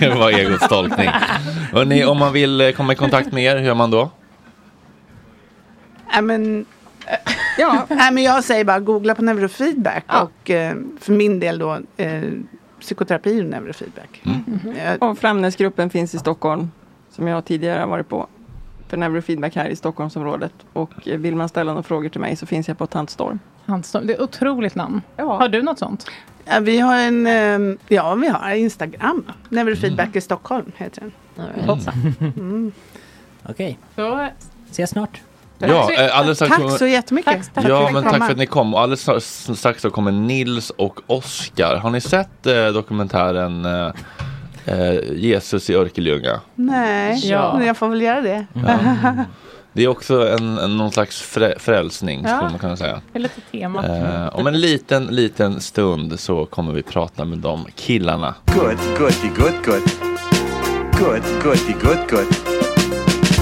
[0.00, 1.08] det var egots tolkning.
[1.72, 4.10] Hörrni, om man vill eh, komma i kontakt med er, hur gör man då?
[6.12, 6.66] Nej, men,
[7.58, 10.04] Ja, nej, men jag säger bara googla på neurofeedback.
[10.22, 12.22] Och eh, för min del då eh,
[12.80, 14.22] psykoterapi och neurofeedback.
[14.76, 16.70] Eh, och Framnäsgruppen finns i Stockholm.
[17.10, 18.26] Som jag tidigare har varit på.
[18.88, 20.52] För neurofeedback här i Stockholmsområdet.
[20.72, 23.38] Och eh, vill man ställa några frågor till mig så finns jag på Tantstorm.
[23.64, 25.02] Handstorm, det är ett otroligt namn.
[25.16, 25.38] Ja.
[25.38, 26.06] Har du något sånt?
[26.44, 29.24] Ja, vi har en, eh, ja vi har Instagram.
[29.48, 31.46] Neurofeedback i Stockholm heter den.
[31.66, 31.94] Hoppsan.
[32.20, 32.72] Mm.
[33.48, 34.28] Okej, Så,
[34.70, 35.20] ses snart.
[35.58, 37.50] Ja, eh, alldeles strax Tack kommer- så jättemycket.
[37.68, 38.74] Ja, men tack för att ni kom.
[38.74, 39.08] Och alldeles
[39.48, 41.76] strax- så kommer Nils och Oskar.
[41.76, 43.90] Har ni sett eh, dokumentären eh,
[44.66, 46.40] eh, Jesus i Örkelljunga?
[46.54, 47.54] Nej, Ja.
[47.58, 48.46] men jag får väl göra det.
[49.72, 52.36] Det är också en, en, någon slags frä, frälsning Ja.
[52.36, 53.00] skulle man kunna säga.
[53.12, 53.84] Det är lite temat.
[53.84, 58.34] Eh, om en liten, liten stund så kommer vi prata med de killarna.
[58.54, 59.82] Good, goody, good, good.
[60.98, 62.26] Good, goody, good, good.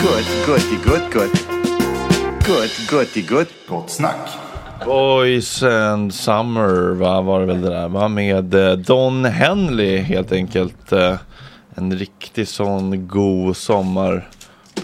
[0.02, 1.53] Good, goody, good, good.
[2.46, 3.48] Good, goody, good.
[3.66, 4.28] Gott snack.
[4.84, 8.08] Boys and Summer va, var det väl det där va?
[8.08, 10.92] Med eh, Don Henley helt enkelt.
[10.92, 11.16] Eh,
[11.74, 13.56] en riktig sån god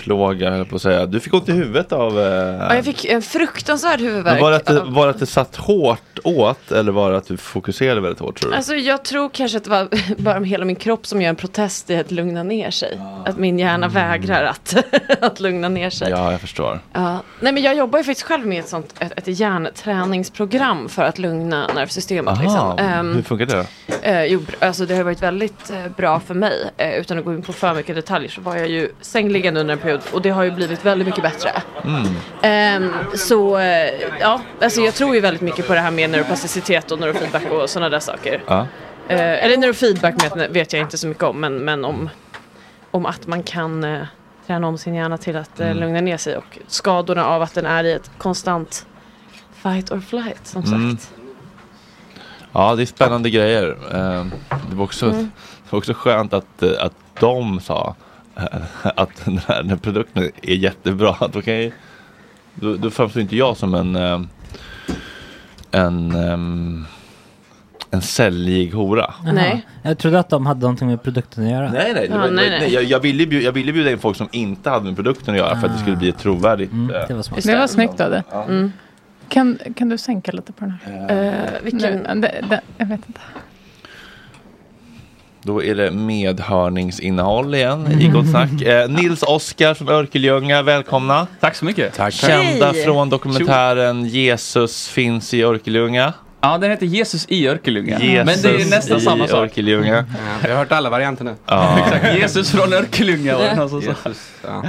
[0.04, 1.06] sommarplåga höll på att säga.
[1.06, 2.20] Du fick ont i huvudet av...
[2.20, 4.40] Eh, Ja, jag fick en fruktansvärd huvudvärk.
[4.40, 7.26] var, det att det, var det att det satt hårt åt eller var det att
[7.26, 8.56] du fokuserade väldigt hårt tror du?
[8.56, 9.88] Alltså jag tror kanske att det var
[10.22, 13.00] bara hela min kropp som gör en protest i att lugna ner sig.
[13.26, 14.76] Att min hjärna vägrar att,
[15.20, 16.10] att lugna ner sig.
[16.10, 16.80] Ja, jag förstår.
[16.92, 17.18] Ja.
[17.40, 21.18] Nej men jag jobbar ju faktiskt själv med ett sånt ett, ett hjärnträningsprogram för att
[21.18, 22.34] lugna nervsystemet.
[22.34, 22.78] Aha, liksom.
[22.78, 23.66] Ehm, hur funkar det?
[24.02, 26.70] Eh, jo, alltså det har varit väldigt eh, bra för mig.
[26.76, 29.72] Eh, utan att gå in på för mycket detaljer så var jag ju sängliggande under
[29.72, 31.50] en period och det har ju blivit väldigt mycket bättre.
[31.84, 32.06] Mm.
[32.42, 33.90] Ehm, så eh,
[34.20, 37.70] ja, alltså jag tror ju väldigt mycket på det här med neuroplasticitet och neurofeedback och
[37.70, 38.42] sådana där saker.
[38.46, 38.66] Ja.
[39.08, 40.14] Eh, eller neurofeedback
[40.50, 42.08] vet jag inte så mycket om men, men om,
[42.90, 44.02] om att man kan eh,
[44.46, 45.76] träna om sin hjärna till att Mm.
[45.76, 48.86] lugna ner sig och skadorna av att den är i ett konstant
[49.62, 50.96] fight or flight som Mm.
[50.98, 51.10] sagt.
[52.52, 53.76] Ja, det är spännande grejer.
[53.92, 54.24] Eh,
[54.70, 55.30] Det var också, Mm.
[55.64, 57.94] det var också skönt att, att de sa
[58.82, 61.16] att den här, den här produkten är jättebra.
[61.32, 61.72] Då, kan jag,
[62.54, 64.20] då, då framstår inte jag som en eh,
[65.70, 66.86] en, ehm,
[67.90, 69.14] en säljig hora.
[69.26, 69.60] Jaha.
[69.82, 71.72] Jag trodde att de hade någonting med produkten att göra.
[71.72, 72.74] Nej, nej, det var, det var- nej.
[72.74, 75.38] Jag, jag, ville bjuda, jag ville bjuda in folk som inte hade med produkten att
[75.38, 76.72] göra för att det skulle bli ett trovärdigt.
[76.72, 77.42] Mm, eh, det var smart.
[77.44, 78.22] Det var snyggt av det.
[78.30, 78.44] Ja.
[78.44, 78.72] Mm.
[79.28, 81.26] Kan, kan du sänka lite på den här?
[81.26, 81.98] Eh, vilken?
[82.00, 83.20] Nej, det, det, jag vet inte.
[85.42, 88.50] Då är det medhörningsinnehåll igen i Gott Snack.
[88.62, 91.26] Eh, Nils Oskar från Örkelljunga, välkomna.
[91.40, 91.94] Tack så mycket.
[91.94, 92.14] Tack.
[92.14, 96.12] Kända från dokumentären Jesus finns i Örkelljunga.
[96.42, 97.98] Ja, den heter Jesus i Örkelljunga.
[98.00, 99.38] Jesus Men det är nästan samma sak.
[99.38, 100.04] Örkelljunga.
[100.42, 101.34] Vi har hört alla varianter nu.
[101.46, 101.78] Ja.
[101.86, 103.88] Exakt, Jesus från Örkelljunga var det som sa.
[103.88, 104.62] Jesus, ja.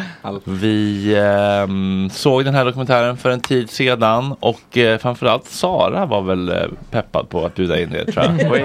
[0.43, 6.22] Vi ehm, såg den här dokumentären för en tid sedan och eh, framförallt Sara var
[6.22, 6.56] väl eh,
[6.91, 8.52] peppad på att bjuda in er tror jag.
[8.52, 8.61] Oj.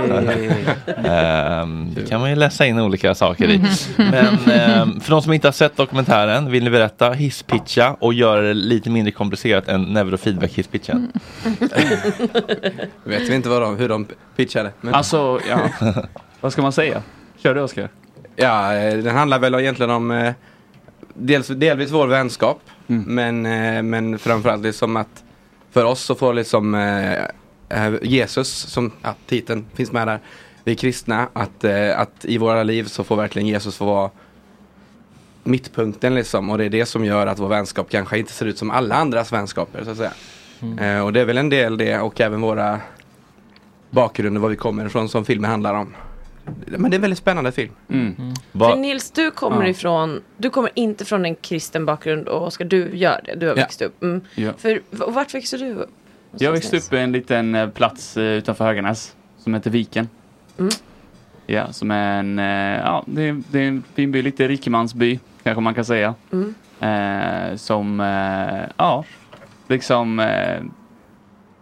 [1.05, 3.59] Ehm, det kan man ju läsa in olika saker i.
[3.97, 8.41] Men ehm, för de som inte har sett dokumentären, vill ni berätta hisspitcha och göra
[8.41, 11.13] det lite mindre komplicerat än neurofeedback hisspitchen?
[13.05, 14.07] Vet vi inte vad de, hur de
[14.37, 14.73] pitchade.
[14.81, 14.95] Men...
[14.95, 15.71] Alltså, ja.
[16.41, 17.03] Vad ska man säga?
[17.37, 17.89] Kör du Oskar.
[18.37, 20.33] Ja, eh, den handlar väl egentligen om eh,
[21.15, 22.61] dels, delvis vår vänskap.
[22.87, 25.25] Men, eh, men framförallt liksom att
[25.71, 26.75] för oss så får liksom
[27.69, 30.21] eh, Jesus, som ja, titeln finns med där.
[30.65, 34.11] Vi är kristna, att, eh, att i våra liv så får verkligen Jesus få vara
[35.45, 36.51] mittpunkten liksom.
[36.51, 38.95] Och det är det som gör att vår vänskap kanske inte ser ut som alla
[38.95, 40.13] andras vänskaper så att säga.
[40.81, 42.81] Eh, och det är väl en del det och även våra
[43.91, 45.95] bakgrunder, var vi kommer ifrån som filmen handlar om.
[46.67, 47.73] Men det är en väldigt spännande film.
[48.53, 49.69] För Nils, du kommer Ja.
[49.69, 53.35] ifrån, du kommer inte från en kristen bakgrund och Oskar, du gör det.
[53.35, 53.63] Du har Ja.
[53.63, 54.03] växt upp.
[54.03, 54.21] Mm.
[54.35, 54.53] Ja.
[54.59, 55.91] För, vart växte du upp?
[56.39, 60.09] Jag växte upp på en liten eh, plats eh, utanför Höganäs som heter Viken.
[60.59, 60.71] Mm.
[61.47, 62.39] Ja, som är en,
[62.85, 66.15] ja, det är, det är en fin by, lite rikemansby kanske man kan säga.
[66.33, 66.55] Mm.
[66.81, 69.05] Eh, som, eh, ja,
[69.69, 70.61] liksom eh,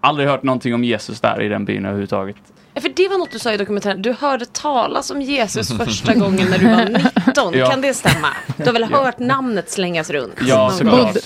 [0.00, 2.36] aldrig hört någonting om Jesus där i den byn överhuvudtaget.
[2.76, 4.02] Ja, för det var något du sa i dokumentären.
[4.02, 6.84] Du hörde talas om Jesus första gången när du var
[7.26, 7.52] 19.
[7.58, 7.70] Ja.
[7.70, 8.28] Kan det stämma?
[8.56, 9.04] Du har väl Ja.
[9.04, 10.34] hört namnet slängas runt?
[10.46, 11.16] Ja, såklart.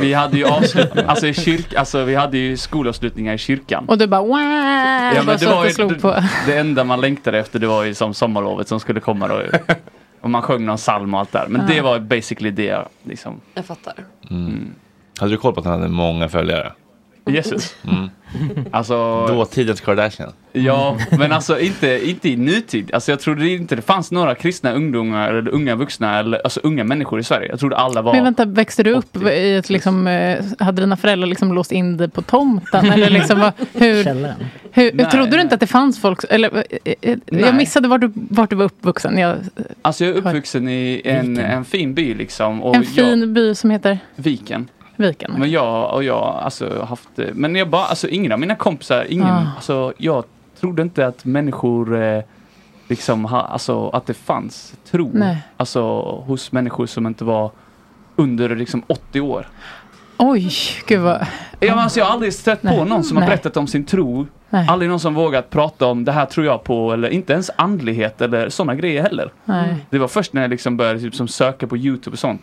[0.00, 3.84] Vi hade ju avslut, alltså, i kyrk, alltså vi hade ju skolavslutningar i kyrkan.
[3.88, 4.30] Och du bara wow!
[4.38, 6.14] Ja, bara men det var ju slog det, på.
[6.46, 9.42] det enda man längtade efter det var ju som sommarlovet som skulle komma då.
[10.20, 11.46] Och man sjöng någon psalm och allt där.
[11.48, 11.74] Men Ja.
[11.74, 13.40] det var basically det liksom.
[13.54, 13.94] Jag fattar.
[14.30, 14.70] Mm.
[15.18, 16.72] Hade du koll på att han hade många följare?
[17.26, 17.74] Jesus.
[17.90, 18.10] Mm.
[18.70, 20.32] Alltså, Dåtidens Kardashian.
[20.52, 22.94] Ja, men alltså inte, inte i nutid.
[22.94, 26.84] Alltså jag trodde inte det fanns några kristna ungdomar eller unga vuxna eller alltså unga
[26.84, 27.48] människor i Sverige.
[27.50, 28.12] Jag trodde alla var...
[28.14, 31.96] Men vänta, växte du upp i ett liksom, eh, hade dina föräldrar liksom låst in
[31.96, 32.86] dig på tomten?
[32.92, 34.04] Eller liksom, vad- hur,
[34.72, 35.40] hur, Nej, trodde du nej.
[35.42, 37.42] inte att det fanns folk, eller eh, eh, Nej.
[37.42, 39.18] jag missade vart du, vart du var uppvuxen.
[39.18, 39.36] Jag,
[39.82, 42.62] Alltså jag är uppvuxen i en, en fin by liksom.
[42.62, 44.68] Och en jag, fin by som heter Viken.
[44.98, 45.34] Viken.
[45.38, 49.06] Men jag och jag alltså haft, eh, men jag bara, alltså ingen av mina kompisar,
[49.08, 49.46] ingen, Ah.
[49.56, 50.24] alltså jag
[50.60, 52.22] trodde inte att människor eh,
[52.88, 55.38] liksom, ha, alltså att det fanns tro, Nej.
[55.56, 57.50] alltså hos människor som inte var
[58.16, 59.48] under liksom 80 år.
[60.16, 60.50] Oj,
[60.86, 61.26] gud vad...
[61.60, 62.84] Ja, men alltså, jag har aldrig stött på Nej.
[62.84, 63.28] någon som har Nej.
[63.30, 64.26] berättat om sin tro.
[64.50, 64.66] Nej.
[64.68, 68.20] Aldrig någon som vågat prata om det här tror jag på eller inte ens andlighet
[68.20, 69.30] eller sådana grejer heller.
[69.90, 72.42] Det var först när jag liksom började typ, som söka på YouTube och sånt.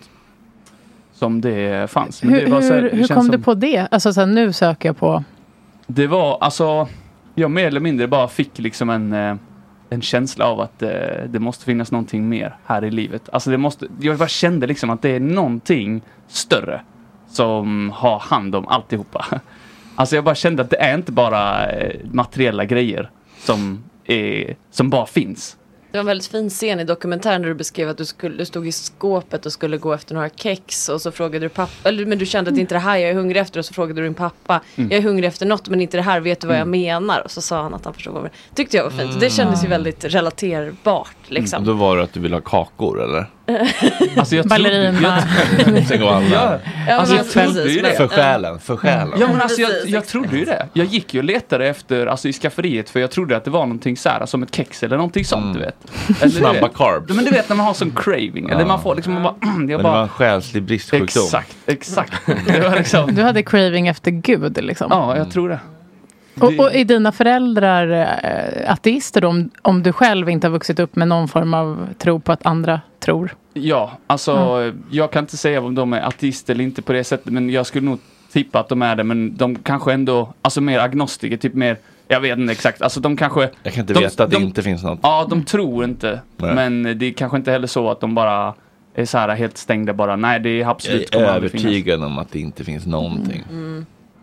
[1.16, 2.24] Som det fanns.
[2.24, 3.88] Men Hur, det var så här, hur, hur kom som, du på det?
[3.92, 5.24] Alltså så här, nu söker jag på...
[5.88, 6.88] Det var alltså,
[7.36, 9.36] jag mer eller mindre bara fick liksom en, eh,
[9.90, 10.90] en känsla av att eh,
[11.28, 13.30] det måste finnas någonting mer här i livet.
[13.32, 16.82] Alltså det måste, jag bara kände liksom att det är någonting större
[17.28, 19.26] som har hand om alltihopa.
[19.98, 23.10] Alltså jag bara kände att det är inte bara eh, materiella grejer
[23.40, 25.58] som, är, som bara finns.
[25.96, 28.46] Det var en väldigt fin scen i dokumentären där du beskrev att du, skulle, du
[28.46, 32.06] stod i skåpet och skulle gå efter några kex och så frågade du pappa, eller
[32.06, 33.74] men du kände att det inte är det här jag är hungrig efter och så
[33.74, 34.92] frågade du din pappa, Mm.
[34.92, 36.82] jag är hungrig efter något men inte det här, vet du vad jag Mm.
[36.82, 37.22] menar?
[37.22, 38.38] Och så sa han att han förstod vad jag menade.
[38.56, 39.20] Tyckte jag var fint.
[39.20, 41.60] Det kändes ju väldigt relaterbart liksom.
[41.60, 43.30] Och då var det att du ville ha kakor eller?
[44.18, 45.22] Alltså jag Ballerina.
[46.00, 47.98] Ja, Ja, alltså jag trodde precis, ju det.
[47.98, 49.14] För själen, för själen.
[49.20, 50.68] Ja men alltså jag, trodde ju det.
[50.74, 53.66] Jag gick ju och letade efter, alltså i skafferiet för jag trodde att det var
[53.66, 55.76] någonting så här som ett kex eller någonting sånt du vet.
[56.08, 56.74] Eller, du Snabba vet.
[56.74, 57.16] carbs.
[57.16, 59.58] Men du vet när man har sån craving, eller man får liksom, man bara, jag
[59.58, 61.24] Men det bara var en själslig bristsjukdom.
[61.24, 62.14] Exakt, exakt.
[62.48, 64.88] Det var liksom, Du hade craving efter Gud liksom.
[64.90, 65.60] ja jag tror det.
[66.40, 67.92] Och, och är dina föräldrar
[68.24, 71.88] äh, ateister då, om, om du själv inte har vuxit upp med någon form av
[71.98, 73.36] tro på att andra tror?
[73.54, 77.34] Ja, alltså jag kan inte säga om de är ateister eller inte på det sättet
[77.34, 78.00] men jag skulle nog
[78.32, 82.22] tippa att de är det men de kanske ändå, alltså mer agnostiker, typ mer jag
[82.22, 84.64] vet inte exakt, alltså de kanske Jag kan inte de, veta att de, det inte
[84.64, 85.00] finns något.
[85.04, 86.22] Ja, de tror inte.
[86.38, 86.56] Nej.
[86.56, 88.54] Men det är kanske inte heller så att de bara
[88.96, 90.16] är så här helt stängda bara.
[90.16, 93.44] Nej, det är absolut Jag är övertygad om att det inte finns någonting.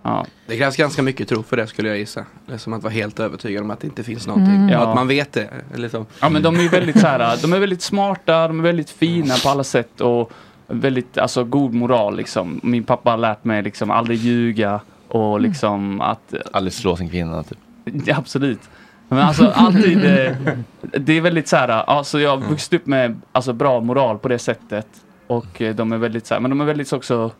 [0.02, 0.26] Ja.
[0.46, 2.24] Det krävs ganska mycket tro för det skulle jag gissa.
[2.46, 4.54] Det är som att vara helt övertygad om att det inte finns någonting.
[4.54, 4.68] Mm.
[4.68, 4.78] Ja.
[4.78, 5.48] Att man vet det.
[5.74, 6.06] Liksom.
[6.20, 9.34] ja, men de är väldigt så här, de är väldigt smarta, de är väldigt fina
[9.42, 10.32] på alla sätt och
[10.66, 12.60] väldigt, alltså god moral liksom.
[12.62, 17.42] Min pappa har lärt mig liksom aldrig ljuga och liksom att Aldrig slå sin kvinna
[17.42, 17.58] typ.
[18.06, 18.60] Ja, absolut.
[19.08, 20.36] Men alltså alltid, eh,
[20.80, 24.28] det är väldigt så här, alltså jag har vuxit upp med alltså, bra moral på
[24.28, 24.86] det sättet.
[25.26, 27.30] Och eh, de är väldigt så här, men de är väldigt också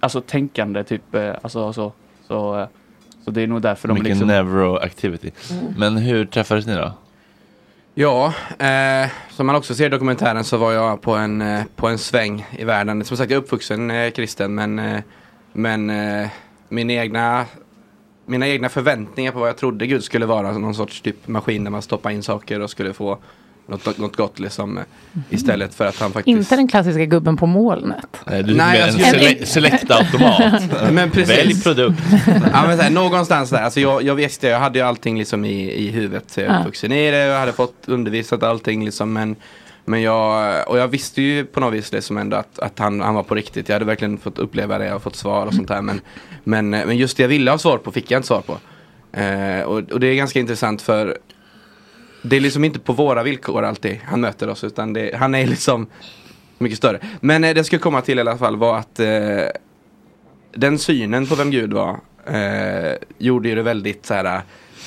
[0.00, 1.92] alltså, tänkande typ, eh, alltså så.
[2.28, 2.68] Så,
[3.24, 4.30] så det är nog därför de Mycket liksom...
[4.30, 5.30] neuro-activity.
[5.76, 6.92] Men hur träffades ni då?
[7.94, 11.88] Ja, eh, som man också ser i dokumentären så var jag på en, eh, på
[11.88, 13.04] en sväng i världen.
[13.04, 15.00] Som sagt, jag är uppvuxen eh, kristen men, eh,
[15.52, 16.28] men eh,
[16.68, 17.44] min egna,
[18.26, 21.70] mina egna förväntningar på vad jag trodde Gud skulle vara, någon sorts typ maskin där
[21.70, 23.18] man stoppar in saker och skulle få
[23.68, 24.78] något, något gott liksom.
[24.78, 24.84] eh,
[25.30, 28.06] Istället för att han faktiskt Inte den klassiska gubben på molnet.
[28.26, 30.62] Nej, du Nej, med alltså, en jag- sele- select-automat.
[30.92, 31.38] Men precis.
[31.38, 32.02] Välj produkt.
[32.52, 35.44] ja, men så här, någonstans där, alltså jag, jag visste, jag hade ju allting liksom
[35.44, 36.24] i, i huvudet.
[36.30, 36.54] Så jag Ja.
[36.54, 39.12] är uppvuxen i det, jag hade fått undervisat allting liksom.
[39.12, 39.36] Men,
[39.84, 43.14] men jag, och jag visste ju på något vis liksom ändå att, att han, han
[43.14, 43.68] var på riktigt.
[43.68, 45.82] Jag hade verkligen fått uppleva det och fått svar och sånt där.
[45.82, 46.00] Men,
[46.44, 48.56] men, men just det jag ville ha svar på fick jag inte svar på.
[49.20, 51.18] Eh, och, och det är ganska intressant för
[52.22, 55.46] det är liksom inte på våra villkor alltid han möter oss utan det, han är
[55.46, 55.86] liksom
[56.58, 56.98] mycket större.
[57.20, 59.46] Men eh, det jag skulle komma till i alla fall var att eh,
[60.52, 64.40] den synen på vem Gud var eh, gjorde ju det väldigt så här.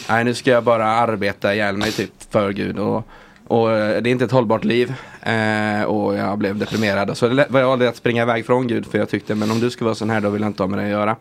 [0.09, 3.07] Nej nu ska jag bara arbeta ihjäl mig typ för Gud och,
[3.47, 4.93] och eh, det är inte ett hållbart liv.
[5.21, 7.17] Eh, och jag blev deprimerad.
[7.17, 9.59] Så det var jag valde att springa iväg från Gud för jag tyckte men om
[9.59, 11.15] du ska vara sån här då vill jag inte ha med dig att göra.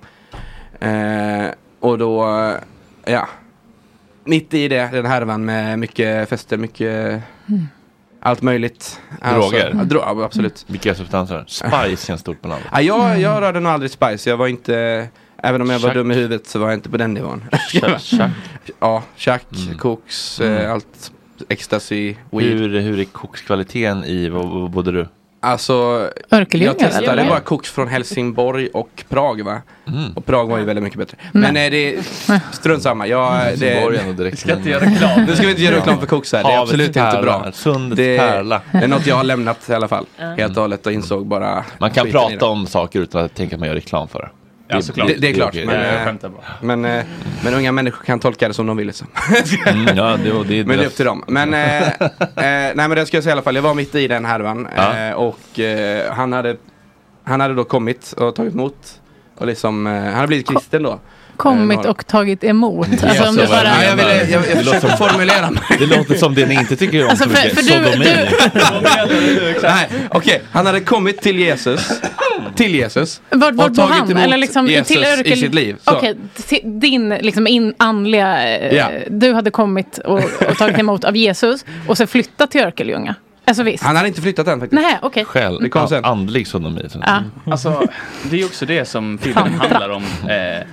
[0.81, 1.51] Eh,
[1.81, 2.25] och då,
[3.05, 3.29] ja.
[4.25, 7.23] Mitt i det, den härvan med mycket fester, mycket
[8.21, 9.01] allt möjligt.
[9.35, 9.71] Droger?
[9.71, 10.65] Alltså, dro- absolut.
[10.69, 11.45] Vilka substanser?
[11.49, 12.69] Spice känns stort på landet.
[12.73, 14.31] Ja, jag, jag rörde nog aldrig Spice.
[14.31, 16.97] Jag var inte, även om jag var dum i huvudet så var jag inte på
[16.97, 17.45] den nivån.
[17.73, 18.11] Chack.
[18.81, 19.79] Ja, chack, Mm.
[19.79, 20.57] koks, Mm.
[20.57, 21.13] eh, allt.
[21.49, 22.49] Ecstasy, weed.
[22.59, 25.09] Hur, hur är kokskvaliteten i, vad bodde du?
[25.43, 26.11] Alltså,
[26.51, 27.29] jag testade eller?
[27.29, 29.63] bara koks från Helsingborg och Prag va?
[29.87, 30.13] Mm.
[30.13, 31.17] Och Prag var ju väldigt mycket bättre.
[31.33, 31.53] Nej.
[31.53, 32.03] Men eh, det är
[32.53, 33.07] strunt samma.
[33.07, 34.39] Jag, det, är ändå direkt.
[34.39, 35.25] Ska inte göra reklam.
[35.27, 36.43] nu ska vi inte göra reklam för koks här.
[36.43, 37.53] Det är absolut inte pärla, bra.
[37.53, 38.61] Sundets Det, pärla.
[38.73, 40.07] det är något jag har lämnat i alla fall.
[40.17, 42.13] Helt och hållet och insåg bara Man kan det.
[42.13, 44.29] prata om saker utan att tänka att man gör reklam för det.
[44.71, 45.09] Ja, såklart.
[45.09, 46.31] Det, det är klart, men, Ja, jag eh, bara.
[46.61, 47.05] men, eh,
[47.45, 49.07] men unga människor kan tolka det som de vill liksom.
[49.67, 51.25] Mm, ja, det, det Men det är upp till dem.
[51.29, 51.93] Men, eh, eh,
[52.37, 54.69] nej men det ska jag säga i alla fall, jag var mitt i den härvan.
[54.77, 54.99] Ja.
[54.99, 55.61] Eh, och
[56.11, 56.57] han, hade,
[57.25, 58.77] han hade då kommit och tagit emot.
[59.39, 61.01] Och liksom, han hade blivit kristen då.
[61.41, 62.89] Kommit och tagit emot.
[63.05, 63.65] Alltså, om du bara...
[63.65, 65.63] Ja, jag, ville, jag, jag försökte som- formulera mig.
[65.79, 69.61] Det låter som det ni inte tycker om Alltså, så för- för du-.
[69.63, 70.43] Nej, okej.
[70.53, 72.01] Han hade kommit till Jesus.
[72.57, 73.23] Till Jesus.
[73.31, 74.11] Vart, och vart bor tagit han?
[74.11, 75.33] emot Eller liksom Jesus till Örkel...
[75.33, 75.77] i sitt liv.
[75.85, 76.17] Okej,
[76.47, 78.59] till din liksom in, andliga...
[78.59, 78.91] eh, Ja.
[79.11, 80.19] Du hade kommit och,
[80.49, 83.15] och tagit emot av Jesus och så flyttat till Örkelljunga.
[83.45, 83.85] Alltså visst.
[83.85, 84.83] Han hade inte flyttat än faktiskt.
[84.83, 85.25] Nej, okej.
[85.25, 86.05] Själv, Det kom sen.
[86.05, 86.89] andlig sodomi.
[87.07, 87.23] Ja.
[87.47, 87.89] Alltså,
[88.31, 90.05] det är också det som filmen handlar om.
[90.29, 90.67] Eh,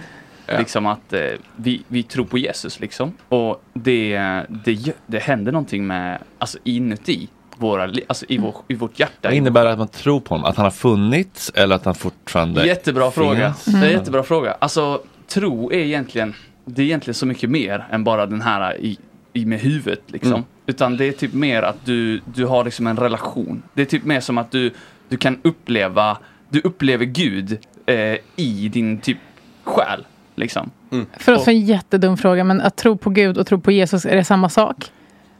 [0.59, 1.21] Liksom att eh,
[1.55, 3.13] vi, vi tror på Jesus liksom.
[3.29, 4.17] Och det,
[4.49, 4.77] det,
[5.07, 7.27] det händer någonting med, alltså inuti
[7.57, 9.27] våra, alltså i, vår, i vårt hjärta.
[9.27, 10.49] Vad innebär det att man tror på honom?
[10.49, 13.53] Att han har funnits eller att han fortfarande Jättebra fråga.
[13.53, 13.81] finns?
[13.81, 14.55] Det är jättebra fråga.
[14.59, 16.35] Alltså, tro är egentligen,
[16.65, 18.97] det är egentligen så mycket mer än bara den här i,
[19.33, 20.33] i med huvudet liksom.
[20.33, 20.45] Mm.
[20.65, 23.63] Utan det är typ mer att du, du har liksom en relation.
[23.73, 24.73] Det är typ mer som att du,
[25.09, 26.17] du kan uppleva,
[26.49, 29.17] du upplever Gud eh, i din typ
[29.63, 30.05] själ.
[30.35, 30.71] Liksom.
[31.17, 34.15] Förlåt för en jättedum fråga, men att tro på Gud och tro på Jesus, är
[34.15, 34.91] det samma sak?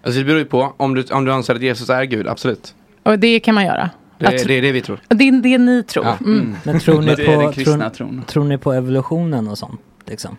[0.07, 0.73] Alltså det beror ju på.
[0.77, 2.75] Om du, om du anser att Jesus är Gud, absolut.
[3.03, 3.89] Och det kan man göra?
[4.17, 4.99] Det, Att- det är det vi tror.
[5.07, 6.05] Det är det ni tror?
[6.05, 6.17] Ja.
[6.25, 6.55] Mm.
[6.63, 8.23] Men tror ni, är på, tror, tron.
[8.27, 9.81] tror ni på evolutionen och sånt?
[10.05, 10.38] Liksom?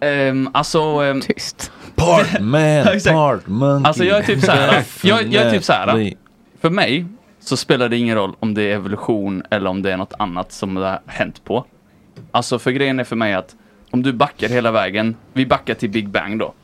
[0.00, 1.02] Um, alltså...
[1.02, 1.72] Um, Tyst.
[1.94, 2.60] Partman,
[2.94, 3.14] Exakt.
[3.14, 3.88] part monkey.
[3.88, 4.84] Alltså jag är typ så här.
[5.02, 6.12] jag, jag är typ så här.
[6.60, 7.06] För mig
[7.40, 10.52] så spelar det ingen roll om det är evolution eller om det är något annat
[10.52, 11.64] som det har hänt på.
[12.30, 13.56] Alltså för grejen är för mig att
[13.90, 16.54] om du backar hela vägen, vi backar till Big Bang då.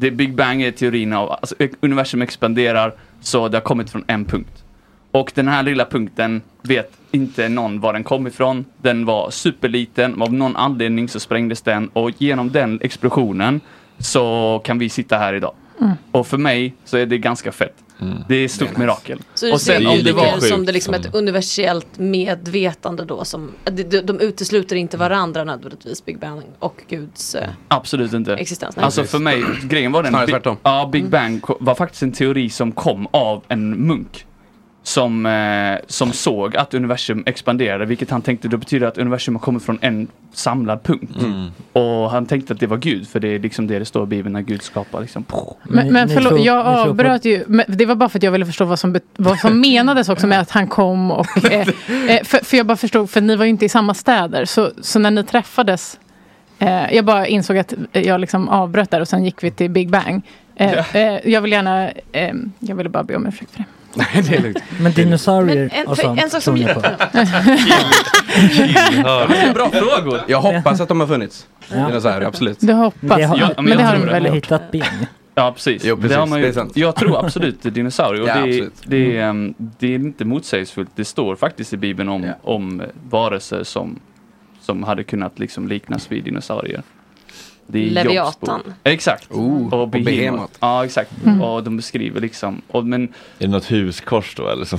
[0.00, 4.24] Det Big Bang är teorin av, alltså universum expanderar så det har kommit från en
[4.24, 4.64] punkt.
[5.10, 8.64] Och den här lilla punkten vet inte någon var den kom ifrån.
[8.82, 13.60] Den var superliten, av någon anledning så sprängdes den och genom den explosionen
[13.98, 15.54] så kan vi sitta här idag.
[15.80, 15.92] Mm.
[16.12, 17.76] Och för mig så är det ganska fett.
[18.28, 19.18] Det är ett stort mirakel.
[19.34, 23.24] Så du och ser sen det var mer som det liksom ett universellt medvetande då
[23.24, 28.34] som, de, de, de utesluter inte varandra nödvändigtvis, Big Bang och Guds eh, Absolut inte.
[28.34, 28.76] existens.
[28.76, 28.84] Nej.
[28.84, 30.12] Alltså för mig, grejen var den...
[30.12, 30.56] Snarare tvärtom.
[30.62, 34.26] Ja, Big Bang var faktiskt en teori som kom av en munk.
[34.82, 39.40] Som, eh, som såg att universum expanderade, vilket han tänkte då betyder att universum har
[39.40, 41.22] kommit från en samlad punkt.
[41.22, 41.50] Mm.
[41.72, 44.06] Och han tänkte att det var Gud, för det är liksom det det står i
[44.06, 45.00] Bibeln när Gud skapar.
[45.00, 45.24] Liksom.
[45.62, 47.44] Men, men förlåt, jag avbröt ju.
[47.68, 50.40] Det var bara för att jag ville förstå vad som, vad som menades också med
[50.40, 51.10] att han kom.
[51.10, 51.60] Och, eh,
[52.08, 54.44] eh, för, för jag bara förstod, för ni var ju inte i samma städer.
[54.44, 55.98] Så, så när ni träffades,
[56.58, 59.90] eh, jag bara insåg att jag liksom avbröt där och sen gick vi till Big
[59.90, 60.22] Bang.
[60.60, 63.64] Eh, eh, jag vill gärna, eh, jag ville bara be om ursäkt för det.
[63.94, 64.58] Nej, det är lugnt.
[64.80, 66.82] Men dinosaurier Men en- och sånt en sak som jag-?
[69.54, 70.20] Bra frågor!
[70.26, 71.46] Jag hoppas att de har funnits.
[71.72, 71.86] Ja.
[71.86, 72.58] Dinosaurier, absolut.
[72.60, 74.20] Du hoppas, det har, Ja, men, men det jag har tror de det.
[74.20, 74.84] väl hittat ben?
[75.34, 75.82] Ja, precis.
[75.84, 76.16] Jo, precis.
[76.16, 76.72] har man ju, Det är sant.
[76.76, 78.22] Jag tror absolut det dinosaurier.
[78.22, 80.90] Och Ja, det, det, är, ehm, det är inte motsägelsefullt.
[80.94, 82.32] Det står faktiskt i Bibeln om, Ja.
[82.42, 83.98] om varelser som,
[84.60, 86.82] som hade kunnat liksom liknas vid dinosaurier.
[87.72, 88.62] Det är Leviatan.
[88.64, 88.72] bok.
[88.84, 89.30] Exakt.
[89.30, 90.52] Oh, och och Behemoth.
[90.60, 91.10] Ja, exakt.
[91.26, 91.42] Mm.
[91.42, 92.62] Och de beskriver liksom.
[92.68, 94.64] Och, men Är det något huskors då eller?
[94.64, 94.78] Så?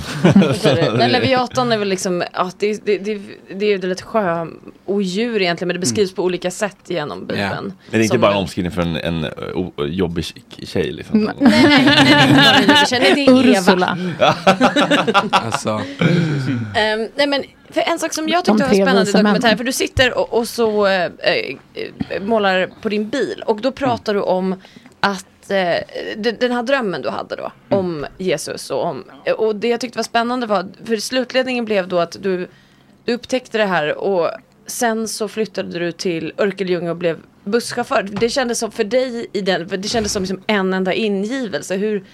[0.98, 3.20] Men Leviatan är väl liksom, ja, det, det, det,
[3.54, 7.48] det är väl ett sjöodjur egentligen men det beskrivs på olika sätt genom Bibeln.
[7.64, 9.24] Men det är inte Som bara en en- omskrivning för en, en
[9.54, 10.24] o- o- jobbig
[10.66, 11.20] tjej liksom.
[11.20, 11.32] Mm.
[11.40, 13.00] Nej, nej, nej, nej, en.
[13.00, 13.60] Nej, det är Eva.
[13.60, 13.98] Ursula.
[15.30, 15.80] Alltså,
[16.74, 19.72] Ehm, nej men för en sak som jag tyckte var spännande i dokumentären, för du
[19.72, 21.12] sitter och, och så eh,
[22.20, 24.60] målar på din bil och då pratar du om
[25.00, 25.76] att eh,
[26.16, 29.04] den, här drömmen du hade då om Jesus och om,
[29.38, 32.48] och det jag tyckte var spännande var, för slutledningen blev då att du,
[33.04, 34.30] du upptäckte det här och
[34.66, 38.02] sen så flyttade du till Örkelljunga och blev busschaufför.
[38.02, 41.76] Det kändes som för dig i den, det kändes som liksom en enda ingivelse.
[41.76, 42.04] Hur,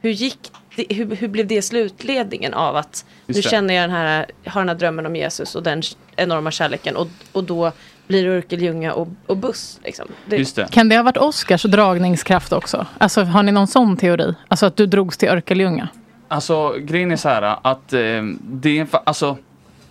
[0.00, 3.48] hur gick det, hur, hur blev det slutledningen av att Just nu det.
[3.48, 5.82] känner jag den här, har den här drömmen om Jesus och den
[6.16, 7.72] enorma kärleken och, och då
[8.06, 9.80] blir Örkelljunga och, och buss.
[9.84, 10.06] Liksom.
[10.26, 10.68] Det, just det.
[10.70, 12.86] Kan det ha varit Oscars dragningskraft också?
[12.98, 14.34] Alltså har ni någon sån teori?
[14.48, 15.88] Alltså att du drogs till Örkelljunga?
[16.28, 19.36] Alltså grejen är så här att eh, det är alltså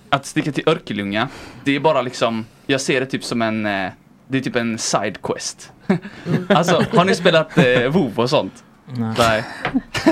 [0.09, 1.27] att sticka till Örkelljunga,
[1.63, 3.91] det är bara liksom, jag ser det typ som en, eh,
[4.27, 5.71] det är typ en side quest.
[6.49, 8.63] alltså har ni spelat eh, WoW och sånt?
[8.85, 9.13] Nej.
[9.17, 9.43] Nej.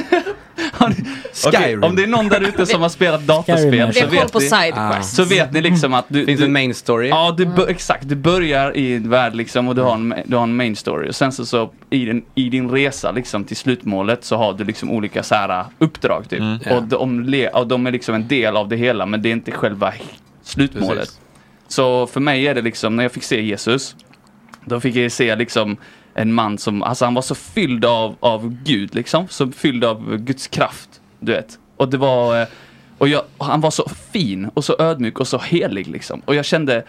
[1.34, 1.84] Skyrim.
[1.84, 5.02] om det är någon där ute som har spelat dataspel så vet, på ni, Ah.
[5.02, 7.08] så vet ni liksom att du, finns du en main story.
[7.10, 8.10] Ja, bör, exakt.
[8.10, 11.10] Du börjar i en värld liksom och du har en, du har en main story.
[11.10, 14.64] Och sen så, så i, din, i din resa liksom till slutmålet så har du
[14.64, 16.40] liksom olika så här uh, uppdrag typ.
[16.40, 16.60] Mm.
[16.78, 19.34] Och, de, le- och de är liksom en del av det hela men det är
[19.34, 19.94] inte själva
[20.44, 20.98] slutmålet.
[21.00, 21.20] Precis.
[21.68, 23.96] Så för mig är det liksom, när jag fick se Jesus,
[24.66, 25.78] då fick jag se liksom
[26.16, 29.28] en man som, alltså han var så fylld av, av Gud liksom.
[29.28, 31.60] Så fylld av Guds kraft, du vet.
[31.78, 32.48] Och det var, eh,
[32.98, 36.22] och jag, och han var så fin och så ödmjuk och så helig liksom.
[36.26, 36.84] Och jag kände,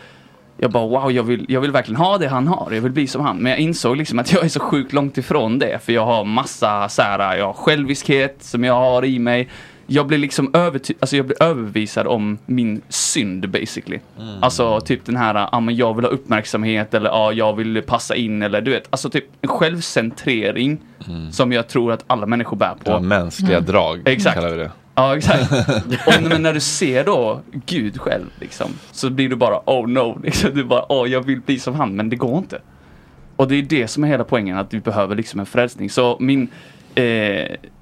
[0.57, 2.73] jag bara wow, jag vill, jag vill verkligen ha det han har.
[2.73, 3.37] Jag vill bli som han.
[3.37, 5.85] Men jag insåg liksom att jag är så sjukt långt ifrån det.
[5.85, 9.49] För jag har massa så här, jag har själviskhet som jag har i mig
[9.87, 13.99] jag blir liksom överty- alltså jag blir överbevisad om min synd basically.
[14.19, 14.43] Mm.
[14.43, 18.15] Alltså typ den här, ja men jag vill ha uppmärksamhet eller ja jag vill passa
[18.15, 20.79] in eller du vet, alltså typ en självcentrering
[21.33, 22.91] som jag tror att alla människor bär på.
[22.91, 23.65] Ja, mänskliga Mm.
[23.71, 24.35] drag Exakt.
[24.35, 24.71] kallar vi det.
[24.95, 25.53] Ja exakt.
[26.07, 30.21] och men när du ser då Gud själv liksom, så blir du bara oh no,
[30.25, 32.61] liksom, du bara åh jag vill bli som han men det går inte.
[33.37, 35.91] Och det är det som är hela poängen, att vi behöver liksom en frälsning.
[35.91, 36.49] Så min,
[36.95, 37.05] eh,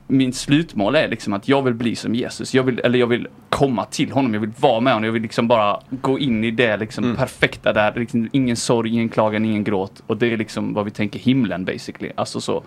[0.07, 2.55] min slutmål är liksom att jag vill bli som Jesus.
[2.55, 5.23] Jag vill, eller jag vill komma till honom, jag vill vara med honom, jag vill
[5.23, 9.65] liksom bara gå in i det liksom perfekta där, liksom, ingen sorg, ingen klagan, ingen
[9.65, 10.03] gråt.
[10.07, 12.13] Och det är liksom vad vi tänker himlen basically.
[12.15, 12.65] Alltså så.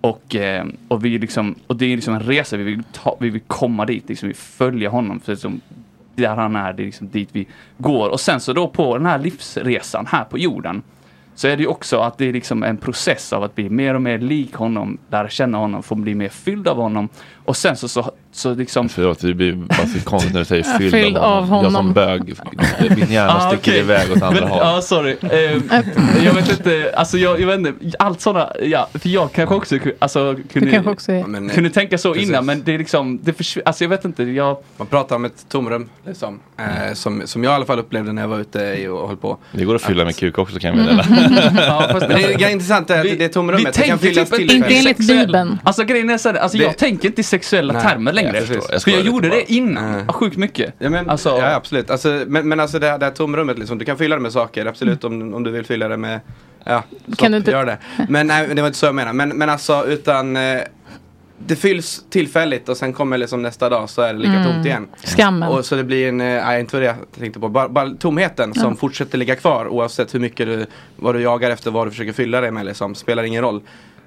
[0.00, 3.30] Och, eh, och, vi liksom, och det är liksom en resa, vi vill, ta, vi
[3.30, 5.20] vill komma dit, liksom, vi följer honom.
[5.20, 5.60] För liksom,
[6.14, 7.46] där han är, det är liksom dit vi
[7.78, 8.08] går.
[8.08, 10.82] Och sen så då på den här livsresan här på jorden
[11.40, 13.94] så är det ju också att det är liksom en process av att bli mer
[13.94, 17.08] och mer lik honom, lära känna honom, få bli mer fylld av honom.
[17.50, 18.88] Och sen så, så, så liksom...
[18.88, 21.62] Förlåt, det blir bara så konstigt när du säger Ja, fylld, fylld av, av honom.
[21.64, 21.92] Jag som honom.
[21.92, 22.34] bög,
[22.98, 23.78] min hjärna Ah, sticker okej.
[23.78, 24.58] iväg åt andra Men- håll.
[24.62, 25.16] Ja, sorry.
[25.22, 25.38] Eh,
[26.24, 29.78] jag vet inte, alltså jag, jag vet inte, allt sådana, ja, för jag kanske också
[29.98, 32.28] alltså, kunde, kanske också är- men, eh, kunde tänka så precis.
[32.28, 34.56] innan, men det är liksom, det försvinner, alltså jag vet inte, jag...
[34.76, 38.22] Man pratar om ett tomrum, liksom, eh, som, som jag i alla fall upplevde när
[38.22, 39.38] jag var ute och höll på.
[39.52, 40.86] Det går att fylla med kuk också kan Mm.
[40.98, 41.52] jag meddela.
[41.66, 42.44] ja, fast det är det
[42.94, 44.98] är att det är tomrummet, det kan fyllas tillfälligt.
[44.98, 45.58] Bibeln.
[45.64, 48.36] Alltså grejen är så här, alltså Det- jag tänker inte i sexuella Nej, termer längre.
[48.36, 48.72] jag förstår.
[48.72, 50.74] Jag för jag gjorde det innan, sjukt mycket.
[50.78, 51.90] Ja, men, Alltså- ja absolut.
[51.90, 54.32] Alltså, men, men alltså det här, det här tomrummet, liksom, du kan fylla det med
[54.32, 56.20] saker, absolut om, om du vill fylla det med
[56.64, 57.78] Ja, stopp, Kan du inte- gör det.
[58.08, 59.12] Men nej, det var inte så jag menade.
[59.14, 60.60] Men, men alltså utan eh,
[61.46, 64.44] det fylls tillfälligt och sen kommer liksom nästa dag så är det lika Mm.
[64.52, 64.88] tomt igen.
[65.04, 65.48] Skammen.
[65.48, 68.54] Och så det blir en, eh, nej inte vad jag tänkte på, bara, bara tomheten
[68.54, 68.76] som Ja.
[68.76, 72.40] fortsätter ligga kvar oavsett hur mycket du, vad du jagar efter, vad du försöker fylla
[72.40, 73.60] det med liksom, spelar ingen roll.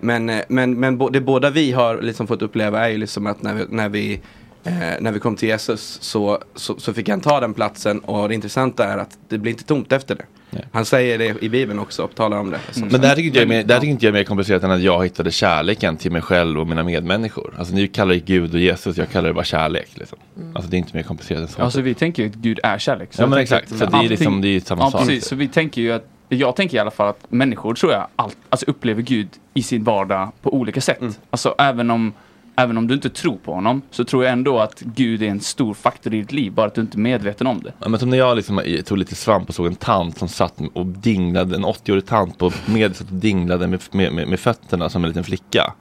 [0.03, 3.27] Men, eh, men, men bo- det båda vi har liksom fått uppleva är ju liksom
[3.27, 4.21] att när vi, när vi
[4.65, 8.29] Eh, när vi kom till Jesus så, så, så fick han ta den platsen och
[8.29, 10.25] det intressanta är att det blir inte tomt efter det.
[10.71, 12.59] Han säger det i Bibeln också och talar om det.
[12.71, 14.19] Som Men det här tycker inte jag, är mer, det här tycker inte jag är
[14.19, 17.53] mer komplicerat än att jag hittade kärleken till mig själv och mina medmänniskor.
[17.57, 19.89] Alltså ni kallar det Gud och Jesus, jag kallar det bara kärlek.
[19.93, 20.17] Liksom.
[20.53, 21.61] Alltså det är inte mer komplicerat än så.
[21.61, 23.09] Alltså vi tänker ju att Gud är kärlek.
[23.17, 23.69] Ja, men exakt.
[23.69, 25.01] Så det är liksom- det är ju samma ja, sak.
[25.07, 26.05] Precis, så vi tänker ju att,
[26.35, 29.83] jag tänker i alla fall att människor tror jag allt, alltså upplever Gud i sin
[29.83, 31.01] vardag på olika sätt.
[31.01, 31.13] Mm.
[31.29, 32.13] Alltså även om,
[32.55, 35.39] även om du inte tror på honom så tror jag ändå att Gud är en
[35.39, 37.73] stor faktor i ditt liv, bara att du inte är medveten om det.
[37.79, 40.27] Ja, men som när jag liksom i- tog lite svamp och såg en tant som
[40.27, 44.39] satt och dinglade, en 80-årig tant på med, satt och dinglade med, med, med, med
[44.39, 45.73] fötterna som en liten flicka.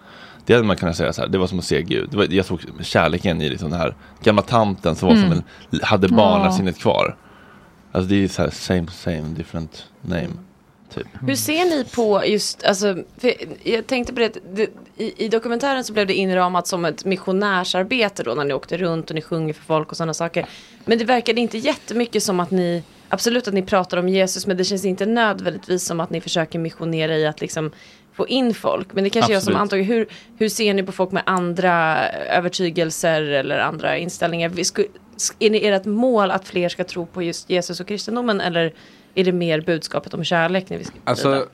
[0.47, 2.09] Det hade man kunnat säga så här, det var som att se Gud.
[2.11, 5.29] Det var, jag såg kärleken i liksom den här gamla tanten som var Mm.
[5.31, 5.43] som
[5.73, 6.17] en, hade Ja.
[6.17, 7.17] barnasinnet kvar.
[7.93, 10.31] Alltså det är så här same same different name.
[10.95, 11.07] Typ.
[11.27, 12.97] Hur ser ni på just, alltså,
[13.63, 18.23] jag tänkte på det, det i, i dokumentären så blev det inramat som ett missionärsarbete
[18.23, 20.47] då när ni åkte runt och ni sjunger för folk och sådana saker.
[20.85, 24.57] Men det verkade inte jättemycket som att ni, absolut att ni pratar om Jesus men
[24.57, 27.71] det känns inte nödvändigtvis som att ni försöker missionera i att liksom
[28.13, 28.93] få in folk.
[28.93, 29.63] Men det kanske är jag som Absolut.
[29.63, 30.07] antagit, hur,
[30.39, 34.49] hur ser ni på folk med andra övertygelser eller andra inställningar?
[35.39, 38.75] Är det ert mål att fler ska tro på just Jesus och kristendomen eller
[39.15, 40.71] är det mer budskapet om kärlek?
[40.71, 41.47] När vi ska Alltså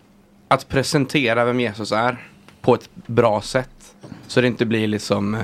[0.48, 2.28] att presentera vem Jesus är
[2.60, 3.94] på ett bra sätt.
[4.26, 5.34] Så det inte blir liksom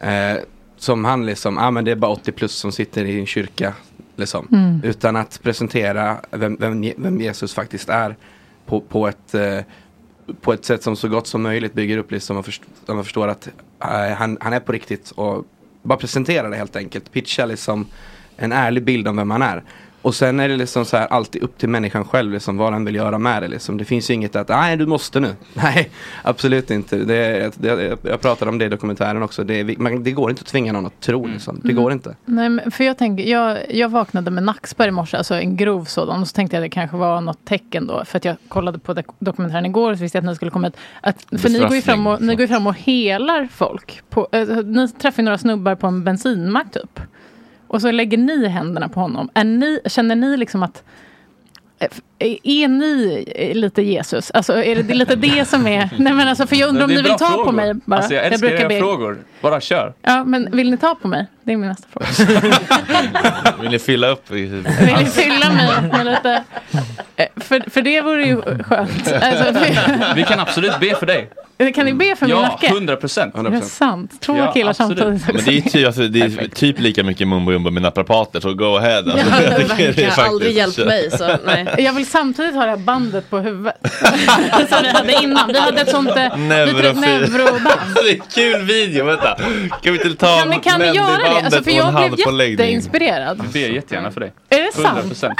[0.00, 0.36] eh,
[0.76, 3.74] som han liksom, ah, men det är bara 80 plus som sitter i en kyrka.
[4.16, 4.48] Liksom.
[4.52, 4.80] Mm.
[4.84, 8.16] Utan att presentera vem, vem, vem Jesus faktiskt är
[8.66, 9.58] på, på, ett, eh,
[10.40, 13.04] på ett sätt som så gott som möjligt bygger upp liksom och först, så man
[13.04, 13.48] förstår att
[13.80, 15.44] eh, han, han är på riktigt och
[15.82, 17.12] bara presentera det helt enkelt.
[17.12, 17.86] Pitcha liksom
[18.36, 19.62] en ärlig bild om vem man är.
[20.02, 22.84] Och sen är det liksom så här alltid upp till människan själv liksom vad han
[22.84, 23.76] vill göra med det liksom.
[23.78, 25.28] Det finns ju inget att, nej du måste nu.
[25.54, 25.90] Nej,
[26.22, 26.96] absolut inte.
[26.96, 29.44] Det, det, jag pratade om det i dokumentären också.
[29.44, 31.60] Det, man, det går inte att tvinga någon att tro liksom.
[31.62, 31.82] Det Mm.
[31.82, 32.16] går inte.
[32.24, 36.20] Nej, för jag, tänker, jag, jag vaknade med nackspärr i morse, alltså en grov sådan.
[36.22, 38.04] Och så tänkte jag att det kanske var något tecken då.
[38.04, 40.50] För att jag kollade på dok- dokumentären igår och så visste jag att ni skulle
[40.50, 40.76] komma hit.
[41.00, 44.02] Att, för ni går, ju fram och, ni går fram och helar folk.
[44.10, 47.00] På, eh, ni träffar ju några snubbar på en bensinmack typ.
[47.72, 49.30] Och så lägger ni händerna på honom.
[49.34, 50.82] Är ni, känner ni liksom att
[51.78, 51.88] eh,
[52.42, 54.30] är ni eh, lite Jesus?
[54.30, 55.90] Alltså är det, det är lite det som är...
[55.98, 57.52] Nej men alltså för jag undrar om ni vill ta på frågor.
[57.52, 57.96] mig bara.
[57.96, 59.18] Alltså jag älskar era be- frågor.
[59.40, 59.92] Bara kör.
[60.02, 61.26] Ja men vill ni ta på mig?
[61.42, 62.06] Det är min nästa fråga.
[63.60, 64.30] Vill ni fylla upp?
[64.30, 64.62] i- Vill
[64.98, 66.44] ni fylla mig med lite...
[67.16, 69.12] Eh, För, för det vore ju skönt.
[69.22, 71.30] Alltså, för, Vi kan absolut be för dig.
[71.70, 72.66] Kan ni be för min Ja, nacke?
[72.66, 73.34] 100 procent.
[73.36, 74.20] Är det sant?
[74.20, 74.98] Två Ja, killar absolut.
[74.98, 75.34] samtidigt.
[75.34, 78.54] Men det är, ty, alltså, det är typ lika mycket mumbo jumbo med naprapater, så
[78.54, 78.98] go ahead.
[78.98, 80.10] Alltså, Ja, jag tycker det är verkligen.
[80.10, 81.66] faktiskt- Aldrig hjälpt mig, så nej.
[81.78, 83.76] Jag vill samtidigt ha det här bandet på huvudet.
[84.68, 85.48] Som vi hade innan.
[85.52, 87.94] Vi hade ett sånt eh, neuroband.
[88.04, 89.34] det är kul video, vänta.
[89.82, 91.28] Kan vi inte ta Kan kan ni göra det?
[91.44, 91.94] Alltså, för en jag
[92.34, 93.38] blev jätteinspirerad.
[93.38, 94.30] Jag ber jättegärna för det.
[94.48, 94.86] Är det sant?
[94.86, 95.34] 100 procent.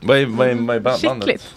[0.00, 1.00] Vad är, vad är, vad är bandet?
[1.00, 1.54] Kittligt.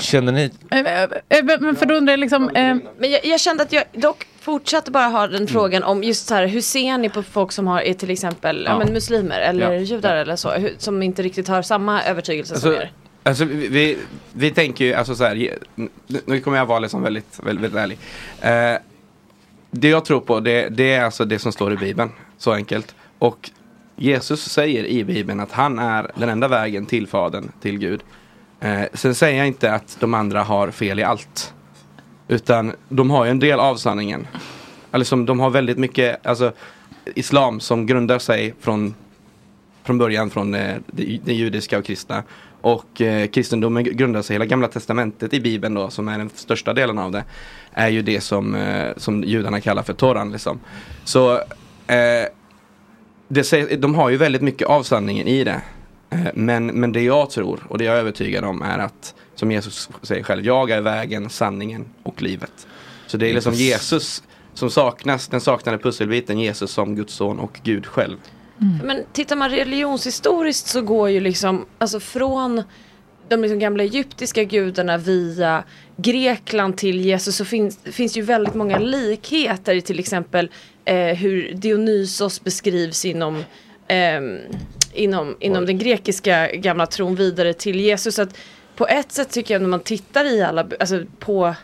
[0.00, 0.50] Känner ni?
[0.70, 1.02] Eh,
[1.38, 2.50] eh, Men för då undrar jag liksom...
[2.98, 6.34] Men jag, jag kände att jag dock fortsatte bara ha den frågan om just så
[6.34, 8.72] här, hur ser ni på folk som har, är till exempel ja.
[8.72, 8.78] Ja.
[8.78, 9.78] men, muslimer eller Ja.
[9.80, 12.92] judar eller så, hur, som inte riktigt har samma övertygelse som Alltså, er?
[13.22, 13.98] alltså vi, vi,
[14.32, 15.58] vi tänker ju, alltså så här,
[16.26, 17.98] nu kommer jag vara liksom väldigt, väldigt, väldigt ärlig.
[18.74, 18.78] Eh,
[19.70, 22.94] det jag tror på det, det är alltså det som står i Bibeln, så enkelt.
[23.18, 23.50] Och
[23.96, 28.00] Jesus säger i Bibeln att han är den enda vägen till Fadern, till Gud.
[28.60, 31.54] Eh, sen säger jag inte att de andra har fel i allt.
[32.28, 34.26] Utan de har ju en del av sanningen.
[34.92, 36.52] Eller som de har väldigt mycket, alltså
[37.14, 38.94] Islam som grundar sig från
[39.84, 42.22] från början från eh, det, det judiska och kristna.
[42.60, 46.72] Och eh, kristendomen grundar sig, hela gamla testamentet i bibeln då, som är den största
[46.72, 47.24] delen av det,
[47.72, 50.32] är ju det som, eh, som judarna kallar för Toran.
[50.32, 50.60] Liksom.
[51.04, 51.32] Så
[51.86, 52.28] eh,
[53.28, 55.62] det, de har ju väldigt mycket av sanningen i det.
[56.14, 59.50] Eh, men, men det jag tror och det jag är övertygad om är att, som
[59.50, 62.66] Jesus säger själv, jag är vägen, sanningen och livet.
[63.06, 64.22] Så det är liksom Jesus
[64.54, 68.16] som saknas, den saknade pusselbiten, Jesus som Guds son och Gud själv.
[68.84, 72.62] Men tittar man religionshistoriskt så går ju liksom, alltså från
[73.28, 75.64] de liksom gamla egyptiska gudarna via
[75.96, 80.50] Grekland till Jesus så finns, finns ju väldigt många likheter i till exempel
[80.84, 83.44] eh, hur Dionysos beskrivs inom,
[83.88, 84.38] ehm,
[84.94, 88.14] inom, inom den grekiska gamla tron vidare till Jesus.
[88.14, 88.36] Så att
[88.76, 91.54] på ett sätt tycker jag när man tittar i alla, alltså på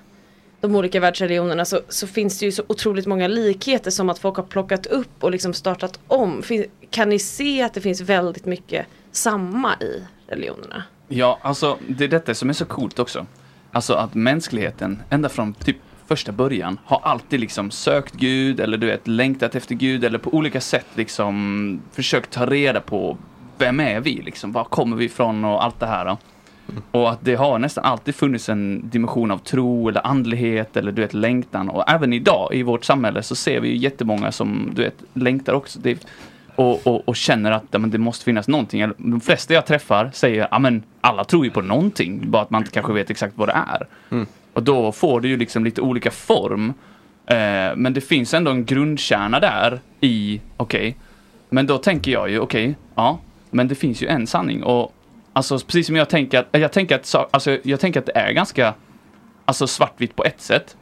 [0.61, 4.37] de olika världsreligionerna så, så finns det ju så otroligt många likheter som att folk
[4.37, 6.43] har plockat upp och liksom startat om.
[6.43, 10.85] Fin, kan ni se att det finns väldigt mycket samma i religionerna?
[11.09, 13.27] Ja, alltså det är detta som är så coolt också.
[13.73, 15.77] Alltså att mänskligheten, ända från typ
[16.11, 20.35] första början, har alltid liksom sökt Gud eller du vet längtat efter Gud eller på
[20.35, 23.17] olika sätt liksom försökt ta reda på
[23.59, 26.05] vem är vi liksom, var kommer vi ifrån och allt det här.
[26.05, 26.19] Då.
[26.91, 31.03] Och att det har nästan alltid funnits en dimension av tro eller andlighet eller du
[31.03, 31.69] vet längtan.
[31.69, 35.53] Och även idag i vårt samhälle så ser vi ju jättemånga som du vet längtar
[35.53, 35.79] också.
[35.79, 36.07] Det,
[36.57, 38.93] och, och, och känner att men det måste finnas någonting.
[38.97, 42.31] De flesta jag träffar säger ja men alla tror ju på någonting.
[42.31, 43.87] Bara att man inte kanske vet exakt vad det är.
[44.53, 46.73] Och då får det ju liksom lite olika form.
[47.27, 50.97] Eh, men det finns ändå en grundkärna där i, okej.
[51.49, 53.19] men då tänker jag ju, okej, ja.
[53.51, 54.63] Men det finns ju en sanning.
[54.63, 54.95] Och
[55.33, 58.33] alltså precis som jag tänker att, jag tänker att, alltså, jag tänker att det är
[58.33, 58.75] ganska
[59.45, 60.77] alltså svartvitt på ett sätt.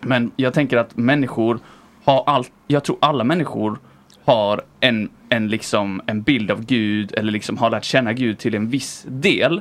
[0.00, 1.58] Men jag tänker att människor
[2.04, 3.78] har allt, jag tror alla människor
[4.24, 8.54] har en, en, liksom, en bild av Gud eller liksom har lärt känna Gud till
[8.54, 9.60] en viss del.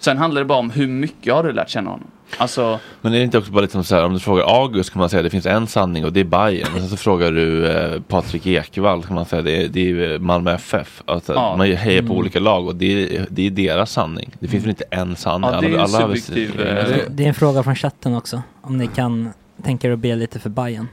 [0.00, 2.06] Sen handlar det bara om hur mycket har du lärt känna honom.
[2.38, 4.90] Alltså, Men är det inte också bara lite som så här, om du frågar August
[4.92, 6.68] kan man säga att det finns en sanning och det är Bayern.
[6.72, 10.18] Men sen så frågar du eh, Patrik Ekwall kan man säga det är, det är
[10.18, 11.02] Malmö FF.
[11.06, 11.56] Alltså, Ja.
[11.56, 12.16] Man hejar på Mm.
[12.18, 14.30] olika lag och det är, det är deras sanning.
[14.40, 15.50] Det finns väl inte en sanning?
[15.52, 15.88] Ja, det är har väl-
[16.20, 16.64] subjektiv, Ja.
[16.64, 18.42] eh, Det är en fråga från chatten också.
[18.62, 19.32] Om ni kan
[19.64, 20.88] tänka er att be lite för Bajen.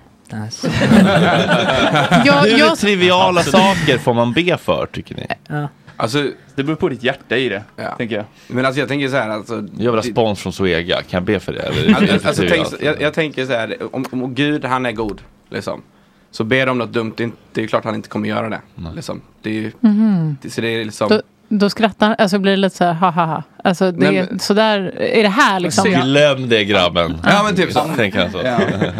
[2.25, 5.27] Jag- Hur jag- triviala saker får man be för tycker ni?
[5.47, 5.67] Ja.
[5.97, 7.91] Alltså, det beror på ditt hjärta i det, ja.
[7.97, 8.25] tänker jag.
[8.47, 9.55] Men alltså jag tänker så här, alltså.
[9.77, 11.59] Jag vill ha spons från Zoega, kan jag be för det?
[11.59, 11.95] Eller?
[11.95, 15.81] Alltså, alltså, tänk, jag, jag tänker så här, om, om Gud han är god, liksom.
[16.31, 18.49] Så ber om något dumt, det är, inte- det är klart han inte kommer göra
[18.49, 18.61] det.
[18.95, 19.21] Liksom.
[19.41, 20.37] Det är ju, Mhm.
[20.41, 21.09] det, så det är liksom.
[21.09, 23.43] Då, då skrattar alltså blir det lite så här, ha ha ha.
[23.63, 25.89] Alltså det, Nej, men- så där, är det här liksom?
[25.91, 27.17] Glöm det grabben.
[27.23, 27.79] Ja men typ så.
[27.95, 28.37] Tänker han så.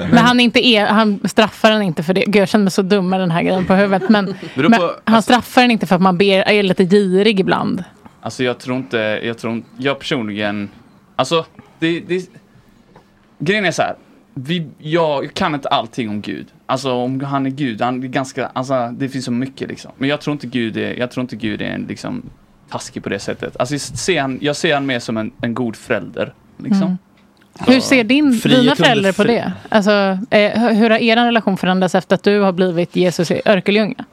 [0.10, 2.24] Men han, inte är, han straffar den inte för det.
[2.28, 4.10] Gud, jag känner mig så dum med den här grejen på huvudet.
[4.10, 7.84] Men, men på- han straffar den inte för att man ber, är lite girig ibland.
[8.22, 10.70] Alltså jag tror inte, jag tror inte, jag personligen,
[11.16, 11.46] alltså
[11.80, 12.30] det, det
[13.40, 13.96] grejen är så här.
[14.34, 16.48] Vi, jag kan inte allting om Gud.
[16.70, 19.92] Alltså om han är Gud, han är ganska, alltså det finns så mycket liksom.
[19.98, 22.30] Men jag tror inte Gud är, jag tror inte Gud är en liksom
[22.70, 23.58] taskig på det sättet.
[23.58, 26.34] Alltså jag ser han, jag ser han mer som en, en god förälder.
[26.58, 26.84] Liksom.
[26.84, 26.98] Mm.
[27.66, 29.54] Hur ser din, Frihet dina föräldrar på det?
[29.70, 29.92] Alltså,
[30.30, 34.06] eh, hur har er relation förändrats efter att du har blivit Jesus i Örkelljunga?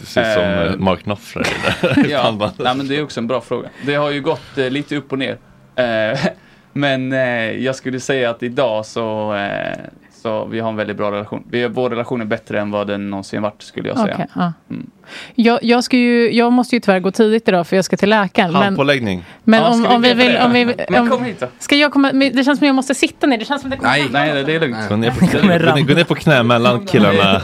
[0.00, 1.46] Det ser ut som Eh, eh, Mark Knopfler.
[2.08, 3.68] Ja, nej, men det är också en bra fråga.
[3.86, 5.38] Det har ju gått eh, lite upp och ner.
[5.76, 6.18] Eh,
[6.72, 9.78] men eh, jag skulle säga att idag så, eh,
[10.22, 11.44] Så vi har en väldigt bra relation.
[11.50, 14.14] Vi, vår relation är bättre än vad den någonsin varit skulle jag säga.
[14.14, 14.52] Okej, ja.
[14.70, 14.90] Mm.
[15.34, 18.10] Jag, jag, ska ju, jag måste ju tyvärr gå tidigt idag för jag ska till
[18.10, 18.52] läkaren.
[18.52, 19.24] Men, Handpåläggning.
[19.44, 20.32] men Ja, om, om vi vill...
[20.32, 20.44] det?
[20.44, 21.46] Om vi, Men om, kom hit då.
[21.58, 22.10] Ska jag komma?
[22.12, 23.38] men Det känns som jag måste sitta ner.
[23.38, 24.88] Det känns som det kommer Nej, nej, det är lugnt.
[24.88, 27.38] Gå ner på knä, gå ner, gå ner på knä mellan killarna.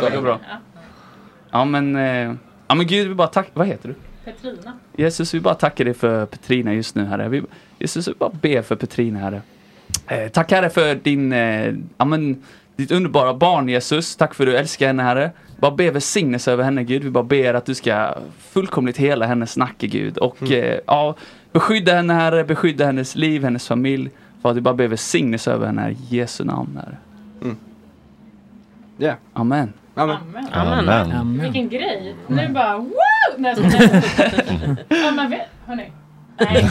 [0.00, 0.38] Det går bra.
[1.50, 2.34] Ja men, eh,
[2.68, 3.94] ja men gud vi bara tack, vad heter du?
[4.24, 4.72] Petrina.
[4.96, 7.28] Jesus vi bara tackar dig för Petrina just nu herre.
[7.28, 7.42] Vi,
[7.78, 9.42] Jesus vi bara ber för Petrina herre.
[10.10, 12.42] Eh, tack herre för din, eh, ja men,
[12.76, 14.16] ditt underbara barn Jesus.
[14.16, 15.30] Tack för att du älskar henne herre.
[15.56, 17.04] Bara be välsignelse över henne Gud.
[17.04, 20.18] Vi bara ber att du ska fullkomligt hela hennes nacke Gud.
[20.18, 21.14] Och eh, ja,
[21.52, 24.10] beskydda henne herre, beskydda hennes liv, hennes familj.
[24.42, 26.96] För att vi bara ber välsignelse över henne i Jesu namn herre.
[28.96, 29.14] Ja.
[29.32, 29.72] Amen.
[29.94, 30.16] Amen.
[30.52, 30.88] Amen.
[30.88, 31.40] Amen.
[31.40, 32.16] Vilken grej.
[32.26, 32.90] Nu bara woo!
[33.38, 34.76] Nej, jag skojar.
[34.88, 35.90] ja, men vet, hörni.
[36.40, 36.68] Nej.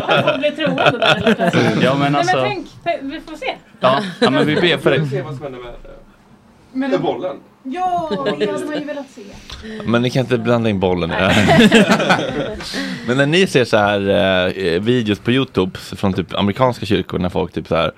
[0.00, 1.78] Jag får bli troende där.
[1.82, 3.54] Ja, men Nej, alltså- men tänk, tänk, vi får se.
[3.80, 5.08] Ja, ja men vi ber för dig.
[5.08, 5.72] se vad som händer med,
[6.72, 7.36] Men- med bollen.
[7.62, 9.22] Ja, det hade man ju velat se.
[9.84, 11.10] Men ni kan inte blanda in bollen.
[13.06, 14.00] Men när ni ser så här
[14.58, 17.92] eh, videos på Youtube från typ amerikanska kyrkor när folk typ så här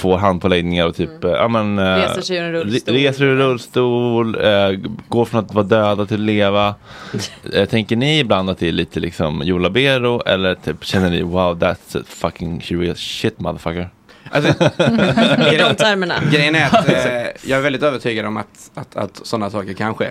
[0.00, 2.94] får handpåläggningar och typ eh, ja, men, eh, Reser sig ur en rullstol.
[2.94, 4.70] re- Reser ur en rullstol, eh,
[5.08, 6.74] går från att vara döda till att leva.
[7.70, 11.58] Tänker ni ibland att det är lite liksom Joe Labero eller typ, känner ni wow
[11.58, 13.90] that's a fucking serious shit motherfucker?
[14.30, 14.50] Alltså,
[15.52, 16.14] I de termerna.
[16.32, 19.94] Grejen är att eh, jag är väldigt övertygad om att, att, att sådana saker kan
[19.94, 20.10] ske.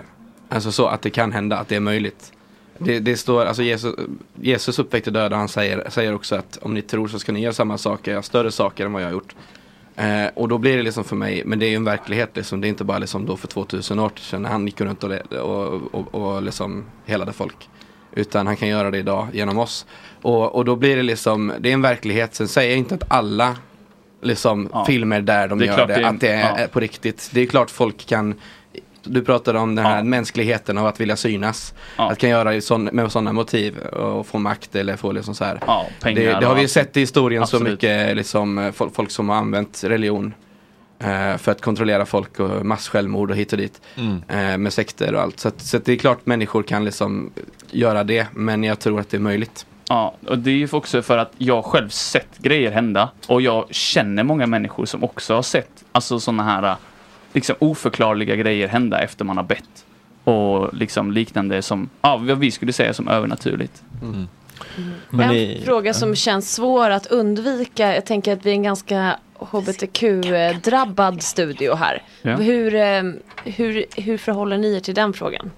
[0.50, 2.32] Alltså så att det kan hända, att det är möjligt.
[2.78, 3.96] Det, det står, alltså Jesus,
[4.42, 7.54] Jesus uppväckte döda, han säger, säger också att om ni tror så ska ni göra
[7.54, 9.36] samma saker, större saker än vad jag har gjort.
[10.00, 12.62] Eh, och då blir det liksom för mig, men det är ju en verklighet liksom,
[12.62, 15.12] det är inte bara liksom då för 2000 år sedan när han gick runt och,
[15.32, 17.70] och, och, och liksom helade folk.
[18.12, 19.86] Utan han kan göra det idag genom oss.
[20.22, 23.04] Och, och då blir det liksom, det är en verklighet, sen säger jag inte att
[23.08, 23.56] alla
[24.22, 24.86] liksom Ja.
[24.86, 26.68] filmer där de Det gör det, det att det är ja.
[26.68, 27.30] på riktigt.
[27.34, 28.36] Det är klart folk kan
[29.04, 31.74] du pratade om den här mänskligheten av att vilja synas.
[31.96, 35.60] Att kan göra sån, med sådana motiv och få makt eller få liksom så här.
[35.68, 37.74] Ja, pengar det, det har vi ju sett i historien så Absolut.
[37.74, 40.34] mycket liksom, folk, folk som har använt religion
[41.00, 43.82] eh, för att kontrollera folk och massjälvmord och hit och dit.
[43.96, 44.24] Mm.
[44.28, 45.40] Eh, med sekter och allt.
[45.40, 47.32] Så, att, så att det är klart människor kan liksom
[47.72, 49.66] göra det men jag tror att det är möjligt.
[49.90, 53.66] Ja, och det är ju också för att jag själv sett grejer hända och jag
[53.76, 56.76] känner många människor som också har sett alltså sådana här
[57.34, 59.86] liksom oförklarliga grejer hända efter man har bett.
[60.24, 63.84] Och liksom liknande som, ja vad vi skulle säga som övernaturligt.
[65.10, 67.96] Men en ni- fråga som känns svår att undvika.
[67.96, 72.04] Jag tänker att vi är en ganska hbtq-drabbad studio här.
[72.22, 72.36] Ja.
[72.36, 73.04] Hur, eh,
[73.44, 75.52] hur, hur förhåller ni er till den frågan?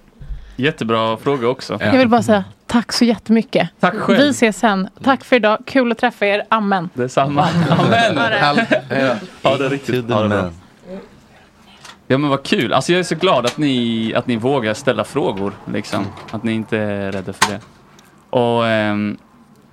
[0.55, 1.77] Jättebra fråga också.
[1.81, 3.69] Jag vill bara säga tack så jättemycket.
[3.79, 4.19] Tack själv.
[4.19, 4.89] Vi ses sen.
[5.03, 5.57] Tack för idag.
[5.65, 6.43] Kul att träffa er.
[6.49, 6.89] Amen.
[6.93, 7.47] Detsamma.
[7.69, 8.17] Amen.
[8.17, 9.19] Ha det.
[9.43, 10.09] Ha det riktigt.
[10.09, 10.51] Ha det bra.
[12.11, 12.73] Ja men vad kul.
[12.73, 15.53] Alltså jag är så glad att ni, att ni vågar ställa frågor.
[15.73, 16.05] Liksom.
[16.31, 17.59] Att ni inte är rädda för det.
[18.29, 19.17] Och ehm,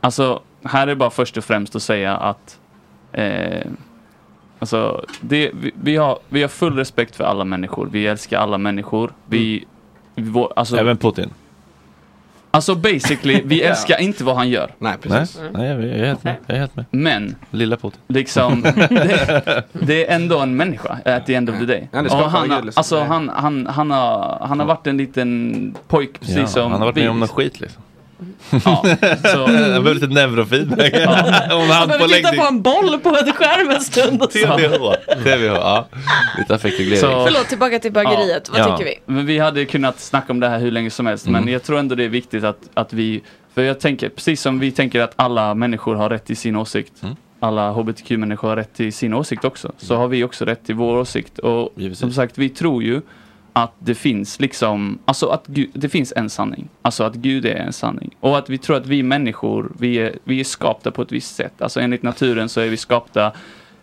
[0.01, 2.59] alltså här är bara först och främst att säga att
[3.13, 3.67] eh,
[4.59, 7.89] alltså, det, vi, vi, har, vi har full respekt för alla människor.
[7.93, 9.13] Vi älskar alla människor.
[9.27, 9.65] Vi,
[10.15, 11.31] vi vår, alltså, Även Putin?
[12.51, 13.69] Alltså basically, vi Ja.
[13.69, 14.71] älskar inte vad han gör.
[14.79, 15.41] Nej, precis.
[15.53, 16.37] Nej, nej, jag är helt med.
[16.47, 16.85] Jag är helt med.
[16.91, 18.01] Men, Lilla Putin.
[18.09, 21.89] liksom, det, det är ändå en människa at the end of the day.
[21.93, 22.81] Ja, Och han, har- liksom.
[22.81, 26.81] alltså, han, han, han, har, han har varit en liten pojk precis Ja, som han
[26.81, 27.01] har varit vi.
[27.01, 27.83] med om något skit liksom.
[28.51, 28.67] Ja, så-
[29.47, 30.93] Han behöver lite neurofeedback.
[30.95, 34.23] om Jag han behöver titta på en boll på en skärm en stund.
[34.23, 34.39] Och så.
[34.39, 34.95] TVH.
[35.23, 35.89] TVH, ja.
[36.39, 37.01] Lite affektreglering.
[37.01, 38.49] Förlåt, tillbaka till bageriet.
[38.49, 38.95] Vad tycker vi?
[39.13, 41.27] Men vi hade kunnat snacka om det här hur länge som helst.
[41.27, 41.53] Men Mm.
[41.53, 43.23] jag tror ändå det är viktigt att, att vi,
[43.55, 46.93] för jag tänker, precis som vi tänker att alla människor har rätt till sin åsikt.
[47.03, 47.15] Mm.
[47.41, 49.73] Alla hbtq-människor har rätt till sin åsikt också.
[49.79, 51.39] Så har vi också rätt till vår åsikt.
[51.39, 53.01] Och som sagt, vi tror ju
[53.63, 56.69] att det finns liksom, alltså att Gud, det finns en sanning.
[56.83, 58.17] Alltså att Gud är en sanning.
[58.21, 61.37] Och att vi tror att vi människor, vi är, vi är skapta på ett visst
[61.37, 61.63] sätt.
[61.63, 63.33] Alltså enligt naturen så är vi skapta,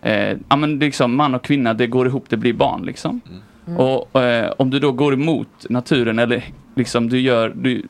[0.02, 3.20] eh, ja men liksom man och kvinna, det går ihop, det blir barn liksom.
[3.66, 3.76] Mm.
[3.76, 6.44] Och eh, om du då går emot naturen eller
[6.74, 7.82] liksom du gör, du,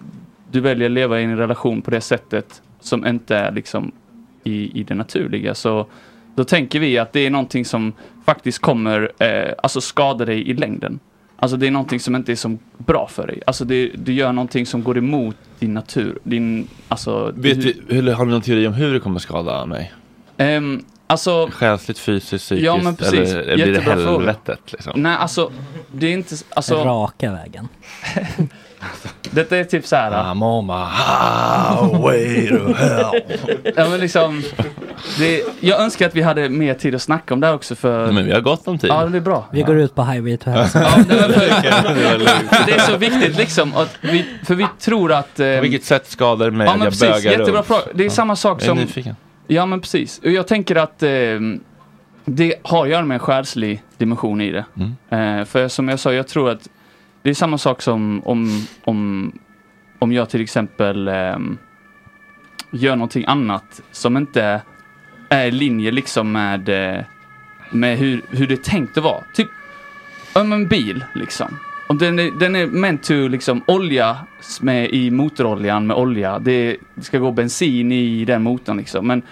[0.50, 3.92] du väljer att leva i en relation på det sättet som inte är liksom
[4.44, 5.86] i, i det naturliga så
[6.36, 7.92] då tänker vi att det är någonting som
[8.24, 10.98] faktiskt kommer eh, alltså skada dig i längden.
[11.38, 13.42] Alltså det är någonting som inte är så bra för dig.
[13.46, 16.18] Alltså det, du gör någonting som går emot din natur.
[16.22, 19.92] Din, alltså, Vet du, vi, har ni någon teori om hur det kommer skada mig?
[20.36, 22.64] Ehm, alltså, Själsligt, fysiskt, psykiskt?
[22.66, 23.34] Ja, men precis.
[23.34, 24.72] Eller blir det helvetet?
[24.72, 24.92] Liksom?
[25.02, 25.50] nej alltså
[25.92, 26.84] det är inte, alltså.
[26.84, 27.68] Raka vägen.
[29.30, 30.10] Detta är typ så här.
[30.10, 33.20] I'm on my highway to hell.
[33.76, 34.42] ja men liksom,
[35.18, 38.12] det, jag önskar att vi hade mer tid att snacka om det här också för...
[38.12, 38.90] Men vi har gott om tid.
[38.90, 39.48] Ja, det är bra.
[39.52, 40.68] Vi går ut på Highway to Hell.
[40.74, 45.40] Ja, för, det är så viktigt liksom, att vi, för vi tror att...
[45.40, 47.66] Eh, På vilket sätt skadar media Ja men precis, bögar jättebra runt?
[47.66, 47.82] fråga.
[47.94, 49.14] Det är samma sak Jag är som...
[49.47, 50.18] Ja men precis.
[50.18, 51.40] Och jag tänker att eh,
[52.24, 54.64] det har att göra med en själslig dimension i det.
[54.77, 55.40] Mm.
[55.40, 56.68] Eh, för som jag sa, jag tror att
[57.23, 59.32] det är samma sak som om, om,
[59.98, 61.39] om jag till exempel eh,
[62.70, 64.62] gör någonting annat som inte
[65.28, 67.05] är i linje liksom med, eh,
[67.70, 69.24] med hur, hur det är tänkt att vara.
[69.35, 69.48] Typ
[70.32, 71.59] om en bil liksom.
[71.86, 74.16] Och den är, den är meant to liksom olja
[74.60, 76.38] med i motoroljan med olja.
[76.38, 79.06] Det, det ska gå bensin i den motorn liksom.
[79.06, 79.22] Men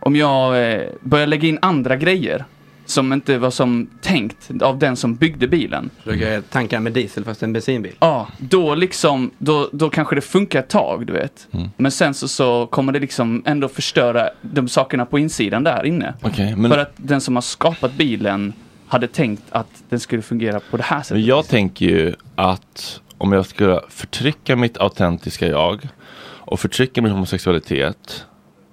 [0.00, 2.44] om jag eh, börjar lägga in andra grejer
[2.84, 5.90] som inte var som tänkt av den som byggde bilen.
[6.04, 7.92] Försöker tanka med diesel fast en bensinbil.
[7.98, 11.48] Ja, då liksom, då, då kanske det funkar ett tag, du vet.
[11.52, 11.68] Mm.
[11.76, 16.14] Men sen så, så kommer det liksom ändå förstöra de sakerna på insidan där inne.
[16.22, 18.52] Okej, men- För att den som har skapat bilen
[18.96, 21.16] hade tänkt att den skulle fungera på det här sättet.
[21.16, 25.88] Men jag tänker ju att om jag ska förtrycka mitt autentiska jag
[26.22, 28.24] och förtrycka min homosexualitet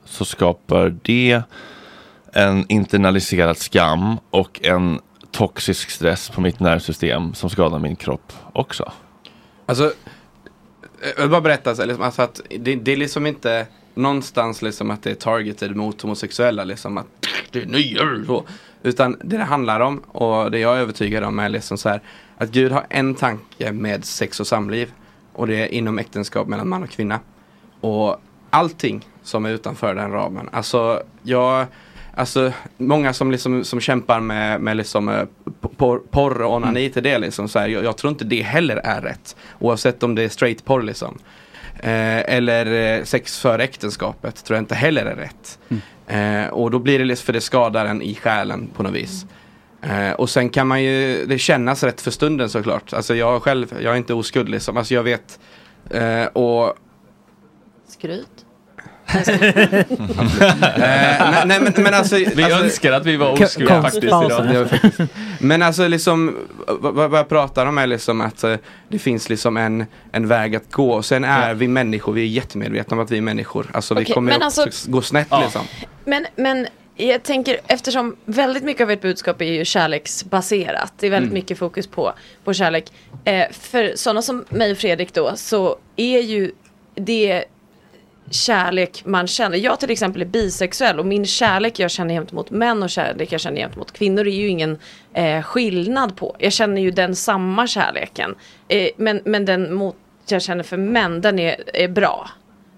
[0.05, 1.41] så skapar det
[2.33, 4.99] en internaliserad skam och en
[5.31, 8.91] toxisk stress på mitt nervsystem som skadar min kropp också.
[9.65, 9.93] Alltså,
[11.15, 14.91] jag vill bara berätta, så, liksom, alltså att det, det är liksom inte någonstans liksom
[14.91, 17.07] att det är targeted mot homosexuella, liksom att
[17.51, 18.45] det är nya så.
[18.84, 22.01] Utan det det handlar om, och det jag är övertygad om är liksom så här,
[22.38, 24.93] att Gud har en tanke med sex och samliv.
[25.34, 27.19] Och det är inom äktenskap mellan man och kvinna.
[27.81, 30.49] Och allting som är utanför den ramen.
[30.51, 31.65] Alltså, jag,
[32.15, 35.26] alltså många som liksom som kämpar med, med liksom eh,
[35.77, 37.49] porr, porr och onani till det liksom.
[37.49, 39.35] Så här, jag, jag tror inte det heller är rätt.
[39.60, 41.18] Oavsett om det är straight porr liksom.
[41.84, 45.60] Eh, eller eh, sex före äktenskapet tror jag inte heller är rätt.
[46.07, 49.26] Eh, och då blir det för det skadar en i själen på något vis.
[49.81, 52.93] Eh, och sen kan man ju, det kännas rätt för stunden såklart.
[52.93, 54.77] Alltså jag själv, jag är inte oskuld liksom.
[54.77, 55.39] Alltså jag vet.
[55.89, 56.73] Eh, och
[57.88, 58.43] Skryt.
[59.15, 59.85] Eh,
[60.77, 64.69] nej, nej men, men alltså, Vi alltså, önskar att vi var oskulda faktiskt idag.
[64.69, 64.99] Faktiskt.
[65.40, 66.35] Men alltså liksom,
[66.68, 68.56] vad, vad jag pratar om är liksom att eh,
[68.90, 70.91] det finns liksom en, en väg att gå.
[70.94, 73.68] Och sen är vi människor, vi är jättemedvetna om att vi är människor.
[73.73, 75.41] Alltså vi Okej, kommer ju alltså- gå snett Ja.
[75.41, 75.61] liksom.
[76.06, 80.94] Men, men jag tänker, eftersom väldigt mycket av ert budskap är ju kärleksbaserat.
[80.99, 81.34] Det är väldigt Mm.
[81.34, 82.14] mycket fokus på,
[82.44, 82.85] på kärlek.
[83.23, 86.52] Eh, för sådana som mig och Fredrik då, så är ju
[86.95, 87.44] det
[88.31, 89.57] kärlek man känner.
[89.57, 93.41] Jag till exempel är bisexuell och min kärlek jag känner gentemot män och kärlek jag
[93.41, 94.77] känner gentemot kvinnor är ju ingen
[95.13, 96.35] eh, skillnad på.
[96.39, 98.35] Jag känner ju den samma kärleken.
[98.67, 99.95] Eh, men, men den mot
[100.27, 102.29] jag känner för män, den är, är bra.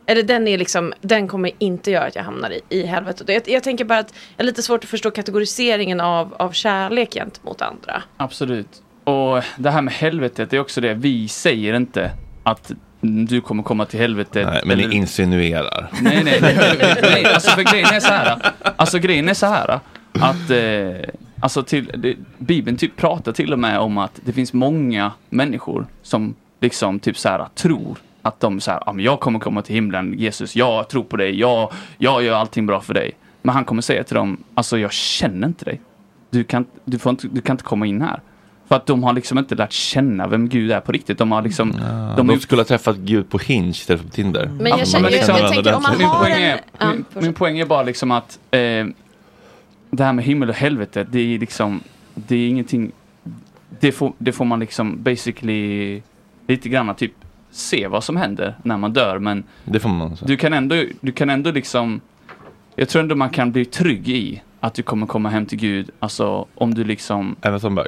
[0.05, 3.30] Eller den är liksom, den kommer inte göra att jag hamnar i, i helvetet.
[3.30, 7.13] Jag, jag tänker bara att jag är lite svårt att förstå kategoriseringen av, av kärlek
[7.13, 8.03] gentemot andra.
[8.17, 8.81] Absolut.
[9.03, 10.93] Och det här med helvetet, det är också det.
[10.93, 12.11] Vi säger inte
[12.43, 14.47] att du kommer komma till helvetet.
[14.47, 15.89] Nej, men eller- ni insinuerar.
[16.01, 17.26] Nej, nej, nej, nej.
[17.26, 18.38] Alltså för grejen är så här.
[18.76, 19.80] Alltså grejen är så här.
[20.11, 21.09] Att eh,
[21.39, 25.85] alltså till, det, Bibeln typ pratar till och med om att det finns många människor
[26.01, 29.61] som liksom typ så här tror att de så här, ja men jag kommer komma
[29.61, 33.11] till himlen, Jesus, jag tror på dig, jag, jag gör allting bra för dig.
[33.41, 35.81] Men han kommer säga till dem, alltså jag känner inte dig.
[36.30, 38.19] Du kan, du får inte, du kan inte komma in här.
[38.68, 41.18] För att de har liksom inte lärt känna vem Gud är på riktigt.
[41.18, 41.72] De har liksom...
[42.18, 44.48] De, har ju- skulle ha träffat Gud på Hinge istället för på Tinder.
[44.60, 47.06] Men jag känner- jag- jag tänker om man min, har poäng en- är, Ja, min,
[47.24, 48.60] min poäng är bara liksom att eh,
[49.92, 51.82] det här med himmel och helvete, det är liksom,
[52.16, 52.92] det är ingenting,
[53.80, 56.02] det får, det får man liksom basically
[56.48, 57.12] lite grann typ
[57.52, 61.12] se vad som händer när man dör men Det får man du kan ändå, du
[61.12, 62.02] kan ändå liksom,
[62.76, 65.90] jag tror ändå man kan bli trygg i att du kommer komma hem till Gud,
[66.00, 67.88] alltså om du liksom Även som bög?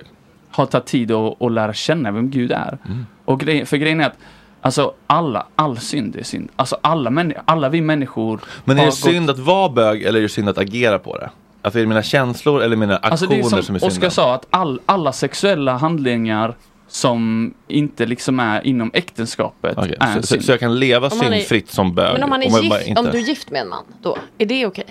[0.52, 2.78] Har tagit tid att, att lära känna vem Gud är.
[2.86, 3.06] Mm.
[3.26, 4.18] Och grej, för grejen är att
[4.62, 6.50] Alltså alla, all synd är synd.
[6.56, 10.20] Alltså alla, män, alla vi människor Men är det gått- synd att vara bög eller
[10.20, 11.30] är det synd att agera på det?
[11.62, 13.90] Alltså är det mina känslor eller mina aktioner Alltså det är som, som, är Oskar
[13.90, 14.12] synden?
[14.12, 16.56] sa, att all, alla sexuella handlingar
[16.88, 20.46] som inte liksom är inom äktenskapet Okej, är så, så, synd.
[20.46, 22.14] så jag kan leva syndfritt som bög?
[22.14, 24.18] Men om man är jag bara gift, om du är gift med en man, då,
[24.38, 24.86] är det okej?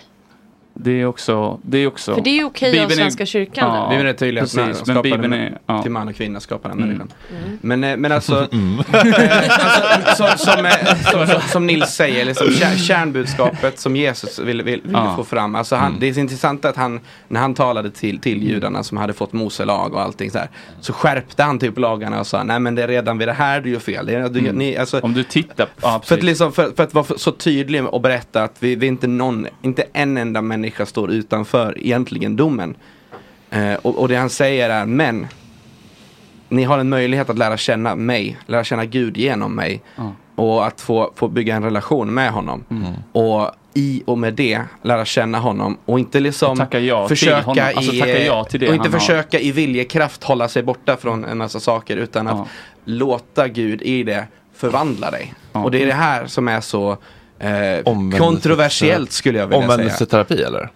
[0.79, 3.75] Det är också, det är också För det är okej av Bibeln är- Svenska kyrkan
[3.75, 3.91] Ja, nu.
[3.97, 5.83] Bibeln är tydlig att precis, man men Bibeln är, ja.
[5.83, 6.89] till man och kvinna skapar den Mm.
[6.89, 7.13] människan.
[7.61, 8.59] Men, eh, men alltså, eh,
[10.05, 10.73] alltså som, som, eh,
[11.13, 15.17] som, som, som Nils säger, liksom, kär, kärnbudskapet som Jesus ville, ville, ville Ja.
[15.17, 15.55] få fram.
[15.55, 19.13] Alltså han, Det är intressant att han, när han talade till, till judarna som hade
[19.13, 20.49] fått Mose lag och allting så här,
[20.81, 23.61] så skärpte han typ lagarna och sa, nej men det är redan vid det här
[23.61, 24.07] du gör fel.
[24.07, 24.57] Det är, du, Mm.
[24.57, 27.85] ni, alltså, Om du tittar, ja, för att, liksom, för, för att vara så tydlig
[27.87, 31.79] och berätta att vi, vi är inte någon, inte en enda människa människa står utanför
[31.79, 32.75] egentligen domen.
[33.51, 35.27] Eh, och, och det han säger är, men
[36.49, 39.83] ni har en möjlighet att lära känna mig, lära känna Gud genom mig.
[39.97, 40.13] Ja.
[40.35, 42.65] Och att få, få bygga en relation med honom.
[42.71, 42.93] Mm.
[43.13, 47.73] Och i och med det lära känna honom och inte liksom ja försöka.
[47.77, 48.99] Alltså i, ja och inte har.
[48.99, 52.47] försöka i viljekraft hålla sig borta från en massa saker utan att Ja.
[52.85, 55.35] låta Gud i det förvandla dig.
[55.53, 56.97] Och det är det här som är så
[57.39, 57.49] eh,
[57.85, 59.73] Omvändelse- kontroversiellt skulle jag vilja säga.
[59.73, 60.69] Omvändelseterapi eller?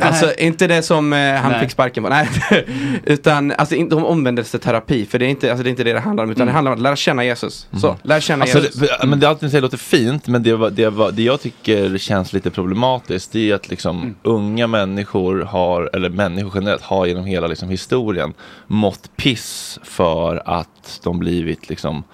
[0.00, 1.60] Alltså inte det som eh, han Nej.
[1.60, 2.28] fick sparken på, nej.
[3.04, 6.00] utan alltså inte om omvändelseterapi, för det är inte, alltså, det är inte det det
[6.00, 7.66] handlar om, utan det handlar om att lära känna Jesus.
[7.80, 8.80] Så, lär känna Alltså, Jesus.
[9.00, 11.40] det, men det allt ni säger låter fint, men det, var- det, var- det jag
[11.40, 17.06] tycker känns lite problematiskt, det är att liksom unga människor har, eller människor generellt, har
[17.06, 18.34] genom hela liksom, historien
[18.66, 22.04] mått piss för att de blivit liksom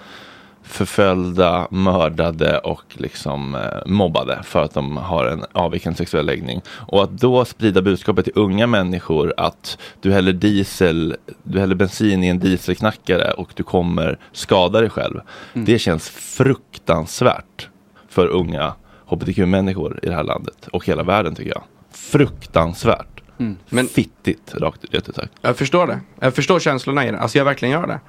[0.74, 6.60] förföljda, mördade och liksom eh, mobbade för att de har en avvikande sexuell läggning.
[6.68, 12.24] Och att då sprida budskapet till unga människor att du häller diesel, du häller bensin
[12.24, 15.20] i en dieselknackare och du kommer skada dig själv.
[15.54, 15.64] Mm.
[15.64, 17.68] Det känns fruktansvärt
[18.08, 18.74] för unga
[19.06, 21.62] hbtq-människor i det här landet och hela världen tycker jag.
[21.92, 23.22] Fruktansvärt.
[23.38, 23.56] Mm.
[23.68, 25.32] Men- Fittigt, rakt ut sagt.
[25.40, 26.00] Jag förstår det.
[26.20, 27.18] Jag förstår känslorna i det.
[27.18, 28.00] Alltså jag verkligen gör det.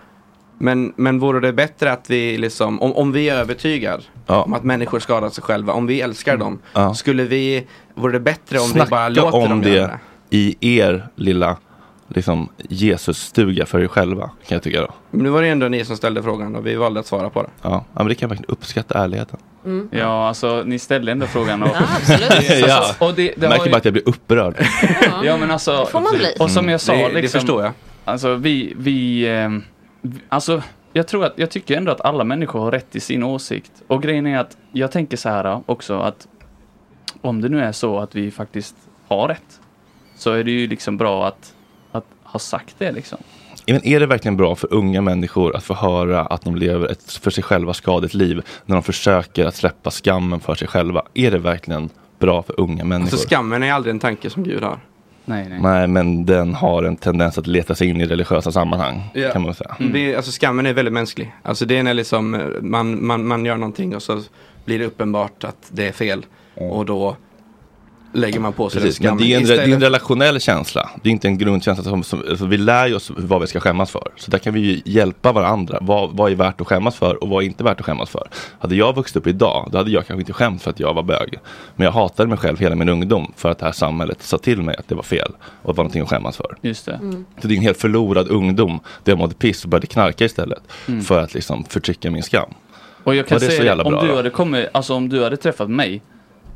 [0.57, 4.63] Men, men vore det bättre att vi liksom, om, om vi är övertygade om att
[4.63, 6.93] människor skadar sig själva, om vi älskar dem, Ja.
[6.93, 9.87] skulle vi, vore det bättre om Snacka vi bara låter om dem det, göra
[10.29, 10.37] det?
[10.37, 11.57] i er lilla
[12.07, 14.93] liksom, Jesus-stuga för er själva kan jag tycka då.
[15.11, 17.41] Men nu var det ändå ni som ställde frågan och vi valde att svara på
[17.43, 17.49] det.
[17.61, 19.39] Ja, ja men det kan jag verkligen uppskatta ärligheten.
[19.91, 21.63] Ja, alltså ni ställde ändå frågan.
[21.63, 21.69] Och,
[22.67, 24.55] ja, och det, det märker ju- bara att jag blir upprörd.
[25.23, 25.71] Ja men alltså.
[25.85, 26.33] Det får man bli.
[26.39, 26.71] Och som Mm.
[26.71, 27.39] jag sa Det- det liksom.
[27.41, 27.71] förstår jag.
[28.05, 29.61] Alltså vi, vi, vi-
[30.29, 30.61] alltså
[30.93, 33.71] jag tror att, jag tycker ändå att alla människor har rätt i sin åsikt.
[33.87, 36.27] Och grejen är att jag tänker så här också att
[37.21, 38.75] om det nu är så att vi faktiskt
[39.07, 39.59] har rätt
[40.15, 41.53] så är det ju liksom bra att,
[41.91, 43.17] att ha sagt det liksom.
[43.67, 47.11] Men är det verkligen bra för unga människor att få höra att de lever ett
[47.11, 51.03] för sig själva skadligt liv när de försöker att släppa skammen för sig själva?
[51.13, 53.13] Är det verkligen bra för unga människor?
[53.13, 54.79] Alltså skammen är aldrig en tanke som Gud har.
[55.25, 55.59] Nej, nej.
[55.61, 59.31] Nej, men den har en tendens att leta sig in i religiösa sammanhang, Ja.
[59.31, 59.75] kan man säga.
[59.93, 61.33] Det är, alltså skammen är väldigt mänsklig.
[61.43, 64.21] Alltså det är när liksom eh, man, man, man gör någonting och så
[64.65, 66.25] blir det uppenbart att det är fel.
[66.55, 67.15] Och då
[68.15, 69.29] lägger man på sig Precis, den men skammen.
[69.29, 70.89] det är, en, det är en Istället- relationell känsla.
[71.03, 73.91] Det är inte en grundkänsla som, som alltså vi lär oss vad vi ska skämmas
[73.91, 74.11] för.
[74.15, 75.77] Så där kan vi ju hjälpa varandra.
[75.81, 78.27] Vad, vad är värt att skämmas för och vad är inte värt att skämmas för?
[78.59, 81.03] Hade jag vuxit upp idag, då hade jag kanske inte skämts för att jag var
[81.03, 81.39] bög.
[81.75, 84.61] Men jag hatade mig själv hela min ungdom för att det här samhället sa till
[84.61, 85.31] mig att det var fel
[85.61, 86.57] och det var någonting att skämmas för.
[86.61, 86.93] Just det.
[86.93, 87.25] Mm.
[87.41, 90.63] Så det är en helt förlorad ungdom där jag mådde piss och började knarka istället.
[90.87, 91.01] Mm.
[91.01, 92.49] För att liksom förtrycka min skam.
[93.03, 96.01] Och jag kan Och säga om du hade kommit, alltså om du hade träffat mig.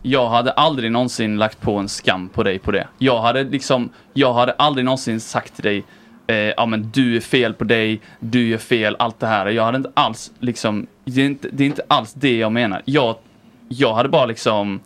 [0.02, 2.88] Jag hade aldrig någonsin lagt på en skam på dig på det.
[2.98, 5.84] Jag hade liksom, jag hade aldrig någonsin sagt till dig,
[6.28, 9.48] eh, ja men du är fel på dig, du gör fel, allt det här.
[9.48, 12.82] Jag hade inte alls liksom, det är inte, det är inte alls det jag menar.
[12.86, 13.16] Jag,
[13.68, 14.80] jag hade bara liksom,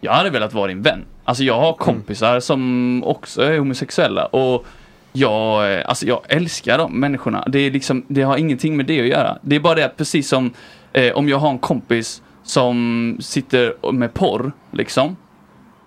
[0.00, 1.04] jag hade velat vara din vän.
[1.24, 4.66] Alltså jag har kompisar som också är homosexuella och
[5.12, 7.44] jag, eh, alltså jag älskar de människorna.
[7.48, 9.38] Det, är liksom, det har ingenting med det att göra.
[9.42, 10.50] Det är bara det att precis som
[10.92, 15.16] eh, om jag har en kompis som sitter med porr, liksom.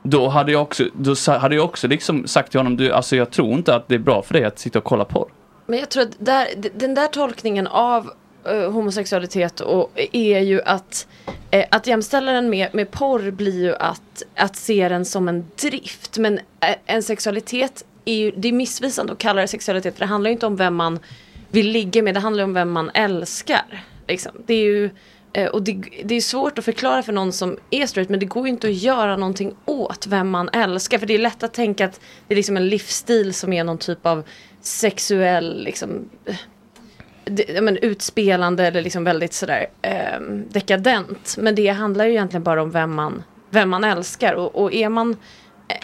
[0.03, 3.31] Då hade jag också, då hade jag också liksom sagt till honom, du, alltså jag
[3.31, 5.27] tror inte att det är bra för dig att sitta och kolla porr.
[5.65, 8.11] Men jag tror att där, den där tolkningen av
[8.45, 11.07] eh, homosexualitet och, är ju att,
[11.51, 15.45] eh, att jämställa den med, med porr blir ju att, att se den som en
[15.61, 16.17] drift.
[16.17, 20.05] Men eh, en sexualitet är ju, det är missvisande att kalla det sexualitet för det
[20.05, 20.99] handlar ju inte om vem man
[21.49, 23.83] vill ligga med, det handlar om vem man älskar.
[24.07, 24.31] Liksom.
[24.45, 24.89] Det är ju
[25.33, 28.25] Eh, och det, det är svårt att förklara för någon som är straight men det
[28.25, 30.97] går ju inte att göra någonting åt vem man älskar.
[30.97, 33.77] För det är lätt att tänka att det är liksom en livsstil som är någon
[33.77, 34.23] typ av
[34.61, 36.35] sexuell liksom, eh,
[37.25, 41.35] det, men, utspelande eller liksom väldigt sådär eh, dekadent.
[41.37, 44.33] Men det handlar ju egentligen bara om vem man, vem man älskar.
[44.33, 45.17] Och, och är man
[45.67, 45.75] eh,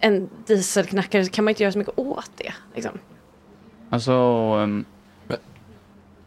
[0.00, 2.52] en dieselknackare så kan man inte göra så mycket åt det.
[2.74, 2.98] Liksom.
[3.90, 4.12] Alltså,
[4.54, 4.84] um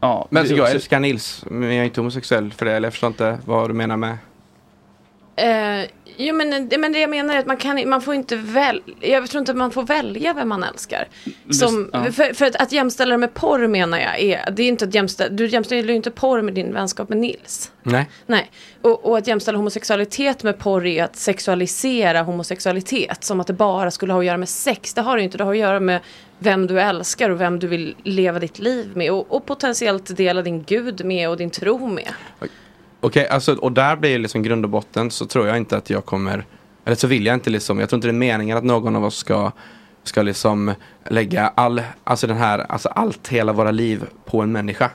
[0.00, 0.26] ja.
[0.30, 2.72] Men älskar Nils, men jag är inte homosexuell för det.
[2.72, 4.18] Eller jag förstår inte vad du menar med.
[5.40, 8.82] Eh, jo men, men det jag menar är att man, kan, man får inte välja,
[9.00, 11.08] jag tror inte att man får välja vem man älskar.
[11.50, 12.04] Som, ja.
[12.04, 14.94] för, för att, att jämställa det med porr menar jag är, det är inte att
[14.94, 17.72] jämställa, du jämställer ju inte porr med din vänskap med Nils.
[17.82, 18.10] Nej.
[18.26, 18.50] Nej,
[18.82, 23.24] och, och att jämställa homosexualitet med porr är att sexualisera homosexualitet.
[23.24, 24.94] Som att det bara skulle ha att göra med sex.
[24.94, 25.38] Det har det ju inte.
[25.38, 26.00] Det har att göra med
[26.38, 29.12] vem du älskar och vem du vill leva ditt liv med.
[29.12, 32.12] Och, och potentiellt dela din gud med och din tro med.
[33.00, 35.90] Okej, alltså och där blir det liksom grund och botten så tror jag inte att
[35.90, 36.44] jag kommer
[36.84, 39.04] Eller så vill jag inte liksom, jag tror inte det är meningen att någon av
[39.04, 39.52] oss ska,
[40.04, 40.74] ska liksom
[41.08, 44.90] lägga all, alltså den här, alltså allt, hela våra liv på en människa.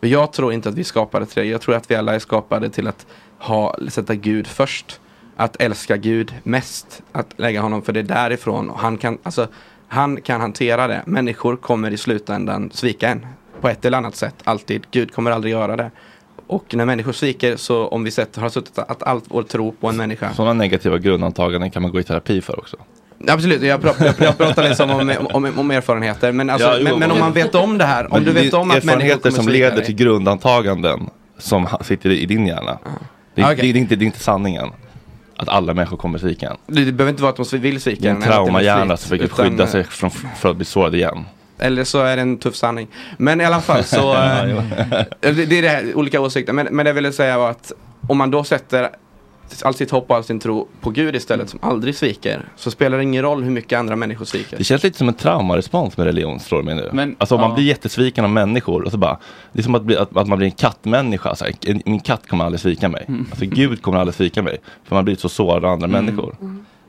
[0.00, 1.48] Men jag tror inte att vi skapade till det.
[1.48, 3.06] Jag tror att vi alla är skapade till att
[3.38, 5.00] ha, sätta Gud först.
[5.36, 7.02] Att älska Gud mest.
[7.12, 8.70] Att lägga honom, för det är därifrån.
[8.70, 9.48] Och han, kan, alltså,
[9.88, 11.02] han kan hantera det.
[11.06, 13.26] Människor kommer i slutändan svika en.
[13.60, 14.86] På ett eller annat sätt, alltid.
[14.90, 15.90] Gud kommer aldrig göra det.
[16.50, 19.88] Och när människor sviker, så om vi sett, har suttit att allt vår tro på
[19.88, 20.34] en människa.
[20.34, 22.76] Sådana negativa grundantaganden kan man gå i terapi för också.
[23.28, 26.32] Absolut, jag pratar, jag, pratar liksom om, om, om erfarenheter.
[26.32, 28.40] Men, alltså, Ja, jo, men, men om man vet om det här, om du det
[28.42, 29.86] vet om att erfarenheter som leder dig.
[29.86, 32.78] till grundantaganden som sitter i din hjärna.
[33.34, 33.72] Det, är, Ah, okej.
[33.72, 34.68] det, är inte, det är inte sanningen.
[35.36, 36.56] Att alla människor kommer svika en.
[36.66, 38.32] Det, det behöver inte vara att de vill svika Det är en en, det är
[38.32, 41.24] traumahjärna fritt, som försöker utan, skydda eh, sig från, för att bli sårad igen.
[41.60, 42.88] Eller så är det en tuff sanning.
[43.16, 46.52] Men i alla fall så, Ja, eh, det, det är det här, olika åsikter.
[46.52, 47.72] Men, men det jag ville säga var att
[48.08, 48.90] om man då sätter
[49.62, 52.48] allt sitt hopp och all sin tro på Gud istället som aldrig sviker.
[52.56, 54.56] Så spelar det ingen roll hur mycket andra människor sviker.
[54.58, 56.90] Det känns lite som en traumarespons med religion, slår mig nu.
[56.92, 57.54] Men, alltså om man ja.
[57.54, 59.18] blir jättesviken av människor och så bara,
[59.52, 61.34] det är som att, bli, att, att man blir en kattmänniska.
[61.34, 63.04] Så här, en, min katt kommer aldrig svika mig.
[63.08, 63.26] Mm.
[63.30, 64.58] Alltså Gud kommer aldrig svika mig.
[64.84, 66.36] För man blivit så sårad av andra människor.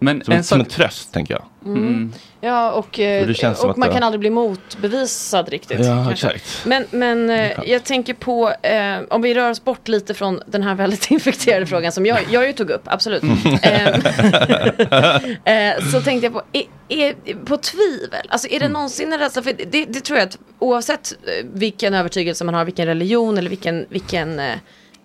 [0.03, 1.43] Men som, en som en tröst, tänker jag.
[1.65, 2.13] Mm.
[2.41, 5.85] Ja, och, eh, och att man det- kan aldrig bli motbevisad riktigt.
[5.85, 6.65] Ja, exakt.
[6.65, 10.63] Men, men eh, jag tänker på, eh, om vi rör oss bort lite från den
[10.63, 13.23] här väldigt infekterade frågan som jag, jag ju tog upp, absolut.
[13.63, 13.87] Eh,
[15.45, 19.41] eh, så tänkte jag på, är, är, på tvivel, alltså är det någonsin en rädsla,
[19.41, 21.13] för det, det tror jag att oavsett
[21.53, 24.55] vilken övertygelse man har, vilken religion eller vilken, vilken eh,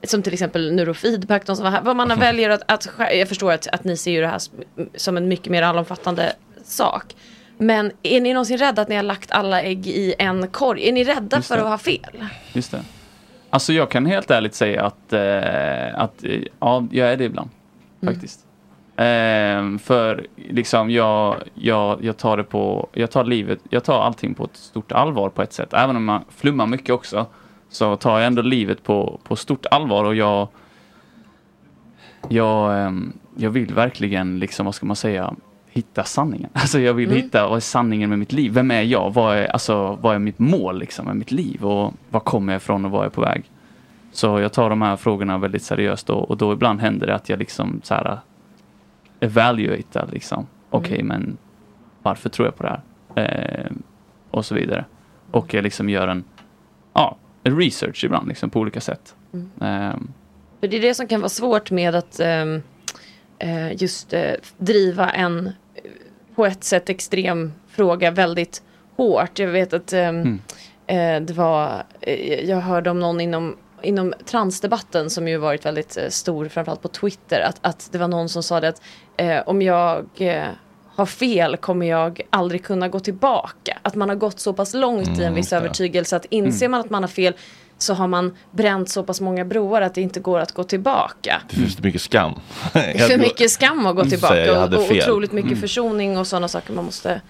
[0.02, 3.52] som till exempel neurofeedback, de som var här, vad man väljer att, att, jag förstår
[3.52, 4.40] att, att ni ser ju det här
[4.97, 6.32] som- en mycket mer allomfattande
[6.64, 7.05] sak.
[7.59, 10.89] Men är ni någonsin rädda att ni har lagt alla ägg i en korg?
[10.89, 11.62] Är ni rädda Just för det.
[11.62, 12.24] att ha fel?
[12.52, 12.81] Just det.
[13.51, 17.51] Alltså jag kan helt ärligt säga att, eh, att eh, ja, jag är det ibland.
[18.02, 18.14] Mm.
[18.14, 18.40] Faktiskt.
[18.97, 24.35] Ehm, för liksom jag, jag, jag tar det på, jag tar livet, jag tar allting
[24.35, 25.73] på ett stort allvar på ett sätt.
[25.73, 27.27] Även om man flummar mycket också.
[27.68, 30.48] Så tar jag ändå livet på, på stort allvar och jag
[32.28, 35.34] jag, ehm, jag vill verkligen, liksom, vad ska man säga,
[35.70, 36.51] hitta sanningen.
[36.55, 37.22] Alltså jag vill Mm.
[37.22, 38.52] hitta, vad är sanningen med mitt liv?
[38.52, 39.10] Vem är jag?
[39.14, 41.64] Vad är, alltså, vad är mitt mål liksom, med mitt liv?
[41.64, 43.51] Och var kommer jag ifrån och var är jag på väg?
[44.12, 47.28] Så jag tar de här frågorna väldigt seriöst och, och då ibland händer det att
[47.28, 48.18] jag liksom så här
[49.20, 50.47] evaluatar liksom.
[50.70, 51.06] Okej, Mm.
[51.06, 51.36] men
[52.02, 53.64] varför tror jag på det här?
[53.64, 53.70] Eh,
[54.30, 54.84] och så vidare.
[55.30, 56.24] Och jag liksom gör en,
[56.93, 57.16] ja,
[57.51, 59.14] research ibland liksom på olika sätt.
[59.32, 59.51] Mm.
[59.60, 60.12] Ehm,
[60.60, 62.62] För det är det som kan vara svårt med att ehm,
[63.39, 65.52] eh, just eh, driva en eh,
[66.35, 68.62] på ett sätt extrem fråga väldigt
[68.97, 69.39] hårt.
[69.39, 70.20] Jag vet att ehm,
[70.86, 71.20] Mm.
[71.20, 71.82] eh, det var,
[72.44, 77.40] jag hörde om någon inom Inom transdebatten som ju varit väldigt stor, framförallt på Twitter,
[77.40, 78.82] att, att det var någon som sa det att
[79.48, 80.06] om jag
[80.97, 83.78] har fel kommer jag aldrig kunna gå tillbaka.
[83.82, 86.70] Att man har gått så pass långt i en Mm, viss övertygelse att inser Mm.
[86.70, 87.35] man att man har fel
[87.78, 91.43] så har man bränt så pass många broar att det inte går att gå tillbaka.
[91.51, 92.32] Det finns för mycket skam.
[92.73, 95.60] För mycket skam att gå Säga, tillbaka och, otroligt mycket Mm.
[95.60, 97.20] försoning och sådana saker man måste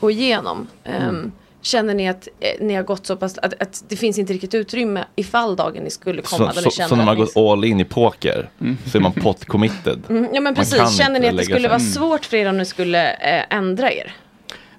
[0.00, 0.66] gå igenom.
[0.84, 1.32] Mm.
[1.66, 4.54] Känner ni att eh, ni har gått så pass, att, att det finns inte riktigt
[4.54, 7.20] utrymme ifall dagen ni skulle komma Så, där så, ni känner så när man ni
[7.20, 8.48] gått all in i poker
[8.86, 10.02] så är man pot committed.
[10.08, 11.68] Mm, ja men precis, känner ni att det skulle sig.
[11.68, 11.92] vara Mm.
[11.92, 14.12] svårt för er om ni skulle eh, ändra er?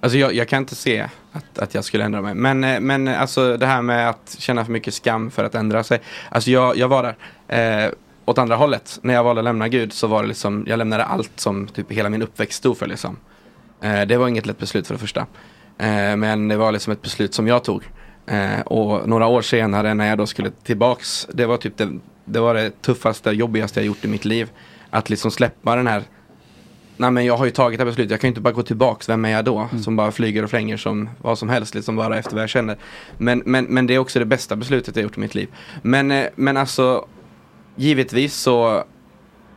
[0.00, 2.34] Alltså jag, jag kan inte se att, att jag skulle ändra mig.
[2.34, 5.54] Men, eh, men eh, alltså det här med att känna för mycket skam för att
[5.54, 6.00] ändra sig.
[6.28, 7.14] Alltså jag, jag var
[7.48, 7.92] där eh,
[8.24, 8.98] åt andra hållet.
[9.02, 11.92] När jag valde att lämna Gud så var det liksom, jag lämnade allt som typ
[11.92, 13.16] hela min uppväxt stod för liksom.
[13.82, 15.26] Eh, det var inget lätt beslut för det första.
[15.78, 17.82] Eh, men det var liksom ett beslut som jag tog.
[18.26, 21.88] Eh, och några år senare när jag då skulle tillbaks, det var typ det,
[22.24, 24.50] det var det tuffaste, jobbigaste jag gjort i mitt liv.
[24.90, 26.02] Att liksom släppa den här
[27.00, 28.62] Nej men jag har ju tagit det här beslutet, jag kan ju inte bara gå
[28.62, 29.68] tillbaks, vem är jag då?
[29.84, 32.76] Som bara flyger och flänger som vad som helst, liksom bara efter vad jag känner.
[33.18, 35.48] Men, men, men det är också det bästa beslutet jag gjort i mitt liv.
[35.82, 37.06] Men, eh, men alltså,
[37.76, 38.84] givetvis så,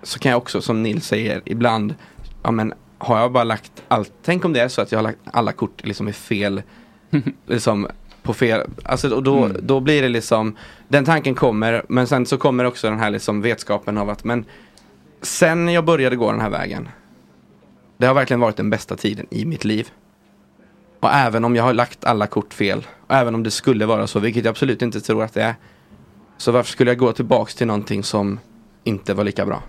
[0.04, 1.96] så kan jag också, som Nils säger, ibland,
[2.44, 5.04] ja men har jag bara lagt allt, tänk om det är så att jag har
[5.04, 6.62] lagt alla kort liksom i fel,
[7.46, 7.88] liksom
[8.24, 10.58] på fel, alltså och då, då blir det liksom,
[10.88, 14.46] den tanken kommer, men sen så kommer också den här liksom vetskapen av att, men
[15.22, 16.90] sen jag började gå den här vägen,
[17.98, 19.90] det har verkligen varit den bästa tiden i mitt liv.
[21.00, 24.08] Och även om jag har lagt alla kort fel, och även om det skulle vara
[24.08, 25.56] så, vilket jag absolut inte tror att det är,
[26.38, 28.40] så varför skulle jag gå tillbaks till någonting som
[28.84, 29.64] inte var lika bra?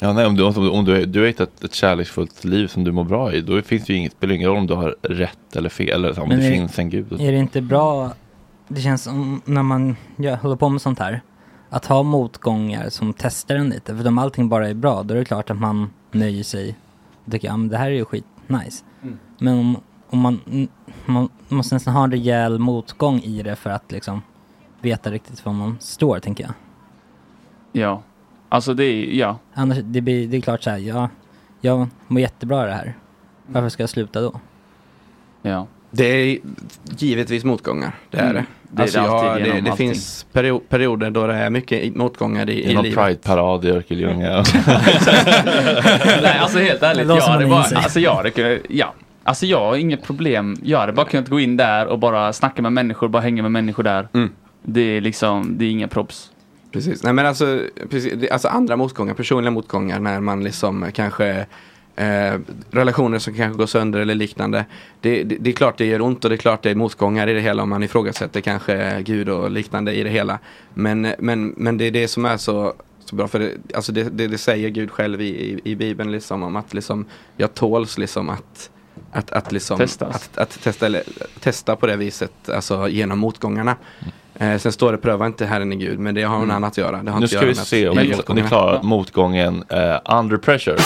[0.00, 3.04] Ja, nej, om du, om, du, du har hittat ett kärleksfullt liv som du mår
[3.04, 5.68] bra i, då finns det ju inget, spelar ingen roll om du har rätt eller
[5.68, 7.12] fel, eller om Men det är- finns en gud.
[7.20, 8.12] Är det inte bra,
[8.68, 11.20] det känns som när man gör, håller på med sånt här,
[11.70, 13.96] att ha motgångar som testar en lite.
[13.96, 16.76] För om allting bara är bra, då är det klart att man nöjer sig
[17.30, 18.84] tycker jag, "Ja, men det här är ju skit nice.
[19.02, 19.18] Mm.
[19.38, 19.76] Men om,
[20.10, 20.68] om man, mm,
[21.06, 24.22] man måste nästan ha en rejäl motgång i det för att liksom
[24.80, 26.52] veta riktigt var man står, tänker jag.
[27.72, 28.02] Ja.
[28.48, 29.38] Alltså det är, ja.
[29.54, 31.08] Annars, det, blir, det är klart så här, ja,
[31.60, 32.94] jag mår jättebra i det här.
[33.46, 34.40] Varför ska jag sluta då?
[35.42, 35.66] Ja.
[35.90, 36.38] Det är
[36.98, 38.34] givetvis motgångar, det är Mm.
[38.34, 38.44] det.
[38.70, 41.90] Det är alltså, det jag, det, det finns perio- perioder då det är mycket i-
[41.90, 42.98] motgångar i, Det i är någon livet.
[42.98, 44.44] Pride-parad i Örkelljunga.
[46.22, 48.94] Nej, alltså helt ärligt, Det jag hade bara, alltså jag hade ja.
[49.24, 52.62] Alltså jag har inget problem, jag hade bara kunnat gå in där och bara snacka
[52.62, 54.08] med människor, bara hänga med människor där.
[54.14, 54.30] Mm.
[54.62, 56.30] Det är liksom, det är inga props.
[56.72, 61.46] Precis, nej men alltså, precis, alltså andra motgångar, personliga motgångar när man liksom kanske
[61.96, 62.34] eh,
[62.70, 64.64] relationer som kanske går sönder eller liknande.
[65.00, 67.26] Det, det, det är klart det gör ont och det är klart det är motgångar
[67.26, 70.38] i det hela om man ifrågasätter kanske Gud och liknande i det hela.
[70.74, 72.74] Men, men, men det är det som är så,
[73.04, 76.12] så bra för det, alltså det, det, det säger Gud själv i, i, i Bibeln
[76.12, 77.04] liksom om att liksom
[77.36, 78.70] jag tåls liksom att
[79.12, 80.16] att, att, liksom, Testas.
[80.16, 81.02] att, att testa, eller,
[81.40, 83.76] testa på det viset, alltså genom motgångarna.
[84.34, 86.44] Eh, sen står det pröva inte Herren i Gud, men det har Mm.
[86.44, 86.56] mm.
[86.56, 87.02] annat att göra.
[87.02, 90.76] Det har Nu ska att göra vi se om ni, klarar motgången eh, under pressure.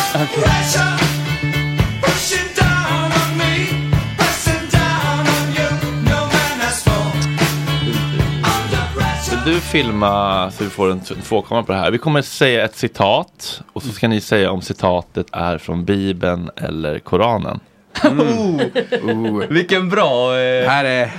[9.44, 11.90] Vill du filma så vi får en tvåkamera på det här?
[11.90, 16.50] Vi kommer säga ett citat och så ska ni säga om citatet är från Bibeln
[16.56, 17.60] eller Koranen.
[18.04, 20.38] Oh, Vilken bra...
[20.40, 21.10] Eh, här är...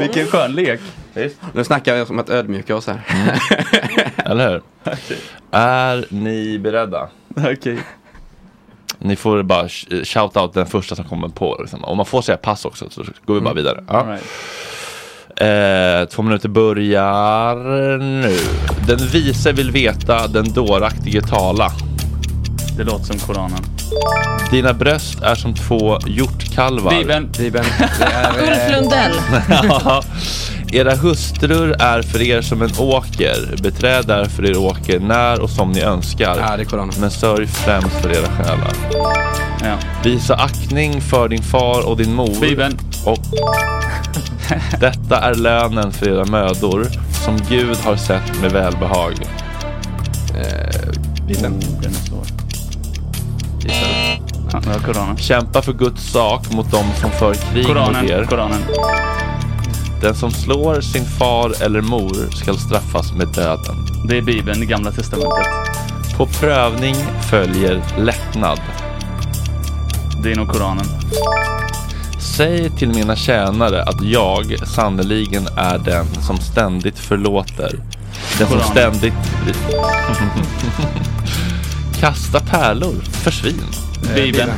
[0.00, 0.80] Vilken skön lek.
[1.52, 3.00] Nu snackar vi om att ödmjuka oss här.
[4.16, 4.62] Eller hur?
[5.50, 7.08] Är ni beredda?
[7.36, 7.78] Okej.
[8.98, 11.56] Ni får bara sh- shout out den första som kommer på.
[11.60, 11.84] Liksom.
[11.84, 13.84] Och man får säga pass också så går vi bara vidare.
[13.88, 14.06] Ja.
[14.08, 14.24] Right.
[15.40, 17.56] Eh, två minuter börjar
[17.98, 18.36] nu.
[18.88, 21.70] Den vise vill veta, den dåraktige tala.
[22.78, 23.64] Det låter som Koranen.
[24.50, 26.90] Dina bröst är som två hjortkalvar.
[26.98, 27.30] Bibeln.
[27.38, 27.66] Bibeln.
[28.38, 29.12] Ulf Lundell.
[29.68, 30.02] Ja.
[30.72, 33.62] Era hustrur är för er som en åker.
[33.62, 36.38] Beträd därför er åker när och som ni önskar.
[36.48, 36.94] Ja, det är Koranen.
[37.00, 38.72] Men sörj främst för era själar.
[39.62, 39.76] Ja.
[40.04, 42.40] Visa aktning för din far och din mor.
[42.40, 42.78] Bibeln.
[43.04, 43.18] Och
[44.80, 46.86] detta är lönen för era mödor
[47.24, 49.12] som Gud har sett med välbehag.
[50.34, 50.90] Eh,
[51.26, 51.60] Bibeln.
[51.82, 52.47] Den är svår.
[54.52, 55.16] Ja, det var Koranen.
[55.16, 58.10] Kämpa för Guds sak mot dem som för krig mot Koranen.
[58.10, 58.24] er.
[58.24, 58.60] Koranen.
[60.00, 63.76] Den som slår sin far eller mor skall straffas med döden.
[64.08, 65.46] Det är Bibeln, det gamla testamentet.
[66.16, 66.94] På prövning
[67.30, 68.60] följer lättnad.
[70.22, 70.86] Det är nog Koranen.
[72.20, 77.70] Säg till mina tjänare att jag sannerligen är den som ständigt förlåter.
[78.38, 78.70] Den som Koranen.
[78.70, 79.14] ständigt...
[82.00, 83.62] Kasta pärlor, försvinn.
[84.14, 84.50] Bibeln.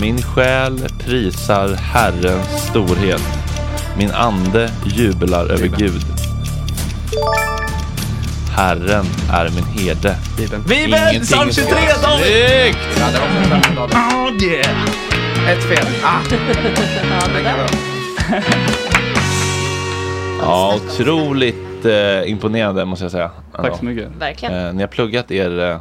[0.00, 3.22] Min själ prisar Herrens storhet.
[3.98, 6.02] Min ande jublar över Gud.
[8.56, 10.16] Herren är min herde.
[10.36, 10.62] Bibeln.
[10.62, 11.02] Bibeln!
[11.02, 12.24] Ingenting Psalm 23 ska- David!
[12.24, 12.78] Snyggt!
[13.00, 13.96] Ja, det var för fem dagar.
[13.96, 15.50] Oh yeah!
[15.50, 15.86] Ett fel.
[16.04, 16.20] Ah.
[20.40, 23.30] Ja, otroligt eh, imponerande måste jag säga.
[23.56, 24.08] Tack så mycket.
[24.18, 24.66] Verkligen.
[24.66, 25.80] Eh, ni har pluggat er, eh,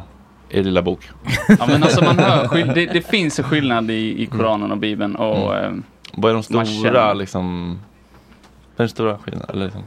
[0.52, 1.10] er lilla bok.
[1.60, 5.16] Ja men alltså man hör, det, det finns en skillnad i, i Koranen och Bibeln
[5.16, 5.72] och eh,
[6.14, 7.80] Vad är de stora känner- liksom?
[8.76, 9.50] Den stora skillnaden?
[9.56, 9.84] Eller liksom?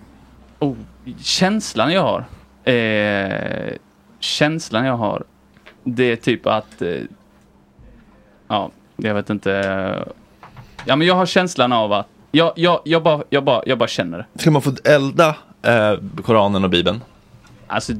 [0.58, 0.74] oh,
[1.20, 2.24] känslan jag har.
[2.74, 3.72] Eh,
[4.20, 5.24] känslan jag har.
[5.84, 6.88] Det är typ att, eh,
[8.48, 9.52] ja, jag vet inte.
[9.52, 10.12] eh,
[10.86, 13.88] Ja men jag har känslan av att, jag, jag, jag, bara, jag, bara, jag bara
[13.88, 14.40] känner det.
[14.40, 17.00] Ska man få elda eh, Koranen och Bibeln?
[17.66, 17.92] Alltså,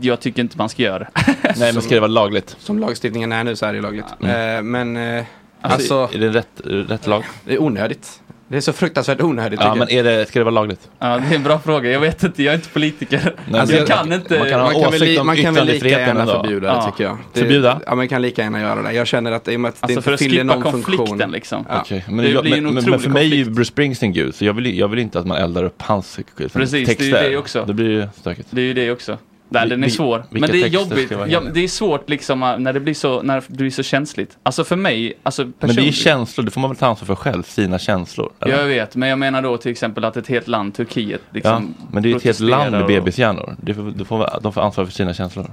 [0.00, 1.08] jag tycker inte man ska göra det.
[1.56, 2.56] Nej, men ska det vara lagligt?
[2.58, 4.06] Som lagstiftningen är nu så är det lagligt.
[4.22, 4.56] Mm.
[4.56, 5.24] Eh, men eh,
[5.60, 7.24] Alltså, alltså, är det rätt, rätt lag?
[7.44, 8.20] det är onödigt.
[8.48, 10.88] Det är så fruktansvärt onödigt Ja, men är det, ska det vara lagligt?
[10.98, 11.90] Ja, det är en bra fråga.
[11.90, 13.34] Jag vet inte, jag är inte politiker.
[13.50, 14.38] Nej, alltså, jag kan inte.
[14.38, 16.32] man kan ha man kan, väl, åsikt li- om man kan väl lika gärna ändå.
[16.42, 16.74] förbjuda Ja.
[16.86, 17.18] det tycker jag.
[17.32, 17.80] Det, Förbjuda?
[17.86, 18.92] Ja, man kan lika gärna göra det.
[18.92, 20.62] Jag känner att i och med att det Alltså inte för att fyller skippa någon
[20.62, 21.30] konflikten funktion.
[21.30, 21.66] liksom.
[21.68, 21.80] Ja.
[21.80, 23.44] Okej, men, Det jag, blir ju en men, men, för mig är ju.
[23.44, 26.60] Bruce Springsteen Gud, så jag vill, jag vill inte att man eldar upp hans liksom,
[26.60, 27.10] Precis, texter.
[27.12, 27.64] det är ju det också.
[27.64, 28.48] Det blir ju stökigt.
[28.50, 29.18] Det är ju det också.
[29.48, 30.24] Nej, den är svår.
[30.30, 31.12] Men det är jobbigt.
[31.28, 34.38] Ja, det är svårt liksom äh, när det blir så, när det blir så känsligt.
[34.42, 37.06] Alltså för mig, alltså Men det är ju känslor, det får man väl ta ansvar
[37.06, 38.32] för själv, sina känslor.
[38.40, 38.58] eller?
[38.58, 41.74] Jag vet, men jag menar då till exempel att ett helt land, Turkiet, ja, liksom
[41.90, 43.56] men det är ju ett helt land med bebishjärnor.
[43.60, 45.50] Det får, det får, de får ansvar för sina känslor.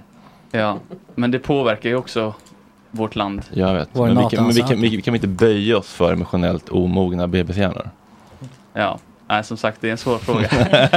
[0.51, 0.77] Ja,
[1.15, 2.33] men det påverkar ju också
[2.91, 3.41] vårt land.
[3.53, 3.89] Jag vet.
[3.91, 4.69] Vår Men vi kan, men vi, NATO-ansökan.
[4.69, 7.89] kan, vi, vi kan inte böja oss för emotionellt omogna bebishjärnor.
[8.73, 8.99] Ja,
[9.29, 10.49] Nej, som sagt, det är en svår fråga.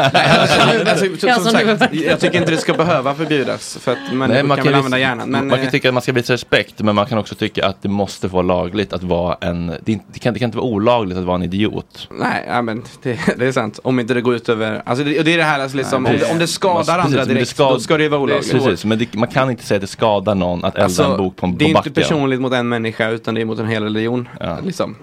[0.89, 3.77] Alltså, som, Ja, som som sagt, du- jag tycker inte det ska behöva förbjudas.
[3.81, 5.28] För att människor Nej, man kan kan, använda hjärnan.
[5.31, 7.66] Men, man kan eh, tycka att man ska visa respekt men man kan också tycka
[7.66, 10.66] att det måste vara lagligt att vara en, det, det, kan, det kan inte vara
[10.69, 12.09] olagligt att vara en idiot.
[12.11, 13.78] Nej, ja, men det, det är sant.
[13.82, 16.03] Om inte det går ut över, alltså det, och det är det här alltså, liksom,
[16.03, 18.20] Nej, om, det, om det skadar Precis, andra det direkt, ska- då ska det vara
[18.20, 18.53] olagligt.
[18.53, 21.16] Precis, men det, man kan inte säga att det skadar någon att elda Alltså, en
[21.16, 21.90] bok på, det på är backen.
[21.90, 24.28] inte personligt mot en människa utan det är mot en hel religion.
[24.65, 24.97] Liksom.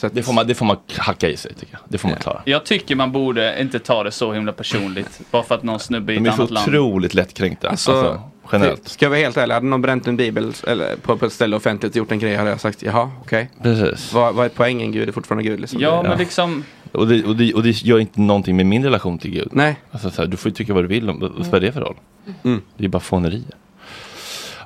[0.00, 1.80] Så att, det, får man, det får man hacka i sig tycker jag.
[1.88, 2.42] Det får man klara.
[2.44, 5.20] Jag tycker man borde inte ta det så himla personligt.
[5.30, 6.68] Bara för att någon snubbe i De ett är så annat land.
[6.68, 7.68] otroligt lättkränkta.
[7.68, 8.22] Alltså, Alltså,
[8.52, 8.88] generellt.
[8.88, 11.56] Ska jag vara helt ärlig, hade någon bränt en bibel eller på, på ett ställe
[11.56, 13.50] offentligt och gjort en grej hade jag sagt jaha, okej.
[13.62, 14.12] Precis.
[14.12, 14.92] Vad, vad är poängen?
[14.92, 15.80] Gud är fortfarande Gud liksom.
[15.80, 16.64] Ja, men liksom...
[16.92, 19.48] Och det, och, det, och det gör inte någonting med min relation till Gud.
[19.52, 19.76] Nej.
[19.90, 21.80] Alltså, så här, du får ju tycka vad du vill om vad är det för
[21.80, 21.96] roll.
[22.44, 22.62] Mm.
[22.76, 23.54] Det är bara fånerier.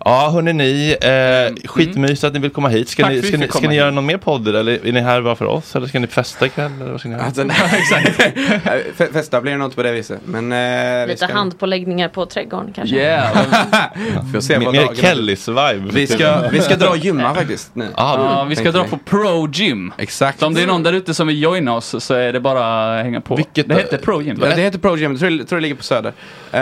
[0.04, 2.88] Ja, hörni ni, eh, skitmysigt att ni vill komma hit.
[2.88, 5.22] Ska Tack ni, ska ni, ska ni göra någon mer podd eller är ni här
[5.22, 5.76] bara för oss?
[5.76, 6.72] Eller ska ni festa ikväll?
[6.80, 7.24] Eller vad ska ni göra?
[7.26, 9.12] Alltså, nej, exakt.
[9.12, 10.20] Festa blir det nog inte på det viset.
[10.24, 11.34] Men eh, vi Lite ska...
[11.34, 13.22] handpåläggningar på trädgården kanske.
[14.32, 15.82] Får se Mer- vad mer dagen- Kellys vibe.
[15.92, 17.88] Vi ska, vi ska dra och gymma faktiskt nu.
[17.96, 19.92] Ja, vi ska dra på Pro Gym.
[19.98, 20.40] Exakt.
[20.40, 22.94] Så om det är någon där ute som vill joina oss så är det bara
[22.98, 23.36] att hänga på.
[23.36, 24.38] Vilket det heter Pro Gym.
[24.42, 26.12] Ja, det heter Pro Gym, jag tror, tror det ligger på Söder.
[26.54, 26.60] Uh,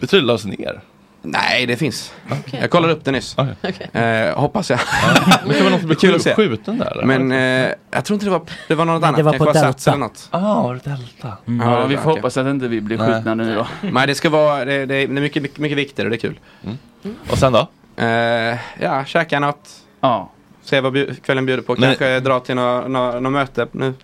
[0.00, 0.80] jag tror det lades ner.
[1.22, 2.12] Nej, det finns.
[2.50, 3.36] Jag kollade upp det nyss.
[3.38, 4.02] Okay.
[4.02, 4.80] Eh, hoppas jag.
[5.46, 6.34] Men kan man någon bli Kul att se.
[6.34, 6.90] skjuten där?
[6.92, 7.04] eller?
[7.04, 9.16] Men eh, jag tror inte det var, det var något Nej, annat.
[9.16, 9.90] det var Kanske på Delta.
[9.90, 10.28] eller något.
[10.30, 11.36] Ah, var det Delta?
[11.46, 11.68] Mm.
[11.68, 12.20] Ja, det vi var får okej.
[12.20, 13.66] hoppas att inte vi blir skjutna nu då.
[13.92, 16.28] Nej, det ska vara, det, det, är- det mycket, mycket, mycket viktigare och det är
[16.28, 16.38] kul.
[17.30, 17.68] Och sen då?
[17.96, 19.68] Eh, ja, käka något.
[20.00, 20.30] Ja.
[20.62, 21.72] Se vad bjud, kvällen bjuder på.
[21.72, 23.94] Men- Kanske dra till något nå, nå möte nu.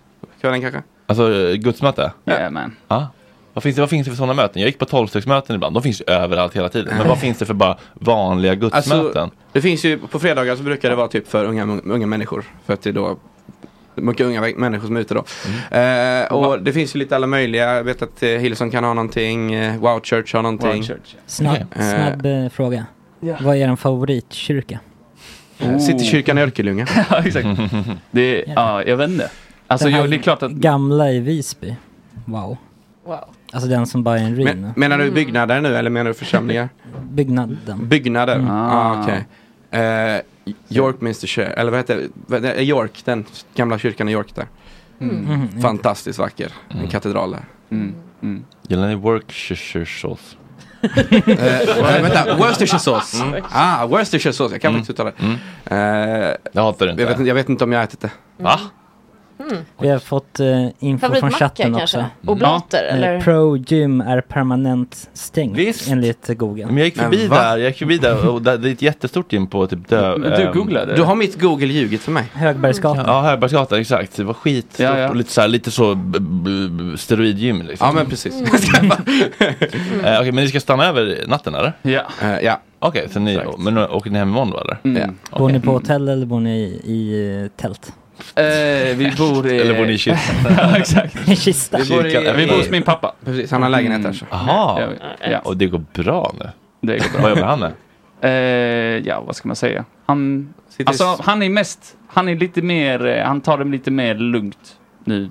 [0.41, 0.81] Kvällen kanske.
[1.07, 2.11] Alltså eh, gudsmöte?
[2.25, 2.75] Jajamän.
[2.87, 3.07] Ja.
[3.53, 4.61] Vad finns, det, vad finns det för sådana möten?
[4.61, 5.75] Jag gick på tolvstegsmöten ibland.
[5.75, 6.97] De finns ju överallt hela tiden.
[6.97, 9.21] Men vad finns det för bara vanliga gudsmöten?
[9.21, 12.45] Alltså, det finns ju, på fredagar så brukar det vara typ för unga, unga människor.
[12.65, 13.17] För att det är då
[13.95, 15.23] mycket unga människor som är ute då.
[15.71, 16.23] Mm.
[16.23, 17.75] Eh, och det finns ju lite alla möjliga.
[17.75, 19.53] Jag vet att eh, Hillsong kan ha någonting.
[19.53, 20.69] Eh, wow Church har någonting.
[20.69, 22.85] Wow Church, Snabb, Eh, snabb eh, fråga.
[23.19, 24.79] Vad är er favoritkyrka?
[25.59, 26.87] eh, Citykyrkan i Örkelljunga.
[27.09, 27.47] ja, exakt.
[28.11, 29.29] Det, ja, jag vet inte.
[29.67, 30.51] Alltså, här jag, det är klart att...
[30.51, 31.75] Gamla i Visby.
[32.25, 32.57] Wow.
[33.05, 33.17] Wow.
[33.53, 34.61] Alltså den som bara är en ruin.
[34.61, 36.69] Men, menar du byggnader nu eller menar du församlingar?
[37.11, 37.87] Byggnaden.
[37.87, 38.35] Byggnader?
[38.35, 38.49] Mm.
[38.51, 39.25] Ah, okej.
[39.71, 40.21] Eh,
[40.69, 42.07] Yorkminster eller vad heter det?
[42.27, 42.63] Vad heter det?
[42.63, 44.47] York, den gamla kyrkan i York där.
[44.99, 45.27] Mm.
[45.27, 45.61] Mm.
[45.61, 46.51] Fantastiskt vacker.
[46.69, 47.45] En katedral där.
[47.71, 47.93] Mm.
[48.21, 48.45] Mm.
[48.67, 50.35] Gillar ni Worcestershire sauce?
[51.27, 53.23] Eh, vänta, Worcestershire sauce.
[53.23, 53.43] Mm.
[53.51, 54.53] Ah, Worcestershire sauce.
[54.53, 54.81] Jag kan Mm.
[54.81, 55.23] faktiskt uttala det.
[55.25, 56.29] Mm.
[56.29, 57.01] Eh, Det hatar du inte?
[57.03, 58.11] jag, vet, inte- jag vet inte om jag har ätit det.
[58.37, 58.59] Va?
[59.39, 59.57] Mm.
[59.81, 61.97] Vi har fått eh, info från chatten kanske?
[61.97, 62.05] också.
[62.31, 63.21] Oblater Eh, eller?
[63.21, 65.89] Pro Gym är permanent stängt Visst.
[65.91, 66.65] enligt Google.
[66.65, 68.81] Men jag gick förbi Men där, jag gick förbi där och där, det är ett
[68.81, 70.95] jättestort gym på typ dö, du ehm, googlade?
[70.95, 72.23] Du har mitt Google ljugit för mig.
[72.33, 73.05] Högbergsgatan.
[73.07, 74.15] Ja, Högbergsgatan, exakt.
[74.15, 75.09] Det var skitstort Ja, ja.
[75.09, 77.87] och lite så, här, lite så b- b- b- steroidgym liksom.
[77.87, 78.33] Ja men precis.
[80.03, 81.73] Eh, Okej, men ni ska stanna över natten eller?
[81.81, 82.01] Ja.
[82.23, 82.61] Eh, ja.
[82.79, 84.77] Okej, så ni, men åker ni hem imorgon då eller?
[84.83, 85.15] Mm.
[85.37, 87.93] Bor ni på hotell eller bor ni i, i eh, tält?
[88.35, 88.43] Eh,
[88.97, 89.59] vi bor i...
[89.59, 90.33] Eller bor ni i kista?
[90.57, 91.29] ja, exakt.
[91.29, 91.77] I kista?
[91.77, 93.13] Vi bor, i, Vi bor hos min pappa.
[93.25, 94.27] Precis, han har lägenhet där.
[94.31, 94.81] Jaha,
[95.19, 95.39] Ja, ja.
[95.39, 96.49] och det går bra nu?
[96.81, 97.21] Det går bra.
[97.21, 97.71] Vad jobbar han med?
[98.21, 99.85] Eh, ja, vad ska man säga?
[100.05, 103.91] Han, Sitter alltså, han är mest, han är lite mer, eh, han tar det lite
[103.91, 105.29] mer lugnt nu.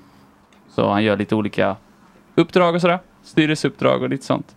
[0.75, 1.75] Så han gör lite olika
[2.35, 2.99] uppdrag och sådär.
[3.23, 4.47] Styrelseuppdrag och lite sånt.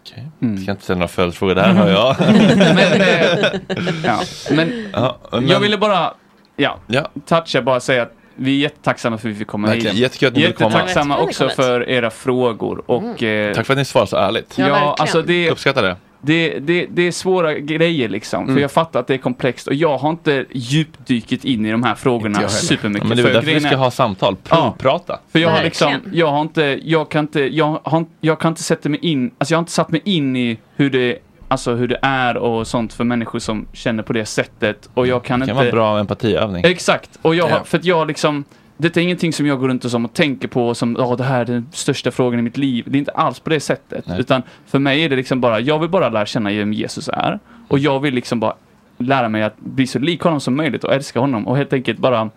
[0.00, 0.26] Okej.
[0.42, 0.62] Mm.
[0.62, 2.16] Ska inte ställa några följdfrågor där hör jag.
[2.74, 4.20] men, eh, ja,
[4.50, 6.14] men Ja, men- jag ville bara,
[6.56, 7.08] ja, Ja.
[7.26, 9.92] toucha, bara säga att vi är jättetacksamma för att vi fick komma Verkligen.
[9.96, 10.02] hit.
[10.02, 10.70] Jättekul att ni ville komma.
[10.70, 14.54] Jättetacksamma också för era frågor och eh, Tack för att ni svarar så ärligt.
[14.58, 15.96] Ja, Ja, alltså det, Uppskattar det.
[16.20, 18.42] det, det, det är svåra grejer liksom.
[18.42, 18.54] Mm.
[18.54, 21.82] För jag fattar att det är komplext och jag har inte djupdykt in i de
[21.82, 23.02] här frågorna jag supermycket.
[23.02, 24.56] Ja, men det är därför vi ska är- ha samtal, Ja.
[24.56, 25.20] provprata.
[25.32, 28.62] För jag har liksom, jag har inte, jag kan inte, jag har, jag kan inte
[28.62, 31.88] sätta mig in, alltså jag har inte satt mig in i hur det, alltså hur
[31.88, 34.88] det är och sånt för människor som känner på det sättet.
[34.94, 35.54] Och jag kan Det kan inte...
[35.56, 36.64] vara en bra empatiövning.
[36.64, 37.64] Exakt, och jag, Ja.
[37.64, 38.44] för att jag liksom,
[38.76, 41.24] det är ingenting som jag går runt och, som och tänker på som, ja det
[41.24, 42.84] här är den största frågan i mitt liv.
[42.88, 44.06] Det är inte alls på det sättet.
[44.06, 44.20] Nej.
[44.20, 47.38] Utan för mig är det liksom bara, jag vill bara lära känna vem Jesus är.
[47.68, 48.54] Och jag vill liksom bara
[48.98, 51.98] lära mig att bli så lik honom som möjligt och älska honom och helt enkelt
[51.98, 52.30] bara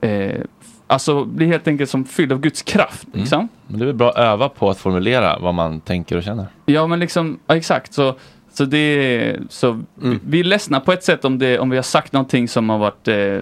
[0.00, 0.40] eh,
[0.86, 3.06] Alltså bli helt enkelt som fylld av Guds kraft.
[3.06, 3.20] Mm.
[3.20, 3.48] Liksom.
[3.66, 6.46] Men det är väl bra att öva på att formulera vad man tänker och känner.
[6.66, 7.94] Ja men liksom, ja, exakt.
[7.94, 8.14] Så,
[8.52, 10.20] så det är, så Mm.
[10.26, 12.78] vi är ledsna på ett sätt om, det, om vi har sagt någonting som har
[12.78, 13.38] varit eh,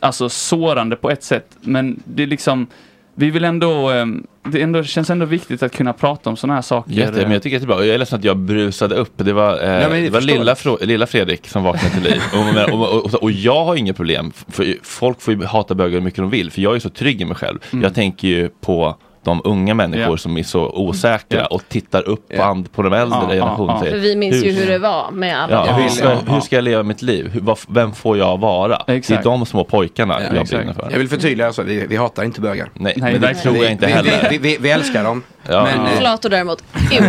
[0.00, 1.46] alltså sårande på ett sätt.
[1.60, 2.66] Men det är liksom,
[3.14, 4.06] vi vill ändå, eh,
[4.44, 6.92] det ändå, känns ändå viktigt att kunna prata om sådana här saker.
[6.92, 7.84] Jätte, men jag tycker det är bra.
[7.84, 9.12] Jag är ledsen att jag brusade upp.
[9.16, 12.20] Det var, eh, men det det var lilla, lilla Fredrik som vaknade till liv.
[12.72, 14.32] Och, och, och, och jag har inget problem.
[14.48, 16.50] För folk får ju hata bögar hur mycket de vill.
[16.50, 17.58] För jag är så trygg i mig själv.
[17.72, 17.82] Mm.
[17.82, 20.16] Jag tänker ju på de unga människor Ja.
[20.16, 23.74] som är så osäkra och tittar upp på, and, på de äldre Ja, ja, generationen.
[23.76, 23.80] ja.
[23.80, 26.40] säger, För vi minns ju hur det var med alla Ja, hur, ska, som- hur
[26.40, 27.30] ska jag leva mitt liv?
[27.32, 28.82] Hur, vad, vem får jag vara?
[28.86, 30.50] Det är de små pojkarna jag exakt.
[30.50, 30.88] brinner för.
[30.90, 32.68] Jag vill förtydliga, alltså, vi, vi hatar inte bögar.
[32.74, 34.28] Nej, men det tror jag inte vi, heller.
[34.30, 35.22] Vi, vi, vi älskar dem.
[35.48, 35.64] Ja.
[35.64, 37.06] Men, eh, Flator däremot, ew.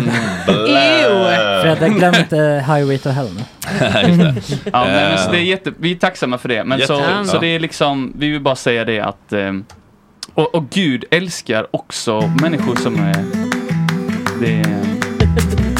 [0.47, 1.61] ew.
[1.61, 3.41] Fredde, glöm inte Highway to Hell nu.
[4.73, 6.63] Ja, men, det är jätte, vi är tacksamma för det.
[6.63, 7.01] Men så, så
[7.33, 7.39] Ja.
[7.39, 9.51] det är liksom, vi vill bara säga det att eh,
[10.33, 13.25] och, och Gud älskar också människor som är...
[14.39, 14.63] Det,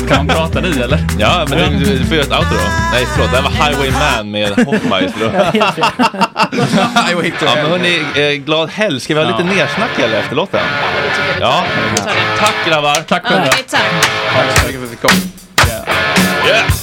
[0.08, 1.08] kan man prata nu eller?
[1.20, 2.70] Ja, men du, du, får göra ett outro då.
[2.92, 3.32] Nej, förlåt.
[3.32, 5.52] Det här var Highwayman med Hoffmeister.
[7.08, 9.00] Highway to ja, men hörni, eh, glad helg.
[9.00, 10.62] Ska vi ha lite nersnack eller efter låten?
[11.40, 11.64] Ja.
[12.40, 12.96] Tack grabbar.
[12.96, 13.82] Tack Okej, tack.
[14.56, 15.12] Så mycket för att vi kom.
[16.48, 16.83] Yes.